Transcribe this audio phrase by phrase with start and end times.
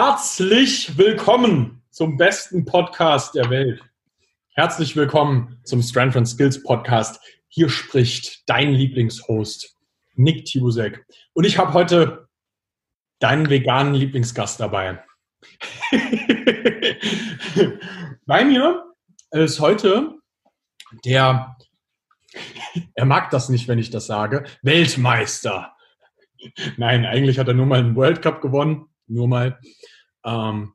[0.00, 3.82] Herzlich willkommen zum besten Podcast der Welt.
[4.50, 7.18] Herzlich willkommen zum Strength and Skills Podcast.
[7.48, 9.76] Hier spricht dein Lieblingshost
[10.14, 11.04] Nick Tibusek.
[11.32, 12.28] Und ich habe heute
[13.18, 15.02] deinen veganen Lieblingsgast dabei.
[18.24, 18.94] Bei mir
[19.32, 20.14] ist heute
[21.04, 21.56] der,
[22.94, 25.72] er mag das nicht, wenn ich das sage, Weltmeister.
[26.76, 29.58] Nein, eigentlich hat er nur mal einen World Cup gewonnen nur mal.
[30.24, 30.72] Ähm,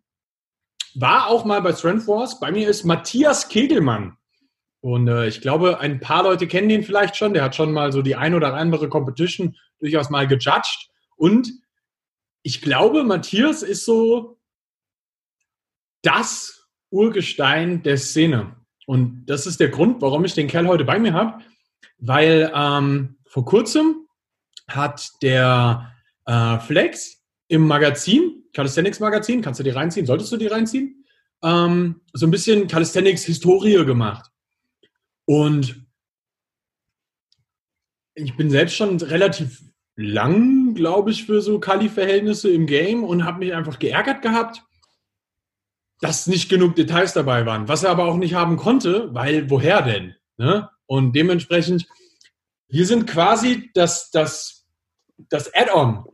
[0.95, 2.39] war auch mal bei Strength Wars.
[2.39, 4.17] Bei mir ist Matthias Kegelmann.
[4.81, 7.33] Und äh, ich glaube, ein paar Leute kennen den vielleicht schon.
[7.33, 10.89] Der hat schon mal so die ein oder andere Competition durchaus mal gejudged.
[11.15, 11.49] Und
[12.43, 14.39] ich glaube, Matthias ist so
[16.01, 18.57] das Urgestein der Szene.
[18.85, 21.41] Und das ist der Grund, warum ich den Kerl heute bei mir habe.
[21.97, 24.05] Weil ähm, vor kurzem
[24.67, 25.93] hat der
[26.25, 31.03] äh, Flex im Magazin, Calisthenics Magazin, kannst du die reinziehen, solltest du die reinziehen,
[31.43, 34.29] ähm, so ein bisschen Calisthenics Historie gemacht.
[35.25, 35.85] Und
[38.15, 39.63] ich bin selbst schon relativ
[39.95, 44.63] lang, glaube ich, für so Kali-Verhältnisse im Game und habe mich einfach geärgert gehabt,
[45.99, 47.67] dass nicht genug Details dabei waren.
[47.67, 50.15] Was er aber auch nicht haben konnte, weil woher denn?
[50.37, 50.69] Ne?
[50.85, 51.87] Und dementsprechend,
[52.67, 54.65] wir sind quasi das, das,
[55.29, 56.05] das Add-on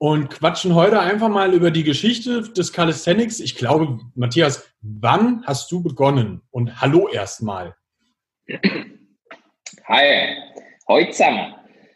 [0.00, 3.38] und quatschen heute einfach mal über die Geschichte des Calisthenics.
[3.38, 6.40] Ich glaube, Matthias, wann hast du begonnen?
[6.50, 7.76] Und hallo erstmal.
[9.84, 10.38] Hi,
[10.88, 11.54] heute zusammen.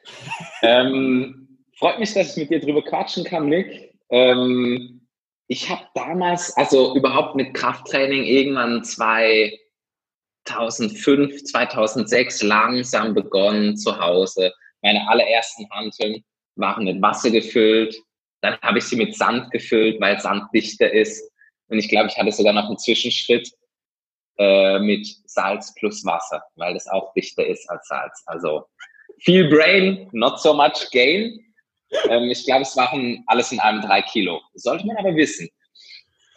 [0.63, 3.95] ähm, freut mich, dass ich mit dir drüber quatschen kann, Nick.
[4.11, 5.09] Ähm,
[5.47, 14.53] ich habe damals, also überhaupt mit Krafttraining irgendwann 2005, 2006 langsam begonnen zu Hause.
[14.83, 16.23] Meine allerersten Hanteln
[16.57, 17.97] waren mit Wasser gefüllt.
[18.41, 21.31] Dann habe ich sie mit Sand gefüllt, weil Sand dichter ist.
[21.69, 23.51] Und ich glaube, ich hatte sogar noch einen Zwischenschritt
[24.39, 28.23] äh, mit Salz plus Wasser, weil das auch dichter ist als Salz.
[28.27, 28.67] Also
[29.21, 31.41] viel Brain, not so much Gain.
[32.09, 34.41] Ähm, ich glaube, es waren alles in allem drei Kilo.
[34.55, 35.49] Sollte man aber wissen.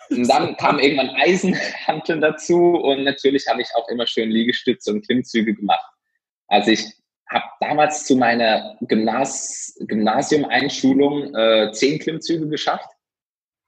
[0.09, 5.05] Und dann kam irgendwann Eisenhanteln dazu und natürlich habe ich auch immer schön Liegestütze und
[5.05, 5.85] Klimmzüge gemacht.
[6.47, 6.85] Also ich
[7.29, 12.89] habe damals zu meiner Gymnas Gymnasium-Einschulung äh, zehn Klimmzüge geschafft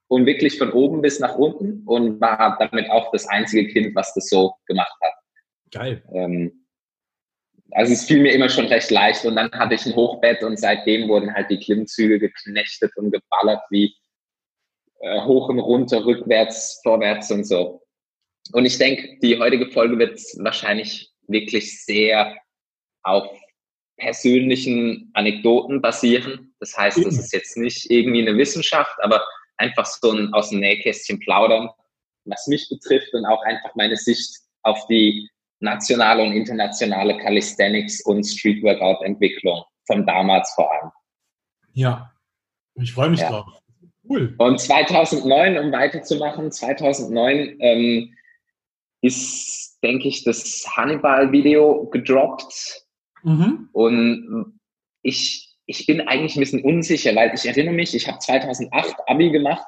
[0.08, 4.12] und wirklich von oben bis nach unten und war damit auch das einzige Kind, was
[4.14, 5.12] das so gemacht hat.
[5.70, 6.02] Geil.
[6.12, 6.66] Ähm,
[7.72, 10.58] also es fiel mir immer schon recht leicht und dann hatte ich ein Hochbett und
[10.58, 13.94] seitdem wurden halt die Klimmzüge geknechtet und geballert wie
[15.00, 17.82] äh, hoch und runter, rückwärts, vorwärts und so.
[18.52, 22.36] Und ich denke, die heutige Folge wird wahrscheinlich wirklich sehr
[23.02, 23.30] auf
[24.00, 26.52] persönlichen Anekdoten basieren.
[26.58, 29.22] Das heißt, das ist jetzt nicht irgendwie eine Wissenschaft, aber
[29.58, 31.70] einfach so ein aus dem Nähkästchen plaudern,
[32.24, 34.28] was mich betrifft und auch einfach meine Sicht
[34.62, 35.28] auf die
[35.60, 40.90] nationale und internationale Calisthenics und Street Workout Entwicklung von damals vor allem.
[41.72, 42.12] Ja,
[42.74, 43.30] ich freue mich ja.
[43.30, 43.46] drauf.
[44.08, 44.34] Cool.
[44.38, 48.14] Und 2009, um weiterzumachen, 2009 ähm,
[49.02, 52.86] ist, denke ich, das Hannibal-Video gedroppt
[53.22, 53.68] Mhm.
[53.72, 54.60] Und
[55.02, 59.30] ich, ich bin eigentlich ein bisschen unsicher, weil ich erinnere mich, ich habe 2008 Abi
[59.30, 59.66] gemacht,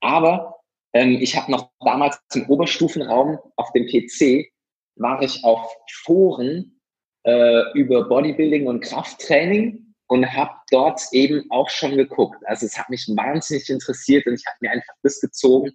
[0.00, 0.56] aber
[0.92, 4.50] ähm, ich habe noch damals im Oberstufenraum auf dem PC,
[4.96, 5.70] war ich auf
[6.02, 6.80] Foren
[7.24, 12.38] äh, über Bodybuilding und Krafttraining und habe dort eben auch schon geguckt.
[12.46, 15.72] Also es hat mich wahnsinnig interessiert und ich habe mir einfach das gezogen,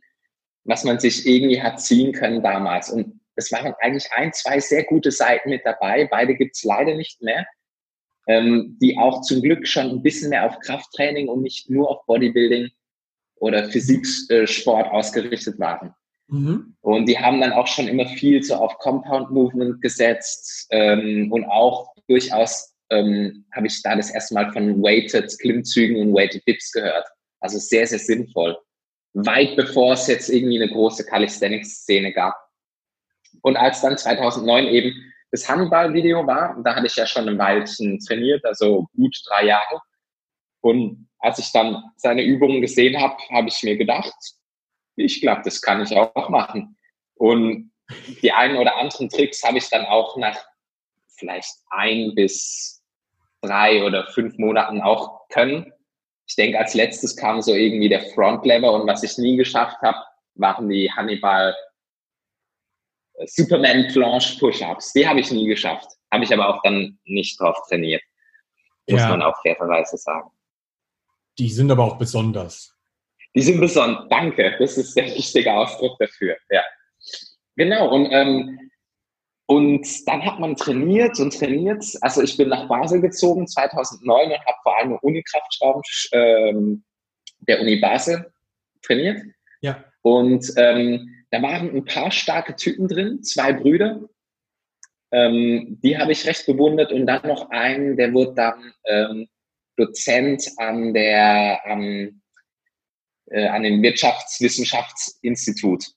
[0.66, 2.90] was man sich irgendwie hat ziehen können damals.
[2.90, 6.08] Und es waren eigentlich ein, zwei sehr gute Seiten mit dabei.
[6.10, 7.46] Beide gibt's leider nicht mehr.
[8.26, 12.06] Ähm, die auch zum Glück schon ein bisschen mehr auf Krafttraining und nicht nur auf
[12.06, 12.70] Bodybuilding
[13.36, 15.94] oder Physiksport ausgerichtet waren.
[16.28, 16.76] Mhm.
[16.80, 21.44] Und die haben dann auch schon immer viel so auf Compound Movement gesetzt ähm, und
[21.46, 26.72] auch durchaus ähm, habe ich da das erste Mal von Weighted Klimmzügen und Weighted Dips
[26.72, 27.08] gehört.
[27.42, 28.58] Also sehr, sehr sinnvoll.
[29.14, 32.36] Weit bevor es jetzt irgendwie eine große Calisthenics-Szene gab.
[33.44, 38.00] Und als dann 2009 eben das Handball-Video war, da hatte ich ja schon ein Weilchen
[38.00, 39.82] trainiert, also gut drei Jahre.
[40.62, 44.14] Und als ich dann seine Übungen gesehen habe, habe ich mir gedacht,
[44.96, 46.78] ich glaube, das kann ich auch machen.
[47.16, 47.72] Und
[48.22, 50.38] die einen oder anderen Tricks habe ich dann auch nach
[51.18, 52.82] vielleicht ein bis
[53.42, 55.72] drei oder fünf Monaten auch können.
[56.28, 59.98] Ich denke, als letztes kam so irgendwie der Frontlever und was ich nie geschafft habe,
[60.36, 61.54] waren die Hannibal
[63.28, 64.94] Superman Planche Push-Ups.
[64.94, 65.88] Die habe ich nie geschafft.
[66.12, 68.04] Habe ich aber auch dann nicht drauf trainiert.
[68.88, 69.10] Muss ja.
[69.10, 70.30] man auch fairerweise sagen.
[71.38, 72.76] Die sind aber auch besonders.
[73.36, 74.08] Die sind besonders.
[74.10, 76.38] Danke, das ist der richtige Ausdruck dafür.
[76.50, 76.62] Ja.
[77.56, 78.72] Genau, und, ähm,
[79.48, 81.84] und dann hat man trainiert und trainiert.
[82.02, 85.82] Also ich bin nach Basel gezogen 2009 und habe vor allem Unikraftschrauben
[86.12, 86.84] ähm,
[87.40, 88.32] der Uni Basel
[88.84, 89.22] trainiert.
[89.62, 89.84] Ja.
[90.02, 94.08] Und ähm, da waren ein paar starke Typen drin, zwei Brüder.
[95.12, 99.28] Ähm, die habe ich recht bewundert und dann noch einen, der wurde dann ähm,
[99.76, 102.22] Dozent an der am,
[103.32, 105.88] äh, an dem Wirtschaftswissenschaftsinstitut.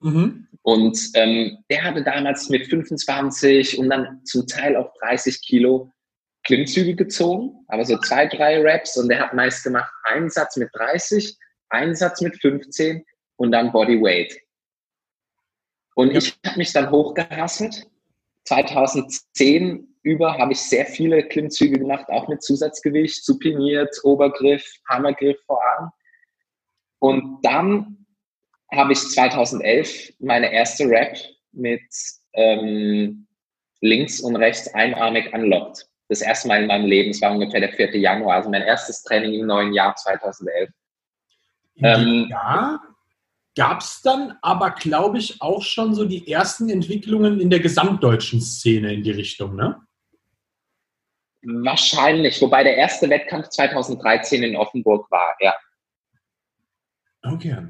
[0.00, 0.48] Mhm.
[0.62, 5.92] Und ähm, der hatte damals mit 25 und dann zum Teil auch 30 Kilo
[6.44, 10.70] Klimmzüge gezogen, aber so zwei, drei Reps und der hat meist gemacht einen Satz mit
[10.72, 11.36] 30,
[11.68, 13.04] einen Satz mit 15
[13.36, 14.47] und dann Bodyweight.
[15.98, 16.18] Und ja.
[16.18, 17.88] ich habe mich dann hochgehasselt.
[18.44, 25.60] 2010 über habe ich sehr viele Klimmzüge gemacht, auch mit Zusatzgewicht, supiniert, Obergriff, Hammergriff vor
[25.60, 25.90] allem.
[27.00, 28.06] Und dann
[28.70, 31.18] habe ich 2011 meine erste Rap
[31.50, 31.82] mit
[32.34, 33.26] ähm,
[33.80, 35.84] links und rechts einarmig unlocked.
[36.08, 37.96] Das erste Mal in meinem Leben, es war ungefähr der 4.
[37.96, 40.70] Januar, also mein erstes Training im neuen Jahr 2011.
[41.82, 42.80] Ähm, ja,
[43.58, 48.40] gab es dann aber, glaube ich, auch schon so die ersten Entwicklungen in der gesamtdeutschen
[48.40, 49.80] Szene in die Richtung, ne?
[51.42, 55.56] Wahrscheinlich, wobei der erste Wettkampf 2013 in Offenburg war, ja.
[57.24, 57.66] Okay.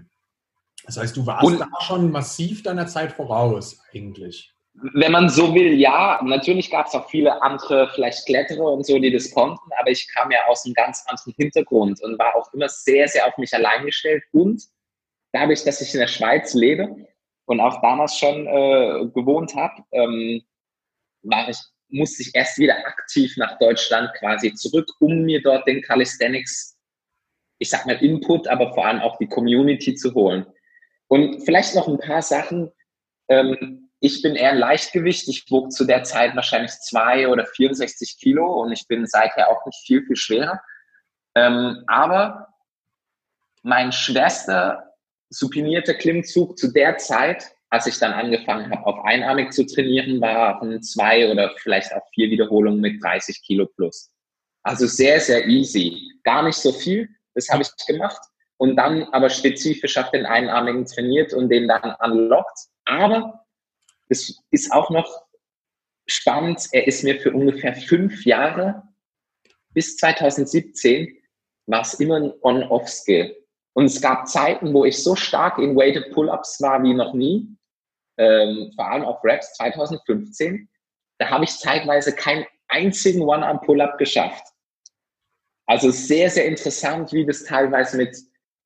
[0.85, 4.53] Das heißt, du warst Und, da schon massiv deiner Zeit voraus, eigentlich.
[4.75, 6.21] Wenn man so will, ja.
[6.23, 10.07] Natürlich gab es auch viele andere, vielleicht Kletterer und so, die das konnten, aber ich
[10.13, 13.55] kam ja aus einem ganz anderen Hintergrund und war auch immer sehr, sehr auf mich
[13.55, 14.23] allein gestellt.
[14.33, 14.63] Und
[15.39, 17.07] dadurch, dass ich in der Schweiz lebe
[17.47, 20.43] und auch damals schon äh, gewohnt habe, ähm,
[21.49, 21.59] ich,
[21.89, 26.77] musste ich erst wieder aktiv nach Deutschland quasi zurück, um mir dort den Calisthenics,
[27.59, 30.47] ich sag mal Input, aber vor allem auch die Community zu holen.
[31.09, 32.71] Und vielleicht noch ein paar Sachen.
[33.29, 35.29] Ähm, ich bin eher Leichtgewicht.
[35.29, 39.65] Ich wog zu der Zeit wahrscheinlich zwei oder 64 Kilo und ich bin seither auch
[39.67, 40.61] nicht viel, viel schwerer.
[41.35, 42.49] Ähm, aber
[43.63, 44.88] mein schwerster
[45.31, 50.83] supinierter Klimmzug zu der Zeit, als ich dann angefangen habe, auf einarmig zu trainieren, waren
[50.83, 54.11] zwei oder vielleicht auch vier Wiederholungen mit 30 Kilo plus.
[54.63, 56.13] Also sehr, sehr easy.
[56.25, 57.09] Gar nicht so viel.
[57.35, 58.21] Das habe ich gemacht
[58.57, 62.59] und dann aber spezifisch auf den Einarmigen trainiert und den dann unlockt.
[62.85, 63.47] Aber
[64.09, 65.27] es ist auch noch
[66.07, 68.83] spannend, er ist mir für ungefähr fünf Jahre
[69.79, 71.17] bis 2017
[71.67, 73.37] war es immer ein On-Off-Skill.
[73.75, 77.49] Und es gab Zeiten, wo ich so stark in Weighted Pull-Ups war wie noch nie,
[78.17, 80.69] ähm, vor allem auf Reps 2015.
[81.19, 84.45] Da habe ich zeitweise keinen einzigen One-Arm-Pull-Up geschafft.
[85.67, 88.17] Also sehr, sehr interessant, wie das teilweise mit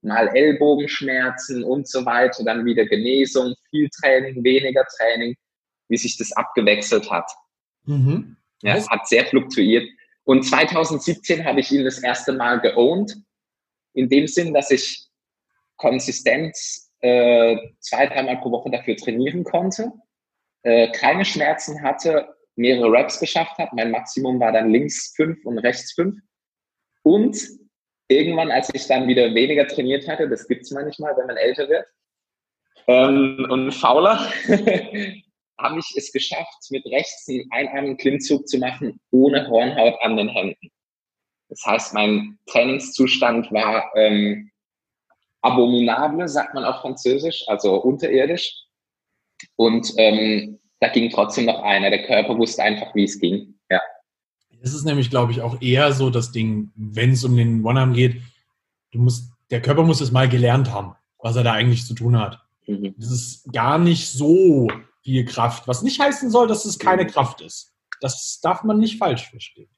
[0.03, 5.35] mal Ellbogenschmerzen und so weiter, dann wieder Genesung, viel Training, weniger Training,
[5.89, 7.31] wie sich das abgewechselt hat.
[7.85, 8.37] Mhm.
[8.63, 9.89] Ja, es hat sehr fluktuiert.
[10.25, 13.17] Und 2017 habe ich ihn das erste Mal geowned,
[13.95, 15.07] in dem Sinn, dass ich
[15.77, 16.57] konsistent
[17.01, 19.93] äh, zwei, dreimal pro Woche dafür trainieren konnte,
[20.63, 23.71] äh, keine Schmerzen hatte, mehrere Reps geschafft habe.
[23.75, 26.17] Mein Maximum war dann links fünf und rechts fünf.
[27.03, 27.37] Und
[28.09, 31.69] irgendwann, als ich dann wieder weniger trainiert hatte, das gibt es manchmal, wenn man älter
[31.69, 31.87] wird,
[32.89, 34.19] ähm, und fauler,
[35.59, 40.29] habe ich es geschafft, mit rechts einen einarmigen Klimmzug zu machen, ohne Hornhaut an den
[40.29, 40.71] Händen.
[41.53, 44.51] Das heißt, mein Trainingszustand war ähm,
[45.43, 48.55] abominable, sagt man auf Französisch, also unterirdisch.
[49.57, 51.91] Und ähm, da ging trotzdem noch einer.
[51.91, 53.55] Der Körper wusste einfach, wie es ging.
[53.71, 53.83] Ja.
[54.63, 57.93] Es ist nämlich, glaube ich, auch eher so das Ding, wenn es um den One-Arm
[57.93, 58.23] geht,
[58.93, 62.19] du musst, der Körper muss es mal gelernt haben, was er da eigentlich zu tun
[62.19, 62.41] hat.
[62.67, 62.95] Mhm.
[62.97, 64.69] Das ist gar nicht so
[65.03, 67.09] viel Kraft, was nicht heißen soll, dass es keine mhm.
[67.09, 67.75] Kraft ist.
[68.01, 69.69] Das darf man nicht falsch verstehen.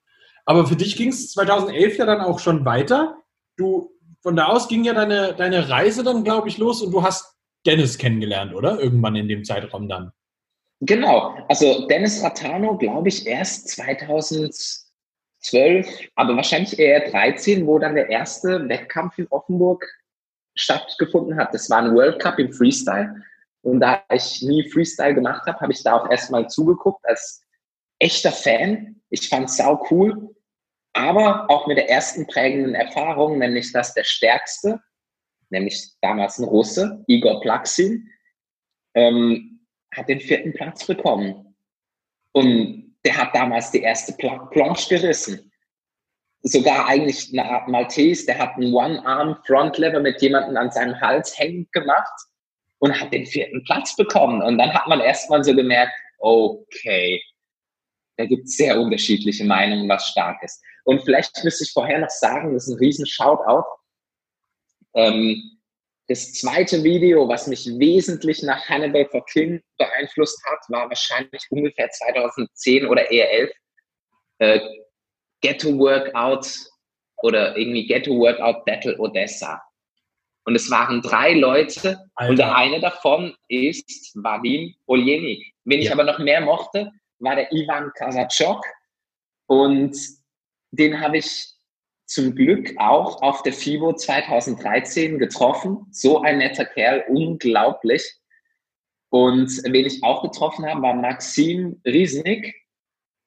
[0.45, 3.23] Aber für dich ging es 2011 ja dann auch schon weiter.
[3.57, 3.91] Du,
[4.23, 7.37] von da aus ging ja deine, deine Reise dann, glaube ich, los und du hast
[7.67, 8.79] Dennis kennengelernt, oder?
[8.79, 10.13] Irgendwann in dem Zeitraum dann.
[10.81, 18.11] Genau, also Dennis Ratano, glaube ich, erst 2012, aber wahrscheinlich eher 13, wo dann der
[18.11, 19.87] erste Wettkampf in Offenburg
[20.55, 21.55] stattgefunden hat.
[21.55, 23.23] Das war ein World Cup im Freestyle.
[23.63, 27.43] Und da ich nie Freestyle gemacht habe, habe ich da auch erstmal zugeguckt als
[27.99, 29.01] echter Fan.
[29.09, 30.34] Ich fand es sau cool,
[30.95, 34.81] aber auch mit der ersten prägenden Erfahrung, nämlich dass der Stärkste,
[35.51, 38.09] nämlich damals ein Russe, Igor Plaxin,
[38.95, 41.57] ähm, hat den vierten Platz bekommen.
[42.33, 45.51] Und der hat damals die erste Planche gerissen.
[46.47, 51.73] sogar eigentlich eine Art Maltese, der hat einen One-Arm-Frontlever mit jemandem an seinem Hals hängend
[51.73, 52.13] gemacht
[52.81, 54.43] und hat den vierten Platz bekommen.
[54.43, 57.23] Und dann hat man erstmal so gemerkt, okay,
[58.19, 60.63] da gibt es sehr unterschiedliche Meinungen, was stark ist.
[60.85, 63.64] Und vielleicht müsste ich vorher noch sagen, das ist ein riesen Shoutout.
[64.95, 65.55] Ähm,
[66.09, 71.88] das zweite Video, was mich wesentlich nach Hannibal for King beeinflusst hat, war wahrscheinlich ungefähr
[71.91, 73.50] 2010 oder eher 11.
[74.38, 74.61] Äh,
[75.41, 76.47] Ghetto Workout
[77.23, 79.62] oder irgendwie Ghetto Workout Battle Odessa.
[80.47, 82.31] Und es waren drei Leute Alter.
[82.31, 85.55] und der eine davon ist Vadim Oljenik.
[85.64, 85.87] Wen ja.
[85.87, 88.62] ich aber noch mehr mochte, war der Ivan Kasachok.
[89.47, 89.97] Und
[90.78, 91.54] den habe ich
[92.07, 95.87] zum Glück auch auf der FIBO 2013 getroffen.
[95.90, 98.14] So ein netter Kerl, unglaublich.
[99.11, 102.54] Und wen ich auch getroffen habe, war Maxim Riesnik,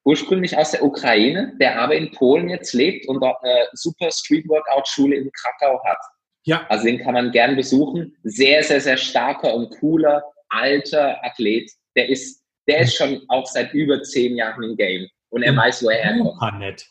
[0.04, 5.16] ursprünglich aus der Ukraine, der aber in Polen jetzt lebt und dort eine super Street-Workout-Schule
[5.16, 5.98] in Krakau hat.
[6.44, 6.66] Ja.
[6.68, 8.16] Also den kann man gern besuchen.
[8.22, 11.70] Sehr, sehr, sehr starker und cooler, alter Athlet.
[11.96, 15.08] Der ist, der ist schon auch seit über zehn Jahren im Game.
[15.30, 16.34] Und er weiß, wo er herkommt.
[16.34, 16.86] Super nett.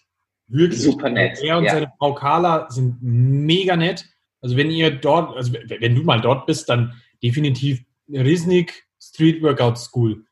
[0.47, 0.81] Wirklich.
[0.81, 1.39] Super nett.
[1.41, 1.73] Er und ja.
[1.73, 4.05] seine Frau Carla sind mega nett.
[4.41, 9.77] Also wenn ihr dort, also wenn du mal dort bist, dann definitiv Risnik Street Workout
[9.77, 10.23] School.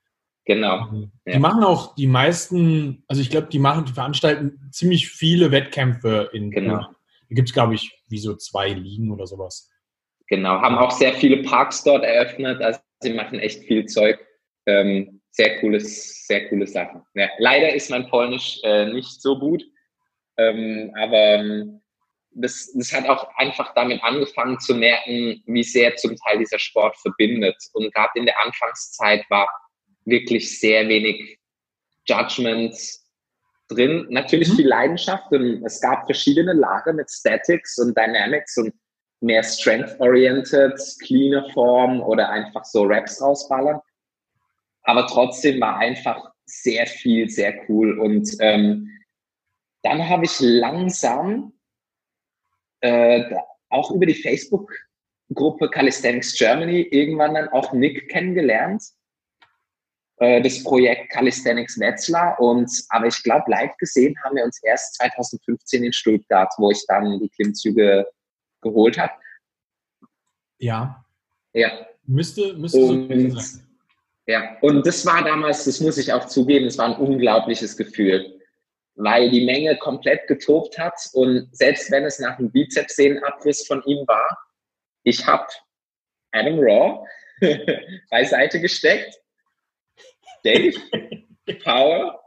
[0.45, 0.88] Genau.
[1.27, 1.39] Die ja.
[1.39, 6.51] machen auch die meisten, also ich glaube, die machen, die veranstalten ziemlich viele Wettkämpfe in.
[6.51, 6.77] Genau.
[6.77, 9.72] Da gibt es, glaube ich, wie so zwei Ligen oder sowas.
[10.27, 12.62] Genau, haben auch sehr viele Parks dort eröffnet.
[12.62, 14.19] Also sie machen echt viel Zeug.
[14.67, 17.01] Ähm, sehr cooles, sehr coole Sachen.
[17.13, 19.63] Ja, leider ist mein Polnisch äh, nicht so gut,
[20.38, 21.82] ähm, aber ähm,
[22.32, 26.98] das, das hat auch einfach damit angefangen zu merken, wie sehr zum Teil dieser Sport
[26.98, 27.56] verbindet.
[27.74, 29.50] Und gerade in der Anfangszeit war
[30.04, 31.39] wirklich sehr wenig
[32.06, 32.75] Judgment
[33.70, 34.06] drin.
[34.10, 34.56] Natürlich mhm.
[34.58, 38.74] viel Leidenschaft und es gab verschiedene Lager mit Statics und Dynamics und
[39.22, 43.80] mehr Strength-oriented, cleaner Form oder einfach so Raps rausballern.
[44.84, 47.98] Aber trotzdem war einfach sehr viel, sehr cool.
[47.98, 48.88] Und ähm,
[49.86, 51.54] dann habe ich langsam
[52.82, 53.24] äh,
[53.70, 58.84] auch über die Facebook-Gruppe Calisthenics Germany irgendwann dann auch Nick kennengelernt
[60.18, 62.39] äh, das Projekt Calisthenics Wetzlar.
[62.39, 66.84] Und, aber ich glaube, live gesehen haben wir uns erst 2015 in Stuttgart, wo ich
[66.88, 68.08] dann die Klimmzüge
[68.62, 69.13] geholt habe.
[70.58, 71.06] Ja.
[71.54, 71.86] Ja.
[72.08, 73.62] Müsste, müsste und, so sein.
[74.27, 78.35] Ja, und das war damals, das muss ich auch zugeben, es war ein unglaubliches Gefühl,
[78.96, 80.96] weil die Menge komplett getobt hat.
[81.14, 84.38] Und selbst wenn es nach einem Bizepssehnenabriss von ihm war,
[85.04, 85.48] ich habe
[86.32, 87.06] Adam Raw
[88.10, 89.20] beiseite gesteckt.
[90.44, 90.75] Dave,
[91.64, 92.22] Power,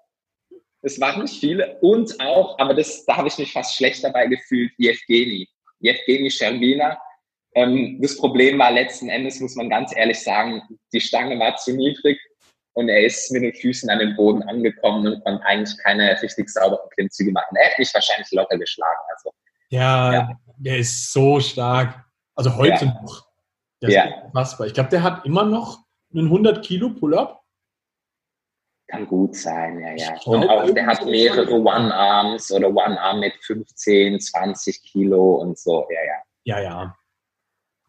[0.83, 1.79] es waren nicht viele.
[1.81, 5.49] Und auch, aber das, da habe ich mich fast schlecht dabei gefühlt, Jevgeni.
[5.81, 6.99] Jevgeni Scherbina.
[7.55, 11.75] Ähm, das Problem war letzten Endes, muss man ganz ehrlich sagen, die Stange war zu
[11.75, 12.21] niedrig
[12.79, 16.49] und er ist mit den Füßen an den Boden angekommen und konnte eigentlich keine richtig
[16.49, 17.57] sauberen Klimmzüge machen.
[17.57, 19.01] Er hätte mich wahrscheinlich locker geschlagen.
[19.17, 19.33] Also,
[19.71, 20.41] ja, ja.
[20.59, 22.05] der ist so stark.
[22.37, 23.01] Also heute ja.
[23.03, 23.27] noch.
[23.83, 24.05] Der ja.
[24.05, 24.69] ist unfassbar.
[24.69, 25.81] Ich glaube, der hat immer noch
[26.15, 27.43] einen 100 Kilo Pull-Up.
[28.87, 30.17] Kann gut sein, ja, ja.
[30.25, 36.05] Und auch der hat mehrere One-Arms oder One-Arm mit 15, 20 Kilo und so, ja,
[36.05, 36.23] ja.
[36.45, 36.97] Ja, ja.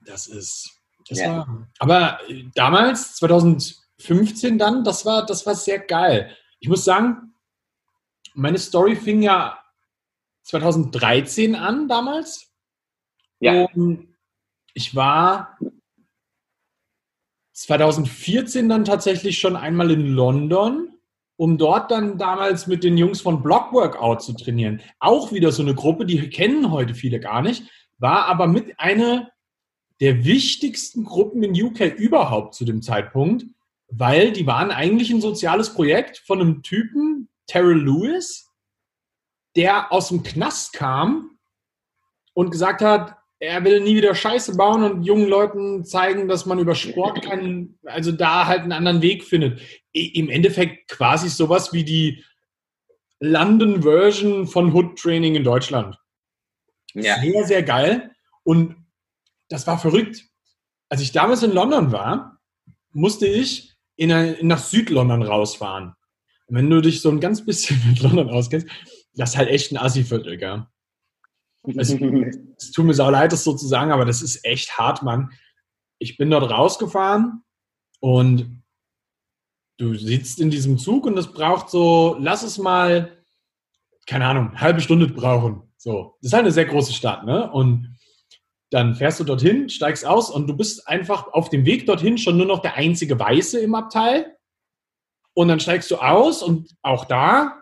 [0.04, 0.82] Das ist.
[1.08, 1.38] Das ja.
[1.38, 2.20] war, aber
[2.56, 3.16] damals,
[4.00, 6.36] 2015 dann, das war, das war sehr geil.
[6.60, 7.34] Ich muss sagen,
[8.34, 9.60] meine Story fing ja
[10.44, 12.52] 2013 an damals.
[13.40, 13.66] Ja.
[13.66, 14.16] Und
[14.74, 15.58] ich war
[17.54, 20.94] 2014 dann tatsächlich schon einmal in London,
[21.36, 24.82] um dort dann damals mit den Jungs von Block Workout zu trainieren.
[25.00, 27.64] Auch wieder so eine Gruppe, die kennen heute viele gar nicht,
[27.98, 29.30] war aber mit einer
[30.00, 33.46] der wichtigsten Gruppen in UK überhaupt zu dem Zeitpunkt,
[33.90, 38.48] weil die waren eigentlich ein soziales Projekt von einem Typen, Terrell Lewis,
[39.56, 41.38] der aus dem Knast kam
[42.34, 46.60] und gesagt hat, er will nie wieder Scheiße bauen und jungen Leuten zeigen, dass man
[46.60, 49.62] über Sport kann, also da halt einen anderen Weg findet.
[49.94, 52.24] Im Endeffekt quasi sowas wie die
[53.20, 55.98] London Version von Hood Training in Deutschland.
[56.94, 57.20] Ja.
[57.20, 58.12] Sehr, sehr geil.
[58.44, 58.76] Und
[59.48, 60.26] das war verrückt.
[60.90, 62.40] Als ich damals in London war,
[62.92, 63.69] musste ich
[64.00, 65.94] in eine, nach Südlondon rausfahren.
[66.48, 68.68] Und wenn du dich so ein ganz bisschen mit London auskennst,
[69.14, 70.66] das ist halt echt ein Assi-Viertel, gell?
[71.76, 71.90] Es,
[72.58, 75.32] es tut mir sau leid, das so zu sagen, aber das ist echt hart, Mann.
[76.00, 77.44] Ich bin dort rausgefahren
[78.00, 78.64] und
[79.78, 83.18] du sitzt in diesem Zug und es braucht so, lass es mal,
[84.08, 85.64] keine Ahnung, halbe Stunde brauchen.
[85.76, 87.52] So, das ist halt eine sehr große Stadt, ne?
[87.52, 87.98] Und
[88.72, 92.38] dann fährst du dorthin, steigst aus und du bist einfach auf dem Weg dorthin schon
[92.38, 94.36] nur noch der einzige Weiße im Abteil.
[95.34, 97.62] Und dann steigst du aus und auch da,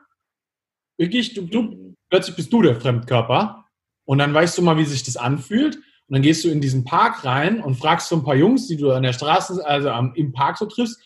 [0.97, 3.65] wirklich, du, du, plötzlich bist du der Fremdkörper.
[4.05, 5.75] Und dann weißt du mal, wie sich das anfühlt.
[5.75, 8.77] Und dann gehst du in diesen Park rein und fragst so ein paar Jungs, die
[8.77, 11.01] du an der Straße, also im Park so triffst,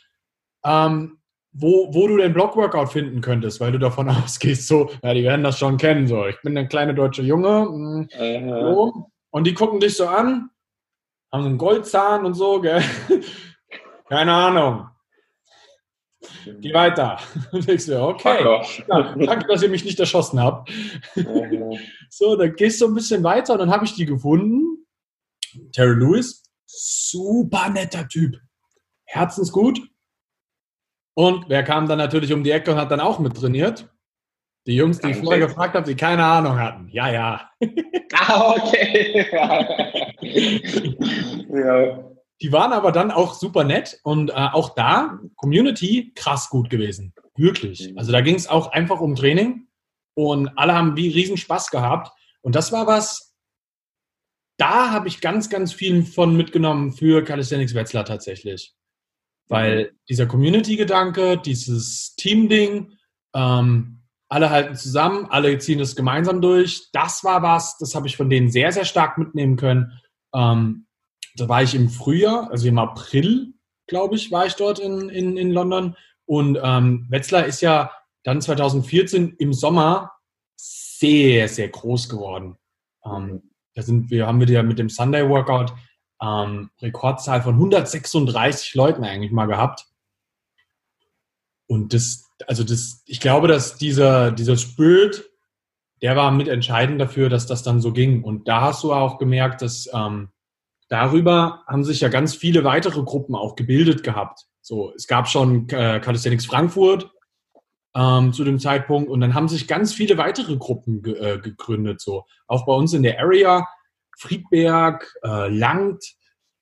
[0.64, 1.18] ähm,
[1.54, 5.44] wo, wo du den Block-Workout finden könntest, weil du davon ausgehst, so, ja, die werden
[5.44, 9.54] das schon kennen, so, ich bin ein kleiner deutscher Junge, mh, hm, so, und die
[9.54, 10.50] gucken dich so an,
[11.32, 12.84] haben einen Goldzahn und so, gell?
[14.10, 14.90] Keine Ahnung.
[16.60, 17.20] Geh weiter.
[17.52, 18.44] Und ich so, okay.
[18.88, 20.72] Ja, danke, dass ihr mich nicht erschossen habt.
[22.10, 24.86] so, dann gehst du ein bisschen weiter und dann habe ich die gefunden.
[25.72, 28.38] Terry Lewis, super netter Typ.
[29.06, 29.82] Herzensgut.
[31.16, 33.91] Und wer kam dann natürlich um die Ecke und hat dann auch mit trainiert?
[34.68, 36.88] Die Jungs, die ich vorher gefragt habe, die keine Ahnung hatten.
[36.90, 37.50] Ja, ja.
[38.14, 39.26] Ah, okay.
[41.50, 42.12] ja.
[42.42, 47.14] Die waren aber dann auch super nett und äh, auch da, Community, krass gut gewesen.
[47.36, 47.90] Wirklich.
[47.90, 47.98] Mhm.
[47.98, 49.68] Also da ging es auch einfach um Training
[50.14, 52.12] und alle haben wie riesen Spaß gehabt.
[52.42, 53.34] Und das war was,
[54.58, 58.76] da habe ich ganz, ganz viel von mitgenommen für Calisthenics Wetzlar tatsächlich.
[59.48, 59.98] Weil mhm.
[60.10, 62.92] dieser Community-Gedanke, dieses Team-Ding,
[63.34, 64.01] ähm,
[64.32, 66.90] alle halten zusammen, alle ziehen es gemeinsam durch.
[66.94, 70.00] Das war was, das habe ich von denen sehr, sehr stark mitnehmen können.
[70.34, 70.88] Ähm,
[71.36, 73.54] da war ich im Frühjahr, also im April,
[73.88, 75.98] glaube ich, war ich dort in, in, in London.
[76.26, 77.92] Und ähm, Wetzlar ist ja
[78.24, 80.14] dann 2014 im Sommer
[80.56, 82.56] sehr, sehr groß geworden.
[83.04, 85.74] Ähm, da sind wir, haben wir ja mit dem Sunday Workout
[86.22, 89.88] ähm, Rekordzahl von 136 Leuten eigentlich mal gehabt.
[91.68, 95.30] Und das, also das, ich glaube, dass dieser, dieser Spirit,
[96.02, 98.24] der war mitentscheidend dafür, dass das dann so ging.
[98.24, 100.30] Und da hast du auch gemerkt, dass ähm,
[100.90, 104.46] darüber haben sich ja ganz viele weitere Gruppen auch gebildet gehabt.
[104.62, 107.10] So, es gab schon äh, Calisthenics Frankfurt
[107.96, 112.02] ähm, zu dem Zeitpunkt und dann haben sich ganz viele weitere Gruppen ge äh, gegründet.
[112.02, 113.68] So, auch bei uns in der Area
[114.18, 116.04] Friedberg, äh, Langt.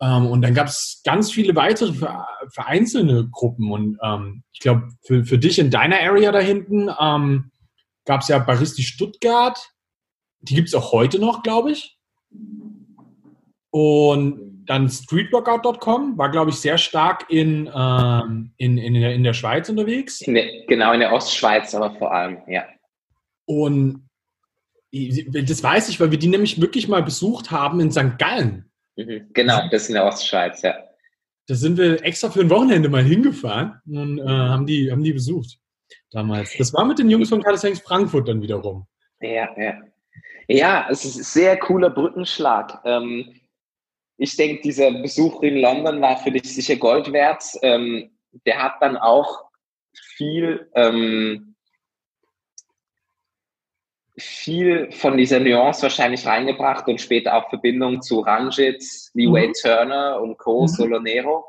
[0.02, 1.94] Ähm, und dann gab es ganz viele weitere
[2.52, 3.72] vereinzelte Gruppen.
[3.72, 7.52] Und ähm, ich glaube, für, für dich in deiner Area da hinten ähm,
[8.06, 9.60] gab es ja Baristi Stuttgart.
[10.42, 11.98] Die gibt es auch heute noch, glaube ich.
[13.72, 19.34] Und dann streetworkout.com war, glaube ich, sehr stark in, ähm, in, in, der, in der
[19.34, 20.22] Schweiz unterwegs.
[20.22, 22.66] In der, genau, in der Ostschweiz aber vor allem, ja.
[23.46, 24.08] Und
[24.92, 28.18] das weiß ich, weil wir die nämlich wirklich mal besucht haben in St.
[28.18, 28.69] Gallen.
[29.00, 29.30] Mhm.
[29.34, 30.76] Genau, das ist in der Ostschweiz, ja.
[31.48, 35.14] Da sind wir extra für ein Wochenende mal hingefahren und äh, haben, die, haben die
[35.14, 35.58] besucht
[36.12, 36.56] damals.
[36.58, 38.86] Das war mit den Jungs von Calisthenics Frankfurt dann wiederum.
[39.22, 39.82] Ja, ja.
[40.48, 42.82] Ja, es ist ein sehr cooler Brückenschlag.
[42.84, 43.40] Ähm,
[44.18, 47.44] ich denke, dieser Besuch in London war für dich sicher Gold wert.
[47.62, 48.12] Ähm,
[48.46, 49.46] der hat dann auch
[50.18, 51.49] viel ähm,
[54.20, 59.54] viel von dieser Nuance wahrscheinlich reingebracht und später auch Verbindung zu Ranjit, Lee mhm.
[59.62, 60.64] Turner und Co.
[60.64, 60.68] Mhm.
[60.68, 61.46] Solonero.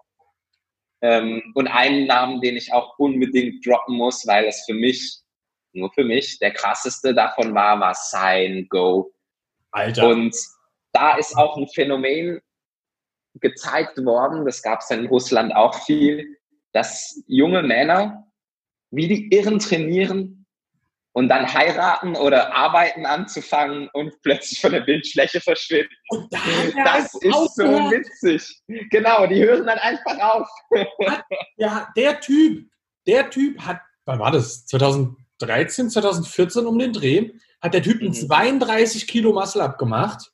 [1.02, 5.20] Ähm, und einen Namen, den ich auch unbedingt droppen muss, weil es für mich,
[5.72, 9.12] nur für mich, der krasseste davon war, war Sign Go.
[9.70, 10.09] Alter.
[10.09, 10.37] Und
[10.92, 12.40] da ist auch ein Phänomen
[13.35, 16.37] gezeigt worden, das gab es in Russland auch viel,
[16.72, 18.26] dass junge Männer
[18.90, 20.39] wie die Irren trainieren,
[21.12, 25.94] und dann heiraten oder arbeiten anzufangen und plötzlich von der Bildfläche verschwinden.
[26.31, 26.38] Da
[26.85, 28.62] das ist so witzig.
[28.90, 30.49] Genau, die hören dann einfach auf.
[31.57, 32.68] Ja, der Typ,
[33.07, 34.66] der Typ hat, wann war das?
[34.66, 38.12] 2013, 2014 um den Dreh, hat der Typ mhm.
[38.12, 40.33] 32 Kilo Muscle abgemacht.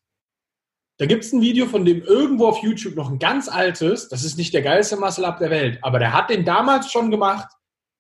[0.99, 4.09] Da gibt es ein Video von dem irgendwo auf YouTube noch ein ganz altes.
[4.09, 7.11] Das ist nicht der geilste Muscle Up der Welt, aber der hat den damals schon
[7.11, 7.49] gemacht.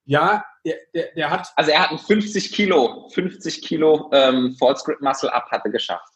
[0.07, 1.49] Ja, der, der, der hat.
[1.57, 6.13] Also er hat ein 50 Kilo, 50 Kilo ähm, False Grip Muscle Up hatte geschafft.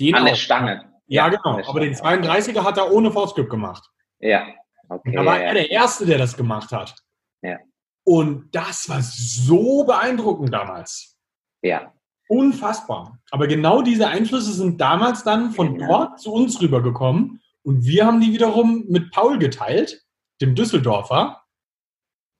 [0.00, 0.28] Den An auch.
[0.28, 0.92] der Stange.
[1.06, 1.60] Ja, ja genau.
[1.68, 3.88] Aber den 32er hat er ohne False Grip gemacht.
[4.18, 4.48] Ja.
[4.88, 5.46] Okay, da war ja.
[5.46, 6.94] er der Erste, der das gemacht hat.
[7.42, 7.58] Ja.
[8.04, 11.16] Und das war so beeindruckend damals.
[11.62, 11.92] Ja.
[12.28, 13.18] Unfassbar.
[13.30, 15.86] Aber genau diese Einflüsse sind damals dann von genau.
[15.86, 17.40] dort zu uns rübergekommen.
[17.62, 20.02] Und wir haben die wiederum mit Paul geteilt,
[20.40, 21.42] dem Düsseldorfer.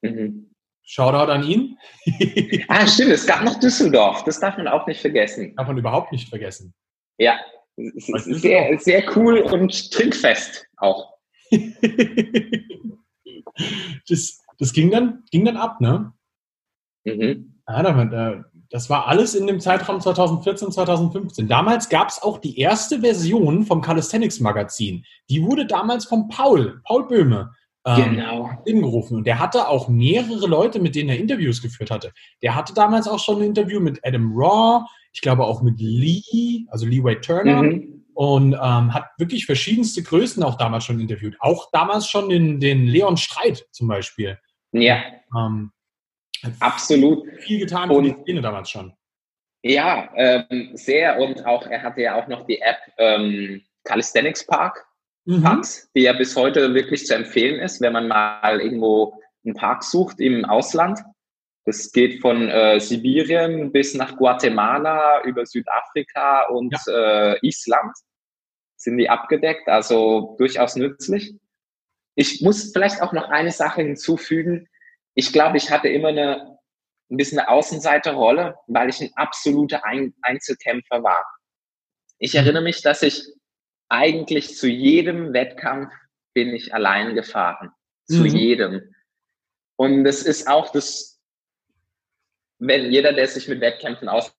[0.03, 0.40] Mhm.
[0.91, 1.79] Shoutout an ihn.
[2.69, 4.25] ah, stimmt, es gab noch Düsseldorf.
[4.25, 5.55] Das darf man auch nicht vergessen.
[5.55, 6.75] Darf man überhaupt nicht vergessen.
[7.17, 7.39] Ja,
[7.77, 11.15] sehr, sehr cool und trinkfest auch.
[14.09, 16.13] das, das ging, dann, ging dann ab, ne?
[17.05, 17.61] Mhm.
[17.69, 21.47] Ja, da, Das war alles in dem Zeitraum 2014, 2015.
[21.47, 25.05] Damals gab es auch die erste Version vom Calisthenics Magazin.
[25.29, 27.53] Die wurde damals von Paul, Paul Böhme,
[27.87, 28.51] ähm, genau.
[28.65, 29.17] ingerufen.
[29.17, 32.13] Und der hatte auch mehrere Leute, mit denen er Interviews geführt hatte.
[32.43, 36.67] Der hatte damals auch schon ein Interview mit Adam Raw, ich glaube auch mit Lee,
[36.69, 37.63] also Lee Wade Turner.
[37.63, 38.05] Mhm.
[38.13, 41.37] Und ähm, hat wirklich verschiedenste Größen auch damals schon interviewt.
[41.41, 44.39] Auch damals schon den, den Leon Streit zum Beispiel.
[44.73, 45.03] Ja.
[45.35, 45.73] Ähm,
[46.59, 47.27] Absolut.
[47.39, 48.93] Viel getan für die Szene damals schon.
[49.63, 51.19] Ja, ähm, sehr.
[51.19, 54.87] Und auch, er hatte ja auch noch die App ähm, Calisthenics Park,
[55.25, 55.43] mhm.
[55.43, 59.85] Parks, die ja bis heute wirklich zu empfehlen ist, wenn man mal irgendwo einen Park
[59.85, 61.01] sucht im Ausland.
[61.65, 67.33] Das geht von äh, Sibirien bis nach Guatemala, über Südafrika und ja.
[67.33, 67.95] äh, Island
[68.77, 71.35] sind die abgedeckt, also durchaus nützlich.
[72.15, 74.69] Ich muss vielleicht auch noch eine Sache hinzufügen
[75.15, 76.59] ich glaube, ich hatte immer eine,
[77.11, 81.25] ein bisschen eine Außenseiterrolle, weil ich ein absoluter ein Einzelkämpfer war.
[82.19, 82.41] Ich mhm.
[82.41, 83.23] erinnere mich, dass ich
[83.91, 85.93] eigentlich zu jedem Wettkampf
[86.33, 87.73] bin ich allein gefahren.
[88.07, 88.27] Zu mhm.
[88.27, 88.95] jedem.
[89.77, 91.21] Und das ist auch das,
[92.59, 94.37] wenn jeder, der sich mit Wettkämpfen auskennt,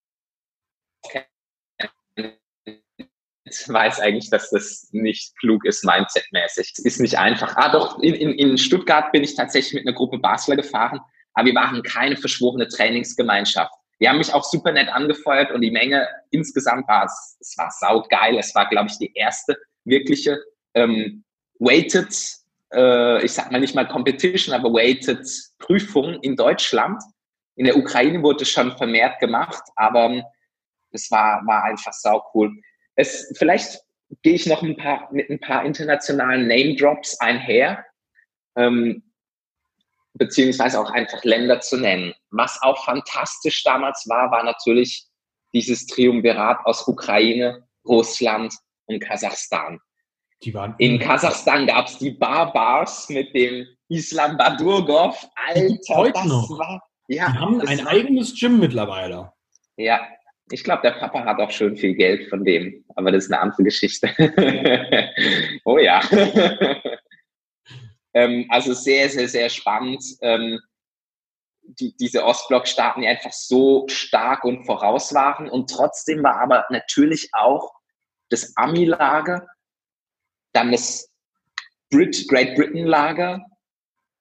[3.68, 6.72] weiß eigentlich, dass das nicht klug ist, mindsetmäßig.
[6.78, 7.56] Es ist nicht einfach.
[7.58, 11.02] Ah, doch, in, in, in Stuttgart bin ich tatsächlich mit einer Gruppe Basler gefahren,
[11.34, 13.74] aber wir waren keine verschworene Trainingsgemeinschaft.
[14.02, 17.70] Die haben mich auch super nett angefeuert und die Menge insgesamt war es, es war
[17.70, 18.38] saugeil.
[18.40, 20.40] Es war, glaube ich, die erste wirkliche
[20.74, 21.24] ähm,
[21.60, 22.12] weighted,
[22.74, 25.28] äh, ich sag mal nicht mal Competition, aber weighted
[25.60, 27.02] Prüfung in Deutschland.
[27.56, 30.24] In der Ukraine wurde es schon vermehrt gemacht, aber
[30.92, 32.52] es war, war einfach sau cool.
[32.96, 33.82] Es, vielleicht
[34.24, 37.86] gehe ich noch ein paar, mit ein paar internationalen Name-Drops einher,
[38.56, 39.04] ähm,
[40.14, 42.14] beziehungsweise auch einfach Länder zu nennen.
[42.32, 45.06] Was auch fantastisch damals war, war natürlich
[45.54, 48.54] dieses Triumvirat aus Ukraine, Russland
[48.86, 49.80] und Kasachstan.
[50.80, 55.28] In Kasachstan gab es die Barbars mit dem Islam Badurgov.
[55.48, 56.50] Alter, Heute das noch.
[56.58, 56.82] war.
[57.08, 59.32] Ja, die haben ein war, eigenes Gym mittlerweile.
[59.76, 60.02] Ja,
[60.50, 63.42] ich glaube, der Papa hat auch schön viel Geld von dem, aber das ist eine
[63.42, 64.10] andere Geschichte.
[65.66, 66.02] oh ja.
[68.14, 70.04] ähm, also sehr, sehr, sehr spannend.
[70.22, 70.60] Ähm,
[71.80, 75.50] die, diese Ostblock-Staaten, die einfach so stark und voraus waren.
[75.50, 77.72] Und trotzdem war aber natürlich auch
[78.30, 79.48] das Ami-Lager,
[80.54, 81.10] dann das
[81.90, 83.46] Brit Great Britain-Lager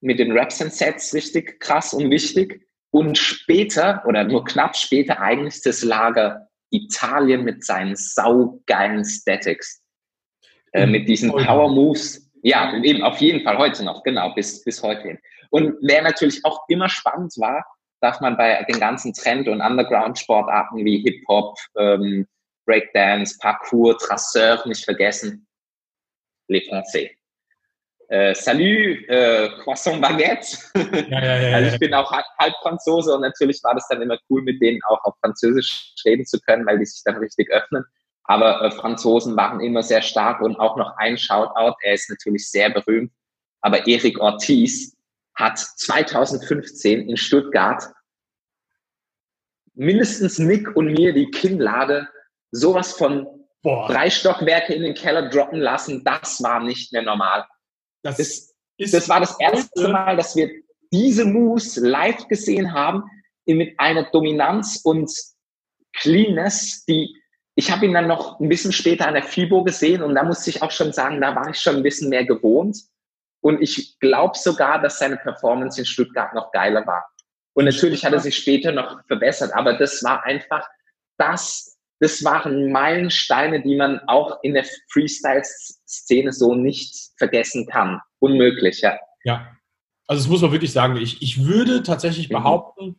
[0.00, 2.66] mit den Raps and Sets richtig krass und wichtig.
[2.90, 9.82] Und später, oder nur knapp später, eigentlich das Lager Italien mit seinen saugeilen Statics.
[10.72, 12.29] Äh, mit diesen Power Moves.
[12.42, 15.18] Ja, eben auf jeden Fall heute noch, genau, bis, bis heute hin.
[15.50, 17.64] Und wer natürlich auch immer spannend war,
[18.00, 22.26] darf man bei den ganzen Trend- und Underground-Sportarten wie Hip-Hop, ähm,
[22.66, 25.46] Breakdance, Parkour, Trasseur nicht vergessen,
[26.48, 27.10] Les Français
[28.10, 30.58] äh, Salut, äh, Croissant Baguette.
[31.10, 34.02] Ja, ja, ja, also ich bin auch halb, halb, Franzose und natürlich war das dann
[34.02, 37.50] immer cool, mit denen auch auf Französisch reden zu können, weil die sich dann richtig
[37.50, 37.84] öffnen.
[38.30, 42.48] Aber äh, Franzosen waren immer sehr stark und auch noch ein Shoutout, er ist natürlich
[42.48, 43.10] sehr berühmt,
[43.60, 44.96] aber Eric Ortiz
[45.34, 47.82] hat 2015 in Stuttgart
[49.74, 52.08] mindestens Nick und mir die Kinnlade
[52.52, 53.26] sowas von
[53.62, 53.88] Boah.
[53.88, 56.04] drei Stockwerke in den Keller droppen lassen.
[56.04, 57.44] Das war nicht mehr normal.
[58.04, 60.48] Das, das, ist das war das erste Mal, dass wir
[60.92, 63.02] diese Moves live gesehen haben,
[63.44, 65.10] mit einer Dominanz und
[65.94, 67.19] Cleanness, die
[67.54, 70.50] ich habe ihn dann noch ein bisschen später an der FIBO gesehen und da musste
[70.50, 72.78] ich auch schon sagen, da war ich schon ein bisschen mehr gewohnt.
[73.42, 77.06] Und ich glaube sogar, dass seine Performance in Stuttgart noch geiler war.
[77.54, 80.68] Und natürlich hat er sich später noch verbessert, aber das war einfach
[81.18, 88.00] das, das waren Meilensteine, die man auch in der Freestyle-Szene so nicht vergessen kann.
[88.20, 88.98] Unmöglich, ja.
[89.24, 89.54] Ja,
[90.06, 90.96] also das muss man wirklich sagen.
[90.96, 92.34] Ich, ich würde tatsächlich mhm.
[92.34, 92.96] behaupten,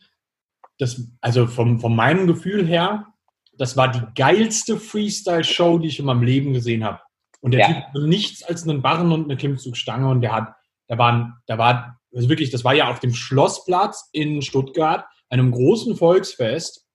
[0.77, 3.07] dass, also vom, von meinem Gefühl her,
[3.53, 6.99] das war die geilste Freestyle-Show, die ich in meinem Leben gesehen habe.
[7.41, 7.67] Und der ja.
[7.67, 10.53] Typ hatte nichts als einen Barren und eine Klimmzugstange und der hat,
[10.87, 15.51] da waren, da war, also wirklich, das war ja auf dem Schlossplatz in Stuttgart, einem
[15.51, 16.85] großen Volksfest.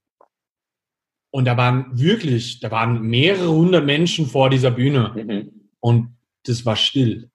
[1.31, 5.13] Und da waren wirklich, da waren mehrere hundert Menschen vor dieser Bühne.
[5.15, 5.71] Mhm.
[5.81, 7.31] Und das war still.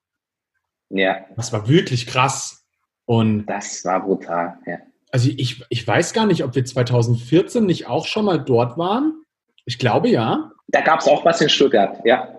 [0.89, 1.25] Ja.
[1.36, 2.65] Das war wirklich krass.
[3.05, 4.77] Und das war brutal, ja.
[5.12, 9.24] Also ich, ich weiß gar nicht, ob wir 2014 nicht auch schon mal dort waren.
[9.65, 10.52] Ich glaube ja.
[10.67, 12.34] Da gab es auch was in Stuttgart, ja.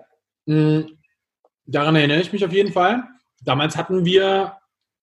[0.47, 0.99] Hm,
[1.67, 3.05] daran erinnere ich mich auf jeden Fall.
[3.43, 4.57] Damals hatten wir,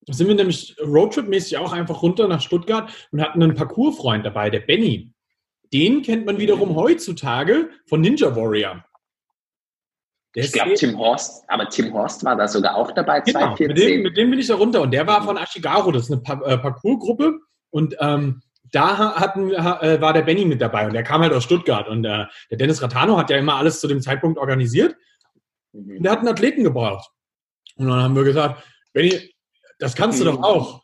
[0.07, 4.61] sind wir nämlich Roadtrip-mäßig auch einfach runter nach Stuttgart und hatten einen Parcoursfreund dabei, der
[4.61, 5.13] Benny.
[5.71, 8.83] den kennt man wiederum heutzutage von Ninja Warrior.
[10.35, 13.67] Der ich glaube, Tim Horst, aber Tim Horst war da sogar auch dabei, genau, 2014.
[13.67, 16.11] Mit dem, mit dem bin ich da runter und der war von Ashigaru, das ist
[16.11, 20.93] eine pa äh, Parcours-Gruppe und ähm, da hatten, äh, war der Benny mit dabei und
[20.93, 23.87] der kam halt aus Stuttgart und äh, der Dennis Ratano hat ja immer alles zu
[23.87, 24.95] dem Zeitpunkt organisiert
[25.71, 25.97] mhm.
[25.97, 27.09] und der hat einen Athleten gebraucht.
[27.75, 29.33] Und dann haben wir gesagt, Benny,
[29.79, 30.83] das kannst du doch auch.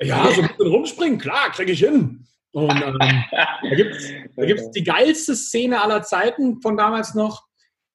[0.00, 2.26] Ja, so ein bisschen rumspringen, klar, kriege ich hin.
[2.52, 2.98] Und ähm,
[3.30, 7.46] da gibt es da gibt's die geilste Szene aller Zeiten von damals noch,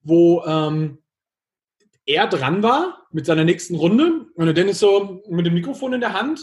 [0.01, 0.99] wo ähm,
[2.05, 6.01] er dran war mit seiner nächsten Runde und der Dennis so mit dem Mikrofon in
[6.01, 6.41] der Hand.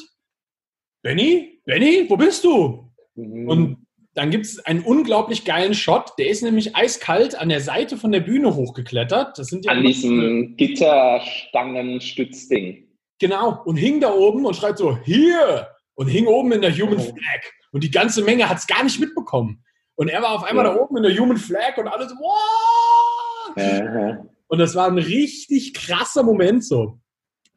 [1.02, 2.90] Benny, Benny, wo bist du?
[3.14, 3.48] Mhm.
[3.48, 6.12] Und dann gibt es einen unglaublich geilen Shot.
[6.18, 9.36] Der ist nämlich eiskalt an der Seite von der Bühne hochgeklettert.
[9.38, 12.86] Das sind ja an diesem Gitterstangenstützding.
[13.18, 13.62] Genau.
[13.64, 15.68] Und hing da oben und schreit so, hier!
[15.94, 17.02] Und hing oben in der Human oh.
[17.02, 17.42] Flag.
[17.72, 19.62] Und die ganze Menge hat es gar nicht mitbekommen.
[19.94, 20.72] Und er war auf einmal ja.
[20.74, 23.54] da oben in der Human Flag und alles, wow!
[23.56, 24.24] Ja.
[24.48, 26.98] Und das war ein richtig krasser Moment so.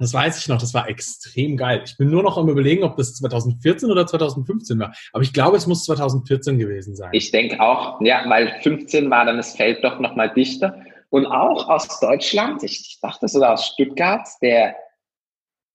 [0.03, 1.81] Das weiß ich noch, das war extrem geil.
[1.85, 4.93] Ich bin nur noch am überlegen, ob das 2014 oder 2015 war.
[5.13, 7.09] Aber ich glaube, es muss 2014 gewesen sein.
[7.13, 10.75] Ich denke auch, ja, weil 15 war dann das Feld doch nochmal dichter.
[11.09, 14.75] Und auch aus Deutschland, ich dachte sogar aus Stuttgart, der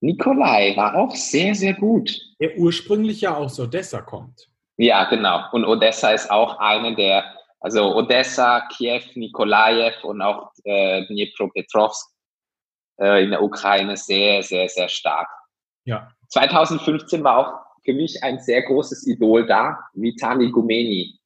[0.01, 2.15] Nikolai war auch sehr, sehr gut.
[2.39, 4.47] Der ursprünglich ja aus Odessa kommt.
[4.77, 5.41] Ja, genau.
[5.53, 7.25] Und Odessa ist auch eine der,
[7.61, 12.18] also Odessa, Kiew, Nikolaev und auch äh, Dnipropetrovsk
[12.99, 15.27] äh, in der Ukraine sehr, sehr, sehr stark.
[15.85, 16.09] Ja.
[16.29, 21.19] 2015 war auch für mich ein sehr großes Idol da, Vitali Gumeni.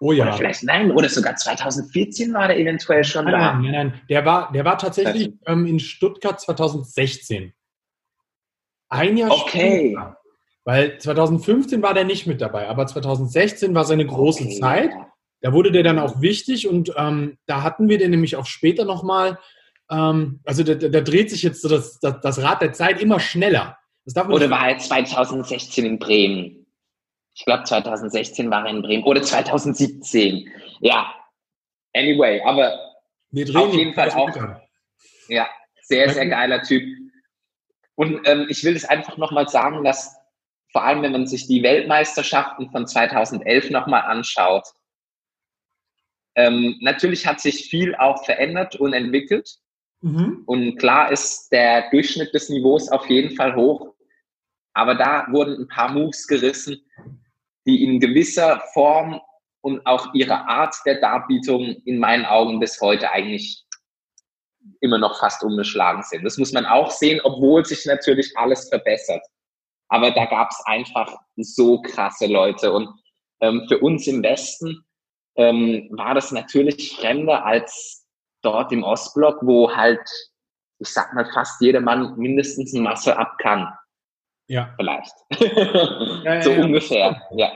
[0.00, 0.24] Oh ja.
[0.24, 3.52] Oder vielleicht nein, oder sogar 2014 war der eventuell schon nein, da.
[3.52, 4.00] Nein, nein, nein.
[4.08, 7.52] Der war, der war tatsächlich ähm, in Stuttgart 2016.
[8.88, 9.90] Ein Jahr okay.
[9.94, 10.18] später.
[10.64, 14.60] Weil 2015 war der nicht mit dabei, aber 2016 war seine große okay.
[14.60, 14.90] Zeit.
[15.40, 18.84] Da wurde der dann auch wichtig und ähm, da hatten wir den nämlich auch später
[18.84, 19.38] nochmal
[19.92, 23.20] ähm, also da, da, dreht sich jetzt so das, das, das, Rad der Zeit immer
[23.20, 23.78] schneller.
[24.28, 26.66] Oder war er 2016 in Bremen?
[27.34, 29.04] Ich glaube 2016 war er in Bremen.
[29.04, 30.50] Oder 2017.
[30.80, 31.14] Ja.
[31.94, 32.72] Anyway, aber
[33.54, 34.30] auf jeden Fall auch.
[35.28, 35.48] Ja,
[35.82, 36.82] sehr, sehr geiler Typ.
[37.94, 40.16] Und ähm, ich will es einfach nochmal sagen, dass
[40.72, 44.64] vor allem, wenn man sich die Weltmeisterschaften von 2011 nochmal anschaut,
[46.34, 49.58] ähm, natürlich hat sich viel auch verändert und entwickelt.
[50.02, 50.42] Mhm.
[50.46, 53.94] Und klar ist der Durchschnitt des Niveaus auf jeden Fall hoch.
[54.74, 56.82] Aber da wurden ein paar Moves gerissen,
[57.66, 59.20] die in gewisser Form
[59.60, 63.64] und auch ihre Art der Darbietung in meinen Augen bis heute eigentlich
[64.80, 66.24] immer noch fast unbeschlagen sind.
[66.24, 69.22] Das muss man auch sehen, obwohl sich natürlich alles verbessert.
[69.88, 72.72] Aber da gab es einfach so krasse Leute.
[72.72, 72.88] Und
[73.40, 74.84] ähm, für uns im Westen
[75.36, 78.01] ähm, war das natürlich fremder als
[78.42, 80.00] dort im Ostblock, wo halt,
[80.78, 83.68] ich sag mal, fast jeder Mann mindestens ein Muscle up kann.
[84.48, 84.74] Ja.
[84.76, 85.14] Vielleicht.
[86.24, 87.52] Ja, so ja, ungefähr, ja.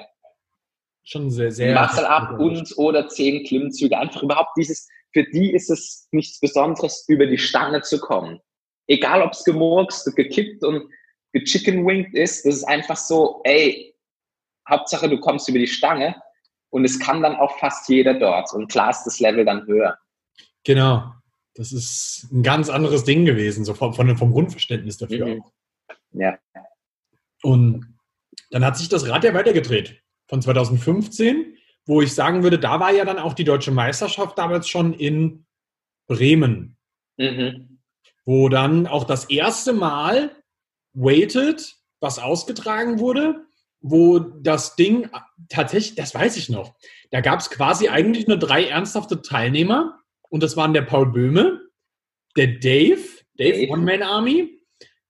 [1.04, 1.80] Schon sehr, sehr.
[1.80, 3.98] Muscle up und oder zehn Klimmzüge.
[3.98, 8.40] Einfach überhaupt dieses, für die ist es nichts Besonderes, über die Stange zu kommen.
[8.88, 10.90] Egal, ob es gemurkst, gekippt und
[11.32, 13.94] gechickenwinged ist, das ist einfach so, ey,
[14.68, 16.16] Hauptsache du kommst über die Stange
[16.70, 18.52] und es kann dann auch fast jeder dort.
[18.52, 19.98] Und klar ist das Level dann höher.
[20.66, 21.12] Genau.
[21.54, 25.26] Das ist ein ganz anderes Ding gewesen, so vom, vom Grundverständnis dafür.
[25.26, 25.42] Mhm.
[26.12, 26.38] Ja.
[27.42, 27.96] Und
[28.50, 30.02] dann hat sich das Rad ja weitergedreht.
[30.28, 34.68] Von 2015, wo ich sagen würde, da war ja dann auch die deutsche Meisterschaft damals
[34.68, 35.46] schon in
[36.08, 36.76] Bremen.
[37.16, 37.78] Mhm.
[38.24, 40.34] Wo dann auch das erste Mal
[40.94, 43.46] Weighted, was ausgetragen wurde,
[43.80, 45.08] wo das Ding
[45.48, 46.74] tatsächlich, das weiß ich noch,
[47.12, 51.60] da gab es quasi eigentlich nur drei ernsthafte Teilnehmer und das waren der Paul Böhme,
[52.36, 53.02] der Dave,
[53.38, 53.70] Dave, Dave.
[53.70, 54.60] One Man Army,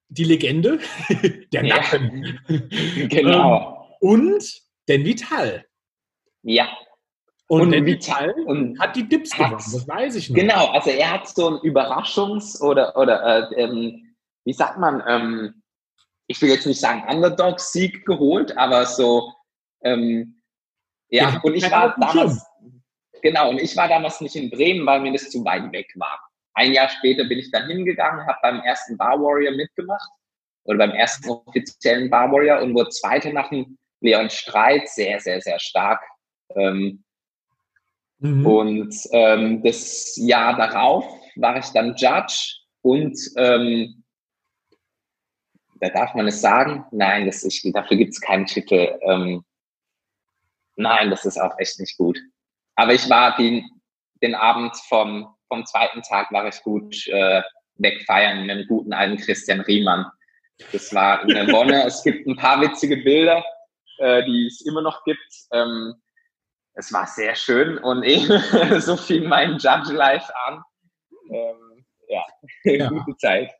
[0.09, 0.79] die Legende,
[1.53, 2.39] der Nacken.
[3.09, 3.89] genau.
[4.01, 5.65] Ähm, und den Vital.
[6.43, 6.69] Ja.
[7.49, 10.35] Und, und Vital und hat die Dips gewonnen, das weiß ich noch.
[10.35, 15.63] Genau, also er hat so ein Überraschungs- oder, oder äh, ähm, wie sagt man, ähm,
[16.27, 19.31] ich will jetzt nicht sagen Underdog-Sieg geholt, aber so,
[19.81, 20.41] ähm,
[21.07, 22.45] ja, ja und ich war damals,
[23.21, 26.19] Genau, und ich war damals nicht in Bremen, weil mir das zu weit weg war.
[26.53, 30.09] Ein Jahr später bin ich dann hingegangen, habe beim ersten Bar Warrior mitgemacht
[30.63, 35.41] oder beim ersten offiziellen Bar Warrior und wurde Zweite nach dem Leon Streit, sehr, sehr,
[35.41, 36.01] sehr stark.
[36.55, 37.03] Ähm,
[38.19, 38.45] mhm.
[38.45, 44.03] Und ähm, das Jahr darauf war ich dann Judge und ähm,
[45.79, 48.97] da darf man es sagen, nein, das ist, dafür gibt es keinen Titel.
[49.01, 49.43] Ähm,
[50.77, 52.19] Nein, das ist auch echt nicht gut.
[52.77, 53.69] Aber ich war den,
[54.21, 57.41] den Abend vom, vom zweiten Tag war ich gut äh,
[57.75, 60.05] wegfeiern mit dem guten alten Christian Riemann.
[60.71, 61.83] Das war eine Wonne.
[61.87, 63.43] es gibt ein paar witzige Bilder,
[63.97, 65.19] äh, die es immer noch gibt.
[65.51, 65.95] Ähm,
[66.73, 70.61] es war sehr schön und eben so fing mein Judge Life an.
[71.31, 72.23] Ähm, ja,
[72.63, 73.51] ja, gute Zeit.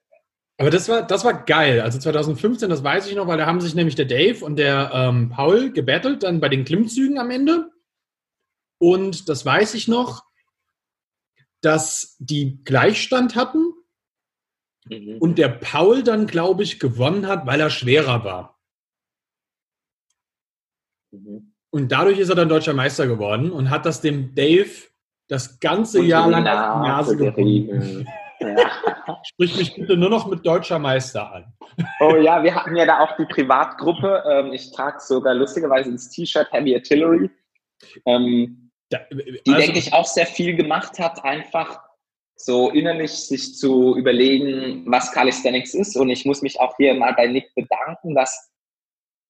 [0.59, 1.81] Aber das war, das war geil.
[1.81, 4.91] Also 2015, das weiß ich noch, weil da haben sich nämlich der Dave und der
[4.93, 7.71] ähm, Paul gebettelt, dann bei den Klimmzügen am Ende.
[8.79, 10.23] Und das weiß ich noch,
[11.61, 13.73] dass die Gleichstand hatten
[14.89, 15.17] mhm.
[15.19, 18.59] und der Paul dann, glaube ich, gewonnen hat, weil er schwerer war.
[21.11, 21.53] Mhm.
[21.69, 24.69] Und dadurch ist er dann deutscher Meister geworden und hat das dem Dave
[25.27, 28.07] das ganze und Jahr lang auf die Nase gebunden.
[28.39, 28.55] Ja.
[29.23, 31.53] Sprich mich bitte nur noch mit deutscher Meister an.
[31.99, 34.23] Oh ja, wir hatten ja da auch die Privatgruppe.
[34.29, 37.29] Ähm, ich trage sogar lustigerweise das T-Shirt Heavy Artillery.
[38.05, 41.79] Ähm, da, also, die, denke ich, auch sehr viel gemacht hat, einfach
[42.35, 45.97] so innerlich sich zu überlegen, was Calisthenics ist.
[45.97, 48.51] Und ich muss mich auch hier mal bei Nick bedanken, dass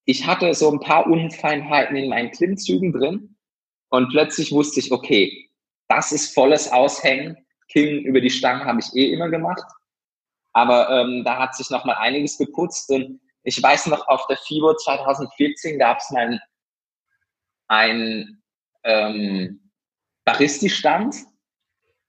[0.06, 3.38] ich hatte so ein paar Unfeinheiten in meinen Klimmzügen drin.
[3.90, 5.50] Und plötzlich wusste ich, okay,
[5.88, 7.38] das ist volles Aushängen.
[7.70, 9.64] King über die Stange habe ich eh immer gemacht.
[10.54, 12.90] Aber ähm, da hat sich noch mal einiges geputzt.
[12.90, 16.42] Und ich weiß noch, auf der FIBO 2014 gab es mal
[17.68, 18.42] ein
[18.88, 19.60] ähm,
[20.26, 21.16] Baristi-Stand.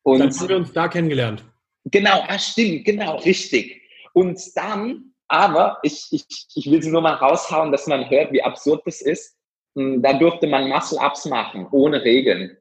[0.02, 1.44] Und dann haben wir uns da kennengelernt.
[1.84, 3.82] Genau, ah, stimmt, genau, richtig.
[4.14, 8.42] Und dann, aber ich, ich, ich will sie nur mal raushauen, dass man hört, wie
[8.42, 9.36] absurd das ist.
[9.74, 12.56] Hm, da durfte man Muscle-Ups machen, ohne Regeln.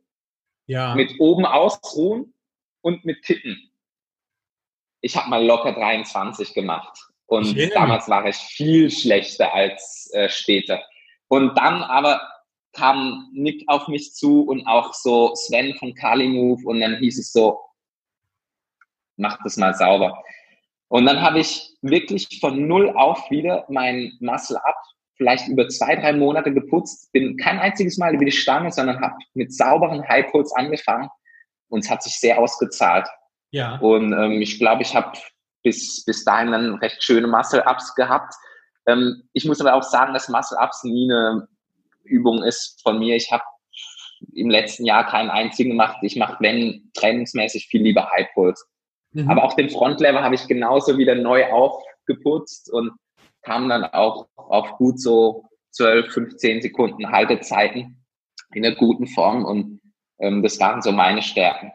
[0.65, 0.95] Ja.
[0.95, 2.33] Mit oben ausruhen
[2.81, 3.71] und mit Kippen.
[5.01, 6.97] Ich habe mal locker 23 gemacht.
[7.27, 10.81] Und damals war ich viel schlechter als äh, später.
[11.27, 12.21] Und dann aber
[12.77, 17.19] kam Nick auf mich zu und auch so Sven von Kali Move und dann hieß
[17.19, 17.59] es so,
[19.17, 20.23] mach das mal sauber.
[20.89, 24.75] Und dann habe ich wirklich von null auf wieder mein Muscle Up
[25.17, 29.15] vielleicht über zwei, drei Monate geputzt, bin kein einziges Mal über die Stange, sondern habe
[29.33, 31.09] mit sauberen High Pulls angefangen
[31.69, 33.07] und es hat sich sehr ausgezahlt.
[33.51, 33.77] Ja.
[33.77, 35.17] Und ähm, ich glaube, ich habe
[35.63, 38.33] bis, bis dahin dann recht schöne Muscle-Ups gehabt.
[38.85, 41.47] Ähm, ich muss aber auch sagen, dass Muscle-Ups nie eine
[42.07, 43.15] Übung ist von mir.
[43.15, 43.43] Ich habe
[44.33, 45.97] im letzten Jahr keinen einzigen gemacht.
[46.01, 48.67] Ich mache, wenn, trainingsmäßig viel lieber High Pulls.
[49.11, 49.29] Mhm.
[49.29, 52.91] Aber auch den Frontlever habe ich genauso wieder neu aufgeputzt und
[53.41, 58.03] kam dann auch auf gut so 12, 15 Sekunden Haltezeiten
[58.53, 59.81] in einer guten Form und
[60.19, 61.71] ähm, das waren so meine Stärken.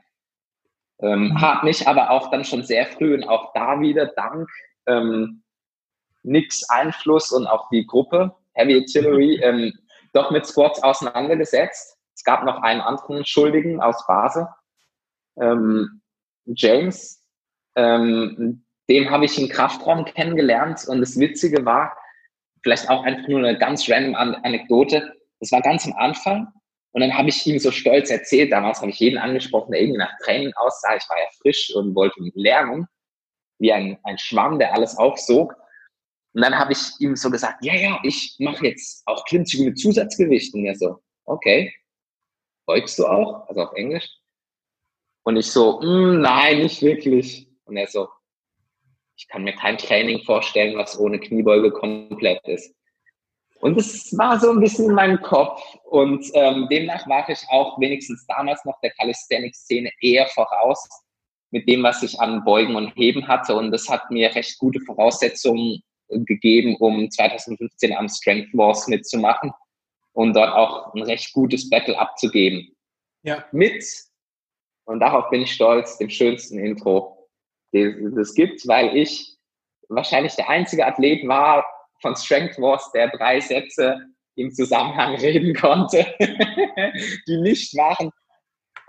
[1.00, 1.40] Ähm, mhm.
[1.40, 4.48] Habe mich aber auch dann schon sehr früh und auch da wieder dank
[4.86, 5.42] ähm,
[6.22, 9.72] Nicks Einfluss und auch die Gruppe Heavy Artillery ähm,
[10.12, 11.96] doch mit Squats auseinandergesetzt.
[12.14, 14.46] Es gab noch einen anderen Schuldigen aus Basel,
[15.40, 16.02] ähm,
[16.44, 17.24] James.
[17.76, 21.96] Ähm, den habe ich im Kraftraum kennengelernt und das Witzige war,
[22.62, 26.48] vielleicht auch einfach nur eine ganz random Anekdote, das war ganz am Anfang
[26.92, 29.98] und dann habe ich ihm so stolz erzählt, damals habe ich jeden angesprochen, der irgendwie
[29.98, 32.86] nach Training aussah, ich war ja frisch und wollte lernen,
[33.58, 35.56] wie ein, ein Schwamm, der alles aufsog.
[36.34, 39.78] Und dann habe ich ihm so gesagt, ja, ja, ich mache jetzt auch Klimmzüge mit
[39.78, 40.54] Zusatzgewicht.
[40.54, 41.74] Und er so, okay,
[42.66, 43.48] beugst du auch?
[43.48, 44.08] Also auf Englisch.
[45.24, 47.48] Und ich so, mm, nein, nicht wirklich.
[47.64, 48.08] Und er so,
[49.16, 52.74] ich kann mir kein Training vorstellen, was ohne Kniebeuge komplett ist.
[53.60, 55.62] Und das war so ein bisschen in meinem Kopf.
[55.84, 60.88] Und ähm, demnach war ich auch wenigstens damals noch der Calisthenics-Szene eher voraus
[61.50, 63.54] mit dem, was ich an Beugen und Heben hatte.
[63.54, 65.82] Und das hat mir recht gute Voraussetzungen
[66.24, 69.52] gegeben, um 2015 am Strength Wars mitzumachen
[70.12, 72.74] und dort auch ein recht gutes Battle abzugeben.
[73.22, 73.44] Ja.
[73.52, 73.84] Mit,
[74.84, 77.28] und darauf bin ich stolz, dem schönsten Intro,
[77.72, 79.36] das es gibt, weil ich
[79.88, 81.64] wahrscheinlich der einzige Athlet war
[82.00, 84.00] von Strength Wars, der drei Sätze
[84.36, 86.06] im Zusammenhang reden konnte,
[87.26, 88.10] die nicht waren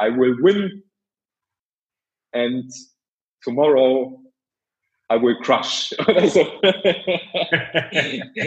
[0.02, 0.84] I will win
[2.34, 2.72] and
[3.43, 4.23] tomorrow
[5.14, 6.39] I will crush oder so.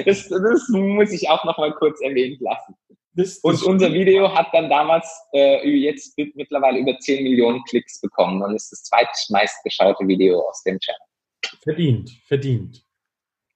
[0.04, 2.74] das, das muss ich auch noch mal kurz erwähnt lassen.
[3.14, 8.00] Das, das und unser Video hat dann damals äh, jetzt mittlerweile über 10 Millionen Klicks
[8.00, 11.00] bekommen und ist das zweitmeistgeschaute Video aus dem Channel.
[11.62, 12.82] Verdient, verdient.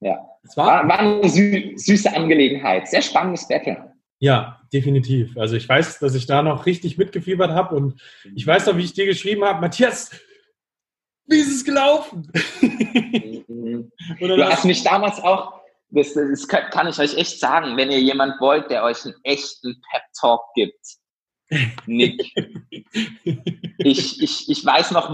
[0.01, 0.19] Ja,
[0.57, 2.89] war, war, eine sü süße Angelegenheit.
[2.89, 3.93] Sehr spannendes Battle.
[4.19, 5.37] Ja, definitiv.
[5.37, 8.01] Also ich weiß, dass ich da noch richtig mitgefiebert habe und
[8.35, 10.11] ich weiß noch, wie ich dir geschrieben habe, Matthias,
[11.27, 12.31] wie ist es gelaufen?
[13.49, 13.91] Mhm.
[14.19, 15.61] du hast mich damals auch,
[15.91, 19.81] das, das kann ich euch echt sagen, wenn ihr jemand wollt, der euch einen echten
[19.91, 20.79] Pep-Talk gibt,
[21.87, 22.33] Nick.
[23.79, 25.11] ich, ich, ich weiß noch,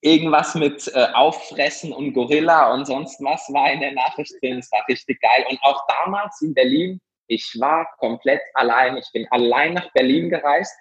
[0.00, 4.58] irgendwas mit äh, Auffressen und Gorilla und sonst was war in der Nachricht drin.
[4.58, 5.46] Es war richtig geil.
[5.48, 8.98] Und auch damals in Berlin, ich war komplett allein.
[8.98, 10.74] Ich bin allein nach Berlin gereist,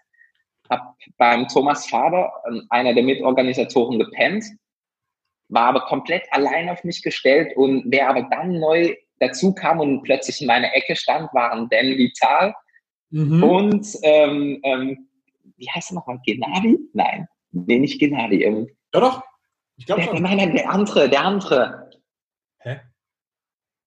[0.73, 4.45] habe beim Thomas Faber, ähm, einer der Mitorganisatoren, gepennt,
[5.49, 7.55] war aber komplett allein auf mich gestellt.
[7.55, 11.97] Und wer aber dann neu dazu kam und plötzlich in meiner Ecke stand, waren Dan
[11.97, 12.53] Vital
[13.11, 13.43] mhm.
[13.43, 15.09] und ähm, ähm,
[15.57, 16.19] wie heißt er nochmal?
[16.25, 16.79] Gennady?
[16.93, 18.43] Nein, nee, nicht Gennady.
[18.43, 19.23] Ähm, ja doch,
[19.77, 20.21] ich glaube schon.
[20.21, 21.89] Nein, nein, der andere, der andere.
[22.59, 22.79] Hä?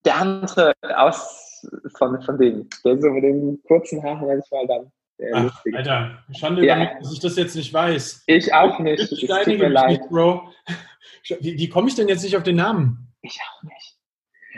[0.04, 1.66] Der andere aus
[1.96, 4.92] von, von dem, der so mit den kurzen Haaren manchmal dann.
[5.32, 6.74] Ach, Alter, Schande ja.
[6.74, 8.24] damit, dass ich das jetzt nicht weiß.
[8.26, 9.10] Ich auch nicht.
[9.10, 9.88] Ich steinige mich leid.
[9.88, 10.52] nicht, Bro.
[11.40, 13.12] Wie, wie komme ich denn jetzt nicht auf den Namen?
[13.20, 13.96] Ich auch nicht.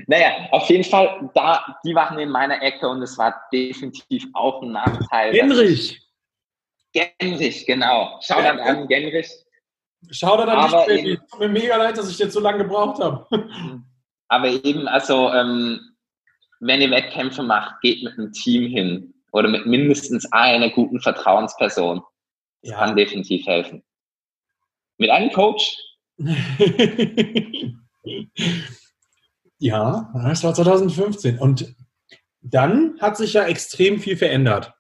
[0.07, 4.63] Naja, auf jeden Fall, da, die waren in meiner Ecke und es war definitiv auch
[4.63, 5.33] ein Nachteil.
[5.33, 5.99] Genrich!
[6.93, 8.19] Genrich, genau.
[8.23, 9.31] Schau dann an, Genrich.
[10.11, 13.27] Schau dann an dich, Tut mir mega leid, dass ich jetzt so lange gebraucht habe.
[14.29, 15.81] Aber eben, also, ähm,
[16.61, 22.03] wenn ihr Wettkämpfe macht, geht mit einem Team hin oder mit mindestens einer guten Vertrauensperson.
[22.63, 22.79] Das ja.
[22.79, 23.83] kann definitiv helfen.
[24.97, 25.77] Mit einem Coach.
[29.59, 31.39] Ja, das war 2015.
[31.39, 31.75] Und
[32.41, 34.73] dann hat sich ja extrem viel verändert.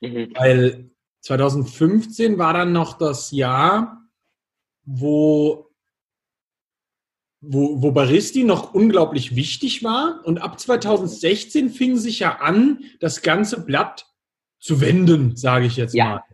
[0.00, 0.32] Mhm.
[0.34, 0.90] Weil
[1.20, 4.02] 2015 war dann noch das Jahr,
[4.84, 5.69] wo,
[7.40, 10.20] wo, wo Baristi noch unglaublich wichtig war.
[10.24, 14.06] Und ab 2016 fing sich ja an, das ganze Blatt
[14.58, 16.04] zu wenden, sage ich jetzt ja.
[16.04, 16.24] mal.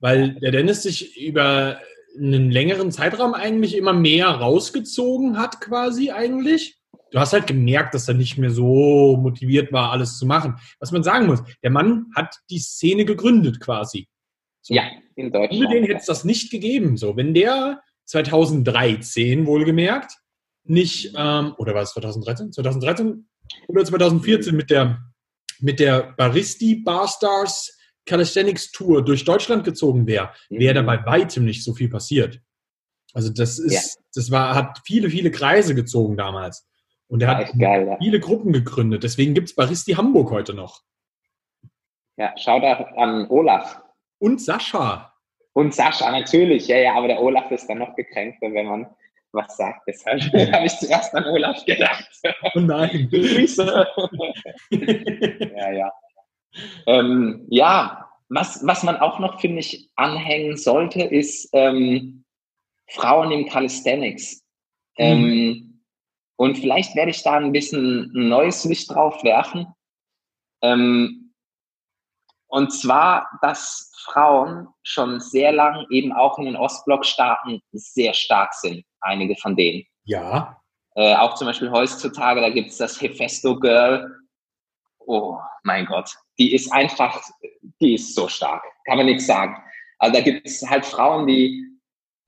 [0.00, 1.78] Weil der Dennis sich über
[2.16, 6.78] einen längeren Zeitraum eigentlich immer mehr rausgezogen hat, quasi eigentlich
[7.10, 10.56] du hast halt gemerkt, dass er nicht mehr so motiviert war, alles zu machen.
[10.80, 14.08] Was man sagen muss, der Mann hat die Szene gegründet quasi.
[14.62, 14.74] So.
[14.74, 14.84] Ja,
[15.16, 15.64] in Deutschland.
[15.64, 16.96] Ohne den hätte es das nicht gegeben.
[16.96, 20.18] So, wenn der 2013 wohlgemerkt
[20.68, 22.52] nicht, ähm, oder war es 2013?
[22.52, 23.28] 2013
[23.68, 24.98] oder 2014 mit der,
[25.60, 30.86] mit der Baristi Barstars Calisthenics Tour durch Deutschland gezogen wäre, wäre da mhm.
[30.86, 32.40] bei weitem nicht so viel passiert.
[33.12, 34.02] Also das ist, ja.
[34.14, 36.66] das war, hat viele, viele Kreise gezogen damals.
[37.08, 37.96] Und er hat geil, ja.
[37.98, 39.02] viele Gruppen gegründet.
[39.02, 40.82] Deswegen gibt es Baristi Hamburg heute noch.
[42.16, 43.80] Ja, schau da an Olaf.
[44.18, 45.14] Und Sascha.
[45.52, 46.68] Und Sascha, natürlich.
[46.68, 48.86] Ja, ja, aber der Olaf ist dann noch gekränkter, wenn man
[49.32, 49.82] was sagt.
[49.86, 50.22] Deshalb
[50.52, 52.08] habe ich zuerst an Olaf gedacht.
[52.54, 53.08] Oh nein.
[53.12, 53.86] Grüße.
[55.56, 55.92] ja, ja.
[56.86, 62.24] Ähm, ja, was, was man auch noch, finde ich, anhängen sollte, ist ähm,
[62.90, 64.42] Frauen im Calisthenics.
[64.98, 65.04] Mhm.
[65.04, 65.82] Ähm,
[66.36, 69.66] und vielleicht werde ich da ein bisschen ein neues Licht drauf werfen.
[70.62, 71.34] Ähm,
[72.48, 78.84] und zwar, dass Frauen schon sehr lang eben auch in den Ostblockstaaten sehr stark sind,
[79.00, 79.84] einige von denen.
[80.04, 80.60] Ja.
[80.94, 84.14] Äh, auch zum Beispiel heutzutage, da gibt es das Hefesto Girl.
[84.98, 87.22] Oh mein Gott, die ist einfach,
[87.80, 89.56] die ist so stark, kann man nichts sagen.
[89.98, 91.64] Also da gibt es halt Frauen, die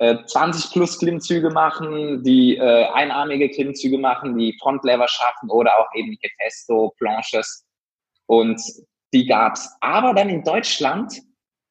[0.00, 5.88] 20 äh, plus Klimmzüge machen, die äh, einarmige Klimmzüge machen, die Frontlever schaffen oder auch
[5.94, 7.66] eben Hefesto, Planches.
[8.26, 8.60] Und
[9.12, 9.68] die gab's.
[9.80, 11.20] Aber dann in Deutschland,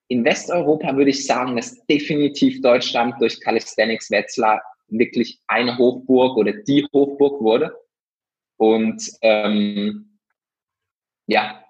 [0.09, 4.61] in Westeuropa würde ich sagen, dass definitiv Deutschland durch Calisthenics Wetzlar
[4.91, 7.75] wirklich eine Hochburg oder die Hochburg wurde.
[8.57, 10.19] Und ähm,
[11.27, 11.63] ja,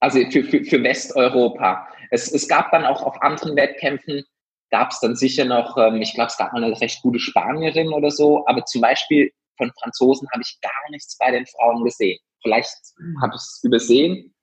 [0.00, 1.88] also für, für, für Westeuropa.
[2.10, 4.24] Es, es gab dann auch auf anderen Wettkämpfen
[4.70, 7.92] gab es dann sicher noch, ähm, ich glaube, es gab mal eine recht gute Spanierin
[7.92, 12.18] oder so, aber zum Beispiel von Franzosen habe ich gar nichts bei den Frauen gesehen.
[12.42, 12.74] Vielleicht
[13.22, 14.34] habe ich es übersehen.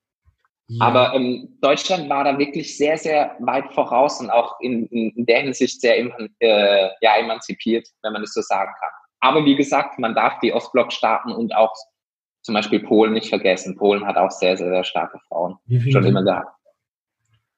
[0.67, 0.85] Ja.
[0.85, 5.41] Aber ähm, Deutschland war da wirklich sehr, sehr weit voraus und auch in, in, der
[5.41, 8.89] Hinsicht sehr äh, ja, emanzipiert, wenn man das so sagen kann.
[9.19, 11.73] Aber wie gesagt, man darf die Ostblockstaaten und auch
[12.41, 13.77] zum Beispiel Polen nicht vergessen.
[13.77, 15.57] Polen hat auch sehr, sehr, sehr starke Frauen.
[15.91, 16.55] Schon immer gehabt.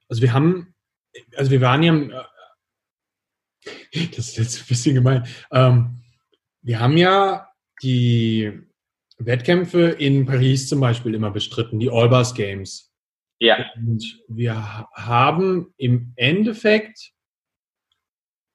[0.10, 0.76] Also wir haben,
[1.36, 2.26] also wir waren ja
[4.16, 5.26] das ist jetzt ein bisschen gemein.
[5.52, 6.02] Ähm,
[6.62, 7.50] wir haben ja
[7.82, 8.52] die
[9.18, 12.94] Wettkämpfe in Paris zum Beispiel immer bestritten, die Albers Games.
[13.40, 13.58] Ja.
[13.76, 17.12] Und wir haben im Endeffekt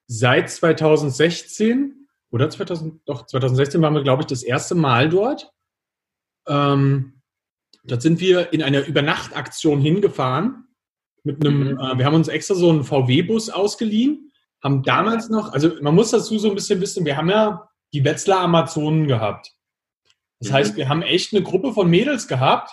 [0.07, 5.53] seit 2016 oder 2000, doch 2016 waren wir, glaube ich, das erste Mal dort.
[6.49, 7.21] Ähm,
[7.85, 10.67] dort sind wir in einer Übernachtaktion hingefahren.
[11.23, 11.79] Mit einem, mhm.
[11.79, 14.31] äh, wir haben uns extra so einen VW-Bus ausgeliehen
[14.63, 18.05] haben damals noch, also man muss dazu so ein bisschen wissen, wir haben ja die
[18.05, 19.53] Wetzlar Amazonen gehabt.
[20.39, 20.55] Das mhm.
[20.55, 22.73] heißt, wir haben echt eine Gruppe von Mädels gehabt,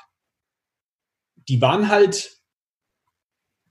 [1.50, 2.38] die waren halt,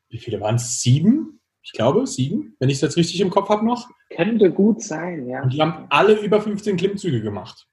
[0.09, 0.81] wie viele waren es?
[0.81, 1.41] Sieben?
[1.63, 3.89] Ich glaube, sieben, wenn ich es jetzt richtig im Kopf habe noch.
[4.15, 5.43] Könnte gut sein, ja.
[5.43, 7.67] Und die haben alle über 15 Klimmzüge gemacht.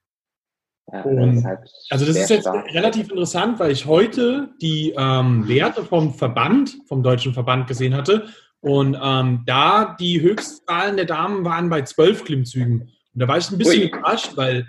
[0.92, 1.60] Ja, und, halt
[1.92, 2.74] also das ist jetzt stark.
[2.74, 8.28] relativ interessant, weil ich heute die ähm, Werte vom Verband, vom deutschen Verband gesehen hatte.
[8.60, 12.82] Und ähm, da die Höchstzahlen der Damen waren bei zwölf Klimmzügen.
[12.82, 13.88] Und da war ich ein bisschen Ui.
[13.88, 14.68] überrascht, weil,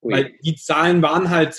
[0.00, 1.54] weil die Zahlen waren halt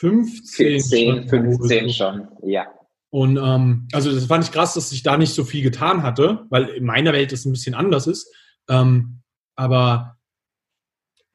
[0.00, 2.66] 2015 14, 15 schon, ja.
[3.10, 6.46] Und ähm, also das fand ich krass, dass sich da nicht so viel getan hatte,
[6.50, 8.30] weil in meiner Welt das ein bisschen anders ist.
[8.68, 9.22] Ähm,
[9.54, 10.18] aber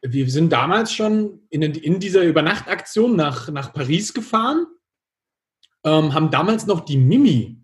[0.01, 4.65] wir sind damals schon in, in dieser Übernachtaktion nach, nach Paris gefahren,
[5.83, 7.63] ähm, haben damals noch die Mimi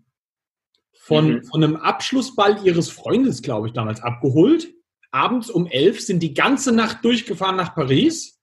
[0.92, 1.44] von, mhm.
[1.44, 4.68] von einem Abschlussball ihres Freundes, glaube ich, damals abgeholt.
[5.10, 8.37] Abends um elf sind die ganze Nacht durchgefahren nach Paris.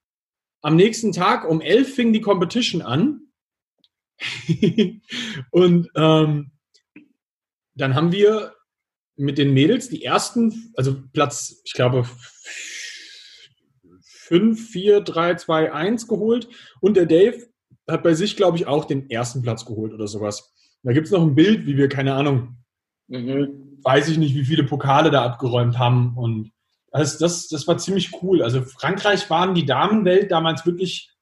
[0.66, 3.22] Am nächsten Tag um elf fing die Competition an.
[5.52, 6.52] und ähm,
[7.76, 8.56] dann haben wir
[9.16, 12.08] mit den Mädels die ersten, also Platz, ich glaube,
[14.10, 16.48] 5, 4, 3, 2, 1 geholt.
[16.82, 17.46] Und der Dave
[17.88, 20.52] hat bei sich, glaube ich, auch den ersten Platz geholt oder sowas.
[20.82, 22.58] Da gibt es noch ein Bild, wie wir, keine Ahnung,
[23.08, 23.78] mhm.
[23.84, 26.18] weiß ich nicht, wie viele Pokale da abgeräumt haben.
[26.18, 26.54] Und
[27.00, 28.42] das, das, das war ziemlich cool.
[28.42, 31.16] Also Frankreich waren die Damenwelt damals wirklich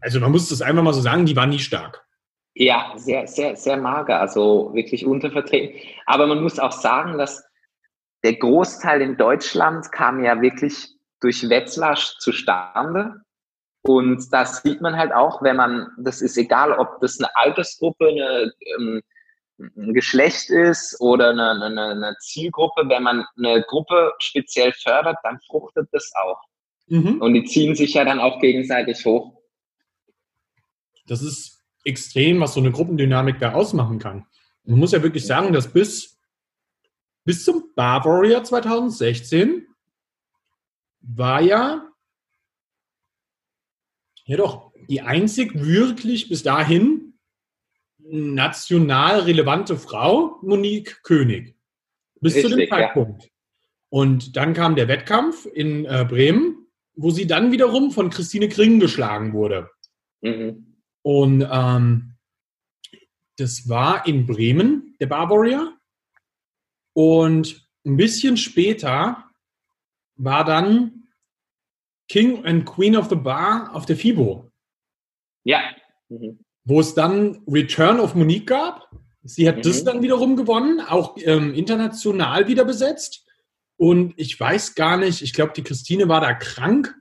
[0.00, 2.04] also man muss das einfach mal so sagen, die war nie stark.
[2.54, 5.80] Ja, sehr, sehr, sehr mager, also wirklich untervertreten.
[6.06, 7.44] Aber man muss auch sagen, dass
[8.24, 10.88] der Großteil in Deutschland kam ja wirklich
[11.20, 13.14] durch Wetzlar zustande.
[13.82, 18.08] Und das sieht man halt auch, wenn man, das ist egal, ob das eine Altersgruppe,
[18.08, 19.02] eine, ähm,
[19.58, 25.40] ein Geschlecht ist oder eine, eine, eine, Zielgruppe, wenn man eine Gruppe speziell fördert, dann
[25.46, 26.40] fruchtet das auch.
[26.86, 27.20] Mhm.
[27.20, 29.34] Und die ziehen sich ja dann auch gegenseitig hoch.
[31.06, 34.26] Das ist extrem, was so eine Gruppendynamik da ausmachen kann.
[34.64, 36.18] Man muss ja wirklich sagen, dass bis,
[37.24, 39.66] bis zum Bavaria 2016
[41.00, 41.88] war ja,
[44.24, 46.97] ja doch, die einzig wirklich bis dahin
[48.10, 51.56] national relevante Frau, Monique König.
[52.20, 53.24] Bis Richtig, zu dem Zeitpunkt.
[53.24, 53.30] Ja.
[53.90, 58.80] Und dann kam der Wettkampf in äh, Bremen, wo sie dann wiederum von Christine Kring
[58.80, 59.70] geschlagen wurde.
[60.20, 60.76] Mhm.
[61.02, 62.16] Und ähm,
[63.36, 65.76] das war in Bremen, der Barbaria.
[66.92, 69.24] Und ein bisschen später
[70.16, 71.08] war dann
[72.08, 74.50] King and Queen of the Bar auf der FIBO.
[75.44, 75.60] Ja.
[76.08, 76.44] Mhm.
[76.68, 78.90] Wo es dann Return of Monique gab.
[79.24, 79.62] Sie hat mhm.
[79.62, 83.26] das dann wiederum gewonnen, auch ähm, international wieder besetzt.
[83.76, 86.94] Und ich weiß gar nicht, ich glaube, die Christine war da krank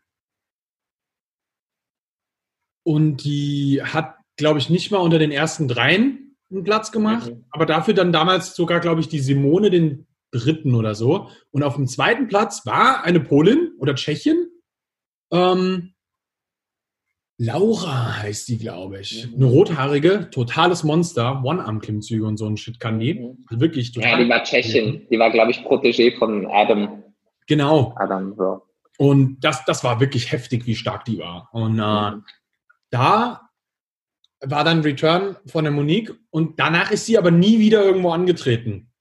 [2.83, 7.45] und die hat, glaube ich, nicht mal unter den ersten dreien einen Platz gemacht, mhm.
[7.49, 11.29] aber dafür dann damals sogar, glaube ich, die Simone den dritten oder so.
[11.51, 14.47] Und auf dem zweiten Platz war eine Polin oder Tschechin.
[15.31, 15.93] Ähm,
[17.39, 19.27] Laura heißt die, glaube ich.
[19.27, 19.35] Mhm.
[19.35, 23.13] Eine rothaarige, totales Monster, One-Arm-Klimmzüge und so ein Shit kann die.
[23.13, 23.45] Mhm.
[23.47, 24.11] Also wirklich total.
[24.11, 25.07] Ja, die war Tschechin.
[25.09, 27.03] Die war, glaube ich, Protégé von Adam.
[27.47, 27.93] Genau.
[27.97, 28.63] Adam, so.
[28.97, 31.49] Und das, das war wirklich heftig, wie stark die war.
[31.51, 32.23] Und äh, mhm
[32.89, 33.49] da
[34.41, 38.91] war dann Return von der Monique und danach ist sie aber nie wieder irgendwo angetreten.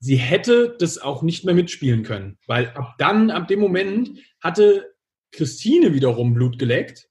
[0.00, 4.10] Sie hätte das auch nicht mehr mitspielen können, weil ab dann, ab dem Moment
[4.40, 4.94] hatte
[5.32, 7.08] Christine wiederum Blut geleckt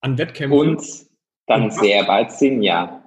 [0.00, 0.58] an Wettkämpfen.
[0.58, 0.82] Und
[1.46, 3.00] dann und sehr bald Sinja.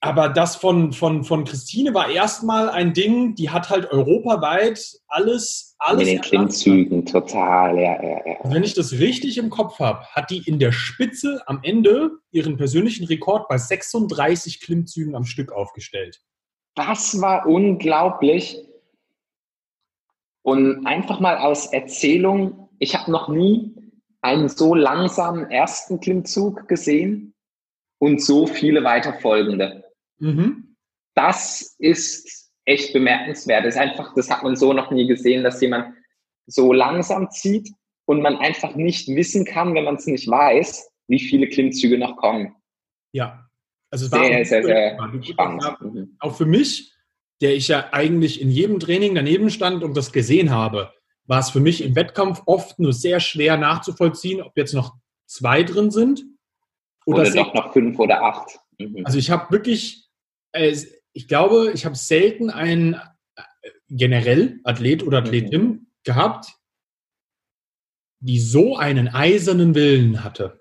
[0.00, 5.74] Aber das von, von, von Christine war erstmal ein Ding, die hat halt europaweit alles,
[5.78, 6.02] alles.
[6.02, 8.36] In den Klimmzügen, total, ja, ja, ja.
[8.44, 12.56] Wenn ich das richtig im Kopf habe, hat die in der Spitze am Ende ihren
[12.56, 16.20] persönlichen Rekord bei 36 Klimmzügen am Stück aufgestellt.
[16.74, 18.58] Das war unglaublich.
[20.42, 23.74] Und einfach mal aus Erzählung, ich habe noch nie
[24.26, 27.34] einen so langsamen ersten Klimmzug gesehen
[27.98, 29.84] und so viele weiterfolgende.
[30.18, 30.76] Mhm.
[31.14, 33.64] Das ist echt bemerkenswert.
[33.64, 35.94] Das ist einfach, das hat man so noch nie gesehen, dass jemand
[36.46, 37.70] so langsam zieht
[38.04, 42.16] und man einfach nicht wissen kann, wenn man es nicht weiß, wie viele Klimmzüge noch
[42.16, 42.54] kommen.
[43.12, 43.48] Ja,
[43.90, 45.64] also es war sehr, sehr, sehr, sehr spannend.
[45.80, 46.16] Mhm.
[46.18, 46.92] Auch für mich,
[47.40, 50.92] der ich ja eigentlich in jedem Training daneben stand und das gesehen habe,
[51.26, 54.94] war es für mich im Wettkampf oft nur sehr schwer nachzuvollziehen, ob jetzt noch
[55.26, 56.24] zwei drin sind
[57.04, 58.58] oder, oder doch noch fünf oder acht.
[58.78, 59.04] Mhm.
[59.04, 60.06] Also ich habe wirklich
[60.52, 60.76] äh,
[61.16, 65.86] ich glaube, ich habe selten einen äh, generell Athlet oder Athletin mhm.
[66.04, 66.52] gehabt,
[68.20, 70.60] die so einen eisernen Willen hatte.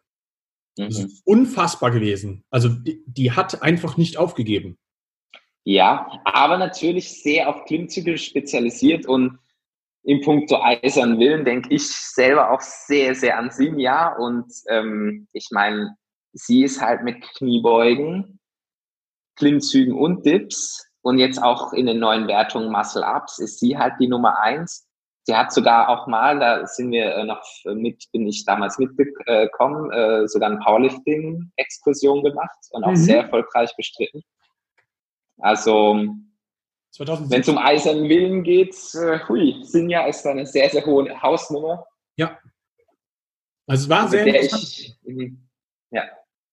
[0.78, 0.86] Mhm.
[0.86, 2.46] Das ist unfassbar gewesen.
[2.50, 4.78] Also die, die, hat einfach nicht aufgegeben.
[5.66, 9.40] Ja, aber natürlich sehr auf Klimmzüge spezialisiert und
[10.06, 15.28] im Punkt so eisernen Willen denke ich selber auch sehr, sehr an Sinja und ähm,
[15.34, 15.96] ich meine,
[16.34, 18.40] sie ist halt mit Kniebeugen,
[19.36, 23.94] Klimmzügen und Dips und jetzt auch in den neuen Wertungen Muscle Ups ist sie halt
[24.00, 24.88] die Nummer eins.
[25.24, 29.92] Sie hat sogar auch mal, da sind wir äh, noch mit, bin ich damals mitgekommen,
[29.92, 32.96] äh, sogar eine Powerlifting-Exkursion gemacht und auch mhm.
[32.96, 34.22] sehr erfolgreich bestritten.
[35.40, 36.06] Also,
[37.00, 41.22] wenn es um eisernen Willen geht, äh, hui, Sinja ist da eine sehr, sehr hohe
[41.22, 41.86] Hausnummer.
[42.16, 42.40] Ja.
[43.68, 44.64] Also es war sehr interessant.
[44.64, 45.34] Ich,
[45.92, 46.04] ja,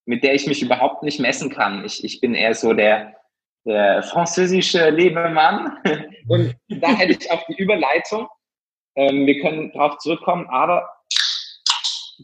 [0.04, 1.84] mit der ich mich überhaupt nicht messen kann.
[1.84, 3.14] Ich, ich bin eher so der,
[3.64, 5.78] der französische Lebemann.
[6.28, 8.28] Und da hätte ich auch die Überleitung.
[8.96, 10.88] Ähm, wir können darauf zurückkommen, aber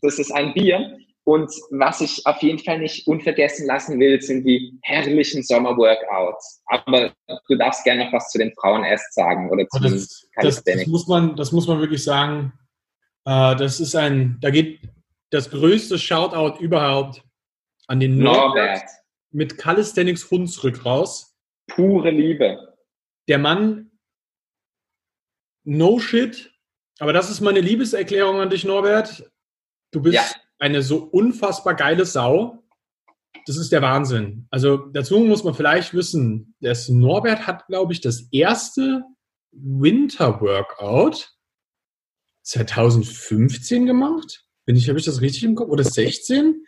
[0.02, 0.98] das ist ein Bier.
[1.28, 6.62] Und was ich auf jeden Fall nicht unvergessen lassen will, sind die herrlichen Sommerworkouts.
[6.64, 10.64] Aber du darfst gerne noch was zu den Frauen erst sagen oder zu das, das,
[10.64, 12.54] das, muss man, das muss man wirklich sagen.
[13.26, 14.80] Äh, das ist ein, da geht
[15.28, 17.22] das größte Shoutout überhaupt
[17.88, 18.90] an den Norbert, Norbert
[19.30, 21.36] mit Calisthenics Hunsrück raus.
[21.66, 22.74] Pure Liebe.
[23.28, 23.90] Der Mann,
[25.64, 26.54] no shit,
[26.98, 29.30] aber das ist meine Liebeserklärung an dich, Norbert.
[29.90, 30.24] Du bist ja.
[30.58, 32.62] Eine so unfassbar geile Sau.
[33.46, 34.46] Das ist der Wahnsinn.
[34.50, 39.04] Also dazu muss man vielleicht wissen, dass Norbert hat, glaube ich, das erste
[39.52, 41.32] Winter-Workout
[42.42, 44.44] 2015 gemacht.
[44.64, 45.70] Bin ich, habe ich das richtig im Kopf?
[45.70, 46.66] Oder 16?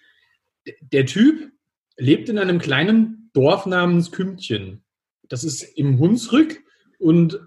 [0.80, 1.53] Der Typ
[1.97, 4.84] lebt in einem kleinen Dorf namens Kümmchen.
[5.28, 6.62] Das ist im Hunsrück
[6.99, 7.41] und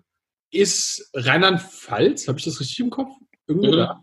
[0.52, 3.12] ist Rheinland-Pfalz, habe ich das richtig im Kopf?
[3.48, 3.78] Irgendwo mhm.
[3.78, 4.02] da.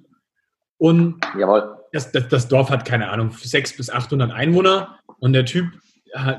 [0.78, 1.79] Und Jawohl.
[1.92, 5.66] Das, das, das, Dorf hat, keine Ahnung, 600 bis 800 Einwohner und der Typ,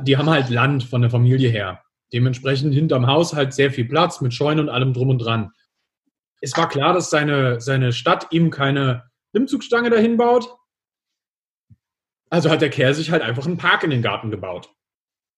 [0.04, 1.84] die haben halt Land von der Familie her.
[2.14, 5.52] Dementsprechend hinterm Haus halt sehr viel Platz mit Scheunen und allem drum und dran.
[6.41, 10.56] Es war klar, dass seine, seine Stadt ihm keine Klimmzugstange dahin baut.
[12.30, 14.74] Also hat der Kerl sich halt einfach einen Park in den Garten gebaut.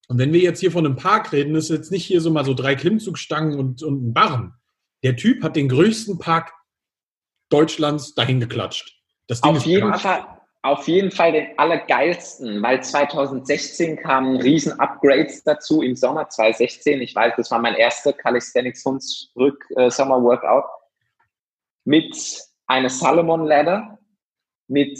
[0.07, 2.45] Und wenn wir jetzt hier von einem Park reden, ist jetzt nicht hier so mal
[2.45, 4.53] so drei Klimmzugstangen und, und ein Barren.
[5.03, 6.53] Der Typ hat den größten Park
[7.49, 9.02] Deutschlands dahin geklatscht.
[9.41, 10.25] Auf jeden Fall,
[10.61, 17.01] auf jeden Fall den allergeilsten, weil 2016 kamen riesen Upgrades dazu im Sommer 2016.
[17.01, 20.65] Ich weiß, das war mein erster Calisthenics Hunsrück äh, Sommer Workout
[21.85, 22.15] mit
[22.67, 23.99] einer Salomon Ladder,
[24.67, 24.99] mit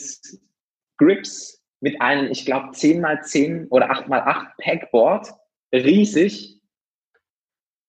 [0.98, 5.34] Grips, mit einem, ich glaube, 10x10 oder 8x8 Packboard,
[5.74, 6.62] riesig,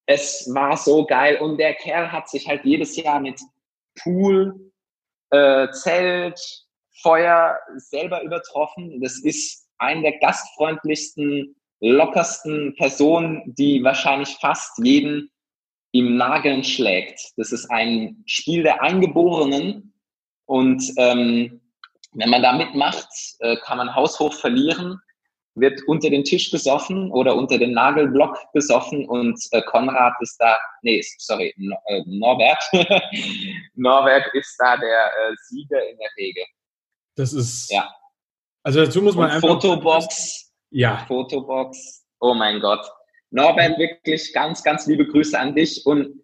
[0.06, 1.38] es war so geil.
[1.40, 3.40] Und der Kerl hat sich halt jedes Jahr mit
[3.98, 4.72] Pool,
[5.34, 6.40] äh, Zelt,
[7.02, 9.00] Feuer selber übertroffen.
[9.00, 15.30] Das ist eine der gastfreundlichsten, lockersten Personen, die wahrscheinlich fast jeden
[15.92, 17.20] im Nageln schlägt.
[17.36, 19.92] Das ist ein Spiel der Eingeborenen
[20.46, 21.60] und ähm,
[22.12, 23.08] wenn man da mitmacht,
[23.40, 25.00] äh, kann man haushoch verlieren
[25.54, 30.58] wird unter den Tisch gesoffen oder unter den Nagelblock gesoffen und äh, Konrad ist da,
[30.82, 32.62] nee, sorry, no, äh, Norbert.
[33.74, 36.44] Norbert ist da der äh, Sieger in der Regel.
[37.16, 37.70] Das ist.
[37.70, 37.88] Ja.
[38.62, 39.48] Also dazu muss man und einfach.
[39.48, 40.52] Fotobox.
[40.70, 41.04] Ja.
[41.06, 42.04] Fotobox.
[42.20, 42.84] Oh mein Gott.
[43.30, 46.22] Norbert, wirklich ganz, ganz liebe Grüße an dich und